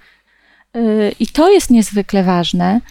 Y, 0.75 1.15
I 1.19 1.27
to 1.27 1.51
jest 1.51 1.69
niezwykle 1.69 2.23
ważne. 2.23 2.81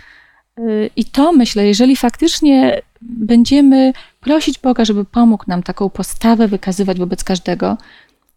Y, 0.58 0.90
I 0.96 1.04
to 1.04 1.32
myślę, 1.32 1.66
jeżeli 1.66 1.96
faktycznie 1.96 2.82
będziemy 3.00 3.92
prosić 4.20 4.58
Boga, 4.58 4.84
żeby 4.84 5.04
pomógł 5.04 5.44
nam 5.46 5.62
taką 5.62 5.90
postawę 5.90 6.48
wykazywać 6.48 6.98
wobec 6.98 7.24
każdego, 7.24 7.76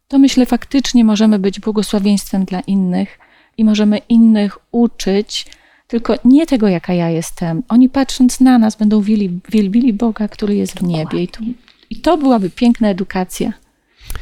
to 0.07 0.19
myślę 0.19 0.45
faktycznie 0.45 1.03
możemy 1.03 1.39
być 1.39 1.59
błogosławieństwem 1.59 2.45
dla 2.45 2.59
innych 2.59 3.19
i 3.57 3.65
możemy 3.65 3.97
innych 3.97 4.57
uczyć, 4.71 5.45
tylko 5.87 6.15
nie 6.25 6.45
tego, 6.45 6.67
jaka 6.67 6.93
ja 6.93 7.09
jestem. 7.09 7.63
Oni 7.69 7.89
patrząc 7.89 8.39
na 8.39 8.57
nas 8.57 8.75
będą 8.75 9.01
wielbili, 9.01 9.39
wielbili 9.49 9.93
Boga, 9.93 10.27
który 10.27 10.55
jest 10.55 10.79
w 10.79 10.83
niebie. 10.83 11.23
I 11.23 11.27
to, 11.27 11.39
I 11.89 11.95
to 11.95 12.17
byłaby 12.17 12.49
piękna 12.49 12.89
edukacja. 12.89 13.53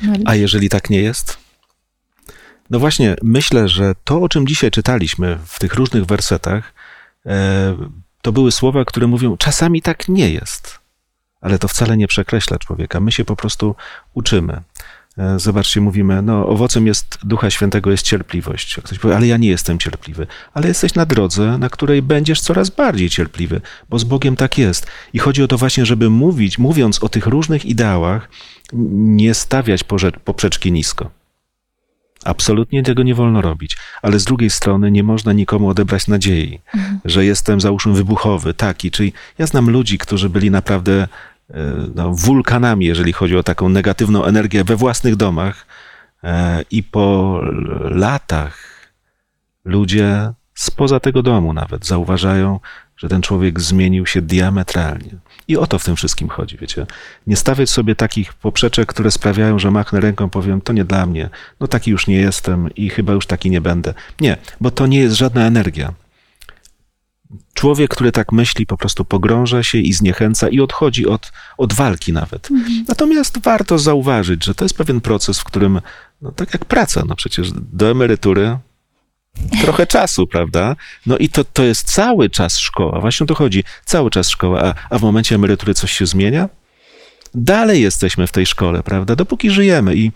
Mariusz. 0.01 0.27
A 0.27 0.35
jeżeli 0.35 0.69
tak 0.69 0.89
nie 0.89 1.01
jest? 1.01 1.37
No 2.69 2.79
właśnie, 2.79 3.15
myślę, 3.23 3.67
że 3.69 3.95
to, 4.03 4.21
o 4.21 4.29
czym 4.29 4.47
dzisiaj 4.47 4.71
czytaliśmy 4.71 5.39
w 5.45 5.59
tych 5.59 5.73
różnych 5.73 6.05
wersetach, 6.05 6.73
e, 7.25 7.77
to 8.21 8.31
były 8.31 8.51
słowa, 8.51 8.85
które 8.85 9.07
mówią, 9.07 9.37
czasami 9.37 9.81
tak 9.81 10.09
nie 10.09 10.29
jest. 10.29 10.79
Ale 11.41 11.59
to 11.59 11.67
wcale 11.67 11.97
nie 11.97 12.07
przekreśla 12.07 12.59
człowieka. 12.59 12.99
My 12.99 13.11
się 13.11 13.25
po 13.25 13.35
prostu 13.35 13.75
uczymy. 14.13 14.61
E, 15.17 15.39
zobaczcie, 15.39 15.81
mówimy, 15.81 16.21
no 16.21 16.47
owocem 16.47 16.87
jest 16.87 17.17
Ducha 17.23 17.49
Świętego 17.49 17.91
jest 17.91 18.05
cierpliwość. 18.05 18.79
Ktoś 18.83 18.99
powie, 18.99 19.15
ale 19.15 19.27
ja 19.27 19.37
nie 19.37 19.49
jestem 19.49 19.79
cierpliwy. 19.79 20.27
Ale 20.53 20.67
jesteś 20.67 20.93
na 20.93 21.05
drodze, 21.05 21.57
na 21.57 21.69
której 21.69 22.01
będziesz 22.01 22.41
coraz 22.41 22.69
bardziej 22.69 23.09
cierpliwy, 23.09 23.61
bo 23.89 23.99
z 23.99 24.03
Bogiem 24.03 24.35
tak 24.35 24.57
jest. 24.57 24.87
I 25.13 25.19
chodzi 25.19 25.43
o 25.43 25.47
to 25.47 25.57
właśnie, 25.57 25.85
żeby 25.85 26.09
mówić, 26.09 26.57
mówiąc 26.57 27.03
o 27.03 27.09
tych 27.09 27.27
różnych 27.27 27.65
ideałach, 27.65 28.29
nie 28.73 29.33
stawiać 29.33 29.83
poprzeczki 30.23 30.71
nisko. 30.71 31.09
Absolutnie 32.23 32.83
tego 32.83 33.03
nie 33.03 33.15
wolno 33.15 33.41
robić, 33.41 33.77
ale 34.01 34.19
z 34.19 34.23
drugiej 34.23 34.49
strony 34.49 34.91
nie 34.91 35.03
można 35.03 35.33
nikomu 35.33 35.69
odebrać 35.69 36.07
nadziei, 36.07 36.59
mhm. 36.75 36.99
że 37.05 37.25
jestem, 37.25 37.61
załóżmy, 37.61 37.93
wybuchowy, 37.93 38.53
taki. 38.53 38.91
Czyli 38.91 39.13
ja 39.37 39.47
znam 39.47 39.69
ludzi, 39.69 39.97
którzy 39.97 40.29
byli 40.29 40.51
naprawdę 40.51 41.07
no, 41.95 42.13
wulkanami, 42.13 42.85
jeżeli 42.85 43.13
chodzi 43.13 43.37
o 43.37 43.43
taką 43.43 43.69
negatywną 43.69 44.23
energię 44.23 44.63
we 44.63 44.75
własnych 44.75 45.15
domach, 45.15 45.65
e, 46.23 46.61
i 46.71 46.83
po 46.83 47.39
latach 47.81 48.57
ludzie 49.65 50.33
spoza 50.55 50.99
tego 50.99 51.23
domu 51.23 51.53
nawet 51.53 51.85
zauważają, 51.85 52.59
że 52.97 53.09
ten 53.09 53.21
człowiek 53.21 53.59
zmienił 53.59 54.05
się 54.05 54.21
diametralnie. 54.21 55.11
I 55.47 55.57
o 55.57 55.67
to 55.67 55.79
w 55.79 55.85
tym 55.85 55.95
wszystkim 55.95 56.29
chodzi, 56.29 56.57
wiecie. 56.57 56.85
Nie 57.27 57.35
stawiać 57.35 57.69
sobie 57.69 57.95
takich 57.95 58.33
poprzeczek, 58.33 58.87
które 58.87 59.11
sprawiają, 59.11 59.59
że 59.59 59.71
machnę 59.71 59.99
ręką, 59.99 60.29
powiem, 60.29 60.61
to 60.61 60.73
nie 60.73 60.85
dla 60.85 61.05
mnie, 61.05 61.29
no 61.59 61.67
taki 61.67 61.91
już 61.91 62.07
nie 62.07 62.15
jestem 62.15 62.75
i 62.75 62.89
chyba 62.89 63.13
już 63.13 63.25
taki 63.25 63.49
nie 63.49 63.61
będę. 63.61 63.93
Nie, 64.21 64.37
bo 64.61 64.71
to 64.71 64.87
nie 64.87 64.99
jest 64.99 65.15
żadna 65.15 65.45
energia. 65.45 65.93
Człowiek, 67.53 67.91
który 67.91 68.11
tak 68.11 68.31
myśli, 68.31 68.65
po 68.65 68.77
prostu 68.77 69.05
pogrąża 69.05 69.63
się 69.63 69.77
i 69.77 69.93
zniechęca 69.93 70.49
i 70.49 70.59
odchodzi 70.59 71.07
od, 71.07 71.31
od 71.57 71.73
walki 71.73 72.13
nawet. 72.13 72.51
Mhm. 72.51 72.85
Natomiast 72.87 73.39
warto 73.39 73.79
zauważyć, 73.79 74.45
że 74.45 74.55
to 74.55 74.65
jest 74.65 74.77
pewien 74.77 75.01
proces, 75.01 75.39
w 75.39 75.43
którym, 75.43 75.81
no 76.21 76.31
tak 76.31 76.53
jak 76.53 76.65
praca, 76.65 77.03
no 77.07 77.15
przecież 77.15 77.51
do 77.51 77.91
emerytury 77.91 78.57
trochę 79.61 79.87
czasu, 79.87 80.27
prawda? 80.27 80.75
No 81.05 81.17
i 81.17 81.29
to, 81.29 81.43
to 81.43 81.63
jest 81.63 81.91
cały 81.91 82.29
czas 82.29 82.57
szkoła, 82.57 82.99
właśnie 82.99 83.23
o 83.23 83.27
to 83.27 83.35
chodzi, 83.35 83.63
cały 83.85 84.09
czas 84.09 84.29
szkoła, 84.29 84.61
a, 84.63 84.73
a 84.89 84.99
w 84.99 85.01
momencie 85.01 85.35
emerytury 85.35 85.73
coś 85.73 85.91
się 85.91 86.05
zmienia? 86.05 86.49
Dalej 87.35 87.81
jesteśmy 87.81 88.27
w 88.27 88.31
tej 88.31 88.45
szkole, 88.45 88.83
prawda? 88.83 89.15
Dopóki 89.15 89.49
żyjemy 89.49 89.95
i 89.95 90.11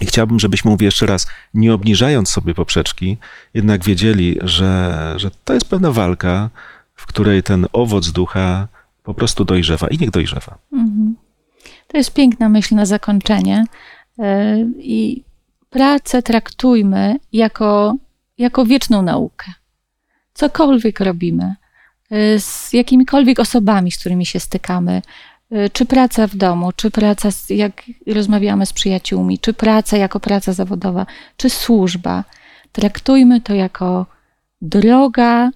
i 0.00 0.06
chciałbym, 0.06 0.40
żebyśmy, 0.40 0.70
mówię 0.70 0.84
jeszcze 0.84 1.06
raz, 1.06 1.26
nie 1.54 1.74
obniżając 1.74 2.28
sobie 2.28 2.54
poprzeczki, 2.54 3.16
jednak 3.54 3.84
wiedzieli, 3.84 4.36
że, 4.42 5.14
że 5.16 5.30
to 5.44 5.54
jest 5.54 5.68
pewna 5.68 5.90
walka, 5.90 6.50
w 6.94 7.06
której 7.06 7.42
ten 7.42 7.66
owoc 7.72 8.10
ducha 8.10 8.68
po 9.02 9.14
prostu 9.14 9.44
dojrzewa 9.44 9.88
i 9.88 9.98
niech 9.98 10.10
dojrzewa. 10.10 10.58
Mhm. 10.72 11.16
To 11.86 11.96
jest 11.96 12.14
piękna 12.14 12.48
myśl 12.48 12.74
na 12.74 12.86
zakończenie. 12.86 13.64
E, 14.18 14.58
I 14.78 15.24
pracę 15.70 16.22
traktujmy 16.22 17.16
jako 17.32 17.96
jako 18.40 18.66
wieczną 18.66 19.02
naukę. 19.02 19.52
Cokolwiek 20.34 21.00
robimy, 21.00 21.54
y, 22.12 22.40
z 22.40 22.72
jakimikolwiek 22.72 23.38
osobami, 23.40 23.92
z 23.92 23.98
którymi 23.98 24.26
się 24.26 24.40
stykamy, 24.40 25.02
czy 25.72 25.86
praca 25.86 26.26
w 26.26 26.36
domu, 26.36 26.72
czy 26.76 26.90
praca, 26.90 27.28
jak 27.48 27.82
rozmawiamy 28.06 28.66
z 28.66 28.72
przyjaciółmi, 28.72 29.38
czy 29.38 29.52
praca 29.54 29.96
jako 29.96 30.20
praca 30.20 30.52
zawodowa, 30.52 31.06
czy 31.36 31.50
służba, 31.50 32.24
traktujmy 32.72 33.40
to 33.40 33.54
jako 33.54 34.06
droga 34.62 35.50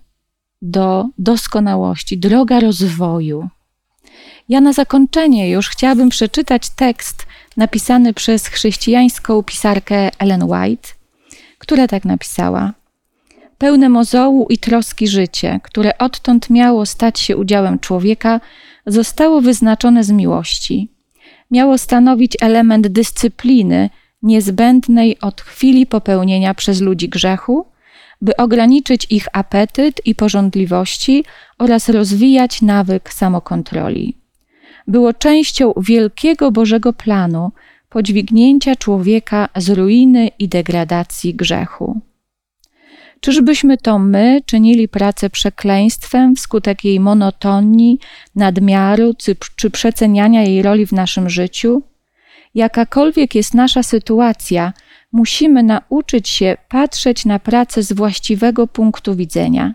do 0.62 1.06
doskonałości, 1.18 2.18
droga 2.18 2.60
rozwoju. 2.60 3.48
Ja 4.48 4.60
na 4.60 4.72
zakończenie 4.72 5.50
już 5.50 5.68
chciałabym 5.68 6.08
przeczytać 6.08 6.70
tekst 6.70 7.26
napisany 7.56 8.14
przez 8.14 8.46
chrześcijańską 8.46 9.42
pisarkę 9.42 10.10
Ellen 10.18 10.42
White, 10.42 10.88
która 11.58 11.88
tak 11.88 12.04
napisała: 12.04 12.72
Pełne 13.64 13.88
mozołu 13.88 14.46
i 14.50 14.58
troski 14.58 15.08
życie, 15.08 15.60
które 15.62 15.98
odtąd 15.98 16.50
miało 16.50 16.86
stać 16.86 17.20
się 17.20 17.36
udziałem 17.36 17.78
człowieka, 17.78 18.40
zostało 18.86 19.40
wyznaczone 19.40 20.04
z 20.04 20.10
miłości. 20.10 20.88
Miało 21.50 21.78
stanowić 21.78 22.36
element 22.40 22.88
dyscypliny 22.88 23.90
niezbędnej 24.22 25.20
od 25.20 25.40
chwili 25.40 25.86
popełnienia 25.86 26.54
przez 26.54 26.80
ludzi 26.80 27.08
grzechu, 27.08 27.66
by 28.20 28.36
ograniczyć 28.36 29.06
ich 29.10 29.26
apetyt 29.32 30.00
i 30.06 30.14
porządliwości 30.14 31.24
oraz 31.58 31.88
rozwijać 31.88 32.62
nawyk 32.62 33.12
samokontroli. 33.12 34.16
Było 34.86 35.12
częścią 35.12 35.72
wielkiego 35.76 36.50
Bożego 36.50 36.92
planu, 36.92 37.52
podźwignięcia 37.88 38.76
człowieka 38.76 39.48
z 39.56 39.70
ruiny 39.70 40.30
i 40.38 40.48
degradacji 40.48 41.34
grzechu. 41.34 42.00
Czyżbyśmy 43.24 43.76
to 43.78 43.98
my 43.98 44.40
czynili 44.46 44.88
pracę 44.88 45.30
przekleństwem 45.30 46.36
wskutek 46.36 46.84
jej 46.84 47.00
monotonii, 47.00 47.98
nadmiaru 48.36 49.14
czy, 49.56 49.70
przeceniania 49.70 50.42
jej 50.42 50.62
roli 50.62 50.86
w 50.86 50.92
naszym 50.92 51.30
życiu? 51.30 51.82
Jakakolwiek 52.54 53.34
jest 53.34 53.54
nasza 53.54 53.82
sytuacja, 53.82 54.72
musimy 55.12 55.62
nauczyć 55.62 56.28
się 56.28 56.56
patrzeć 56.68 57.24
na 57.24 57.38
pracę 57.38 57.82
z 57.82 57.92
właściwego 57.92 58.66
punktu 58.66 59.14
widzenia. 59.14 59.74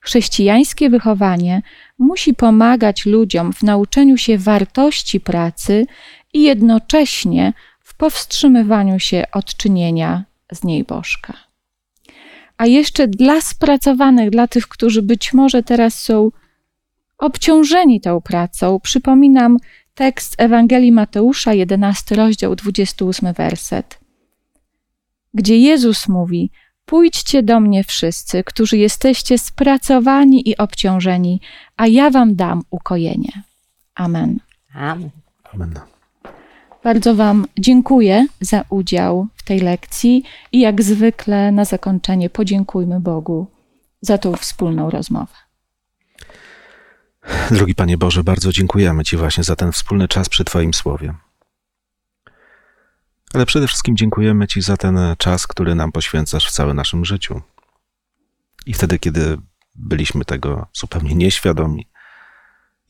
Chrześcijańskie 0.00 0.90
wychowanie 0.90 1.62
musi 1.98 2.34
pomagać 2.34 3.06
ludziom 3.06 3.52
w 3.52 3.62
nauczeniu 3.62 4.16
się 4.16 4.38
wartości 4.38 5.20
pracy 5.20 5.86
i 6.32 6.42
jednocześnie 6.42 7.52
w 7.80 7.96
powstrzymywaniu 7.96 8.98
się 8.98 9.24
od 9.32 9.56
czynienia 9.56 10.24
z 10.52 10.64
niej 10.64 10.84
bożka. 10.84 11.47
A 12.58 12.66
jeszcze 12.66 13.08
dla 13.08 13.40
spracowanych, 13.40 14.30
dla 14.30 14.48
tych, 14.48 14.68
którzy 14.68 15.02
być 15.02 15.32
może 15.32 15.62
teraz 15.62 16.00
są 16.00 16.30
obciążeni 17.18 18.00
tą 18.00 18.20
pracą, 18.20 18.80
przypominam 18.80 19.56
tekst 19.94 20.34
Ewangelii 20.38 20.92
Mateusza, 20.92 21.54
11 21.54 22.14
rozdział, 22.14 22.56
28 22.56 23.32
werset, 23.32 24.00
gdzie 25.34 25.58
Jezus 25.58 26.08
mówi: 26.08 26.50
Pójdźcie 26.84 27.42
do 27.42 27.60
mnie 27.60 27.84
wszyscy, 27.84 28.44
którzy 28.44 28.76
jesteście 28.76 29.38
spracowani 29.38 30.48
i 30.48 30.56
obciążeni, 30.56 31.40
a 31.76 31.86
ja 31.86 32.10
wam 32.10 32.34
dam 32.36 32.62
ukojenie. 32.70 33.42
Amen. 33.94 34.38
Amen. 34.74 35.10
Amen. 35.54 35.97
Bardzo 36.84 37.14
Wam 37.14 37.46
dziękuję 37.58 38.26
za 38.40 38.64
udział 38.68 39.26
w 39.34 39.42
tej 39.42 39.60
lekcji 39.60 40.24
i 40.52 40.60
jak 40.60 40.82
zwykle 40.82 41.52
na 41.52 41.64
zakończenie 41.64 42.30
podziękujmy 42.30 43.00
Bogu 43.00 43.46
za 44.00 44.18
tą 44.18 44.36
wspólną 44.36 44.90
rozmowę. 44.90 45.34
Drogi 47.50 47.74
Panie 47.74 47.98
Boże, 47.98 48.24
bardzo 48.24 48.52
dziękujemy 48.52 49.04
Ci 49.04 49.16
właśnie 49.16 49.44
za 49.44 49.56
ten 49.56 49.72
wspólny 49.72 50.08
czas 50.08 50.28
przy 50.28 50.44
Twoim 50.44 50.74
słowie. 50.74 51.14
Ale 53.34 53.46
przede 53.46 53.66
wszystkim 53.66 53.96
dziękujemy 53.96 54.46
Ci 54.46 54.62
za 54.62 54.76
ten 54.76 54.98
czas, 55.18 55.46
który 55.46 55.74
nam 55.74 55.92
poświęcasz 55.92 56.48
w 56.48 56.52
całym 56.52 56.76
naszym 56.76 57.04
życiu. 57.04 57.40
I 58.66 58.74
wtedy, 58.74 58.98
kiedy 58.98 59.38
byliśmy 59.74 60.24
tego 60.24 60.66
zupełnie 60.72 61.14
nieświadomi, 61.14 61.86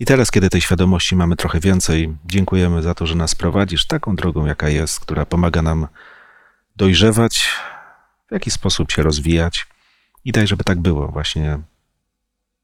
i 0.01 0.05
teraz, 0.05 0.31
kiedy 0.31 0.51
tej 0.51 0.61
świadomości 0.61 1.17
mamy 1.17 1.37
trochę 1.37 1.61
więcej, 1.61 2.17
dziękujemy 2.27 2.83
za 2.83 2.95
to, 2.95 3.07
że 3.07 3.15
nas 3.15 3.35
prowadzisz 3.35 3.87
taką 3.87 4.17
drogą, 4.17 4.47
jaka 4.47 4.69
jest, 4.69 5.01
która 5.01 5.27
pomaga 5.27 5.63
nam 5.63 5.87
dojrzewać, 6.77 7.49
w 8.29 8.33
jaki 8.33 8.51
sposób 8.51 8.93
się 8.93 9.03
rozwijać. 9.03 9.67
I 10.25 10.33
daj, 10.33 10.47
żeby 10.47 10.65
tak 10.65 10.81
było 10.81 11.09
właśnie 11.09 11.59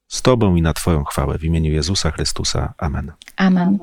z 0.09 0.23
Tobą 0.23 0.57
i 0.57 0.63
na 0.63 0.75
Twoją 0.75 1.05
chwałę 1.05 1.39
w 1.39 1.45
imieniu 1.45 1.73
Jezusa 1.73 2.11
Chrystusa. 2.11 2.75
Amen. 2.79 3.13
Amen. 3.37 3.79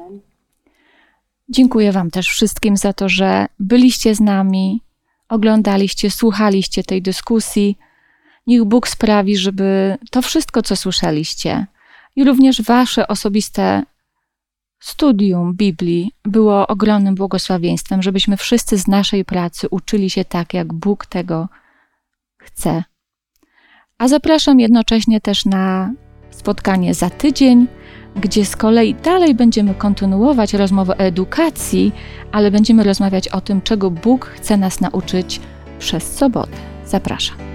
Dziękuję 1.50 1.92
Wam 1.92 2.12
też 2.12 2.28
wszystkim 2.28 2.78
za 2.78 2.94
to, 2.94 3.10
że 3.10 3.46
byliście 3.60 4.16
z 4.16 4.20
nami, 4.20 4.82
oglądaliście, 5.30 6.12
słuchaliście 6.12 6.84
tej 6.84 7.02
dyskusji. 7.02 7.78
Niech 8.48 8.64
Bóg 8.64 8.88
sprawi, 8.88 9.38
żeby 9.38 9.98
to 10.12 10.22
wszystko, 10.22 10.62
co 10.62 10.76
słyszeliście, 10.76 11.66
i 12.22 12.26
również 12.26 12.62
Wasze 12.62 13.08
osobiste 13.08 13.84
studium 14.80 15.54
Biblii 15.54 16.12
było 16.24 16.68
ogromnym 16.68 17.16
błogosławieństwem, 17.16 18.02
żebyśmy 18.02 18.38
wszyscy 18.38 18.78
z 18.78 18.88
naszej 18.88 19.26
pracy 19.26 19.68
uczyli 19.70 20.10
się 20.10 20.26
tak, 20.26 20.54
jak 20.54 20.74
Bóg 20.74 21.06
tego 21.06 21.50
chce. 22.38 22.84
A 23.98 24.08
zapraszam 24.08 24.60
jednocześnie 24.60 25.22
też 25.22 25.46
na 25.46 25.94
spotkanie 26.32 26.94
za 26.94 27.10
tydzień, 27.10 27.68
gdzie 28.16 28.46
z 28.46 28.56
kolei 28.56 28.96
dalej 28.96 29.36
będziemy 29.36 29.76
kontynuować 29.76 30.54
rozmowę 30.54 30.98
o 30.98 31.00
edukacji, 31.00 31.92
ale 32.32 32.52
będziemy 32.52 32.84
rozmawiać 32.84 33.28
o 33.28 33.42
tym, 33.42 33.62
czego 33.62 33.92
Bóg 33.92 34.26
chce 34.26 34.58
nas 34.58 34.82
nauczyć 34.82 35.42
przez 35.80 36.16
sobotę. 36.16 36.58
Zapraszam. 36.86 37.51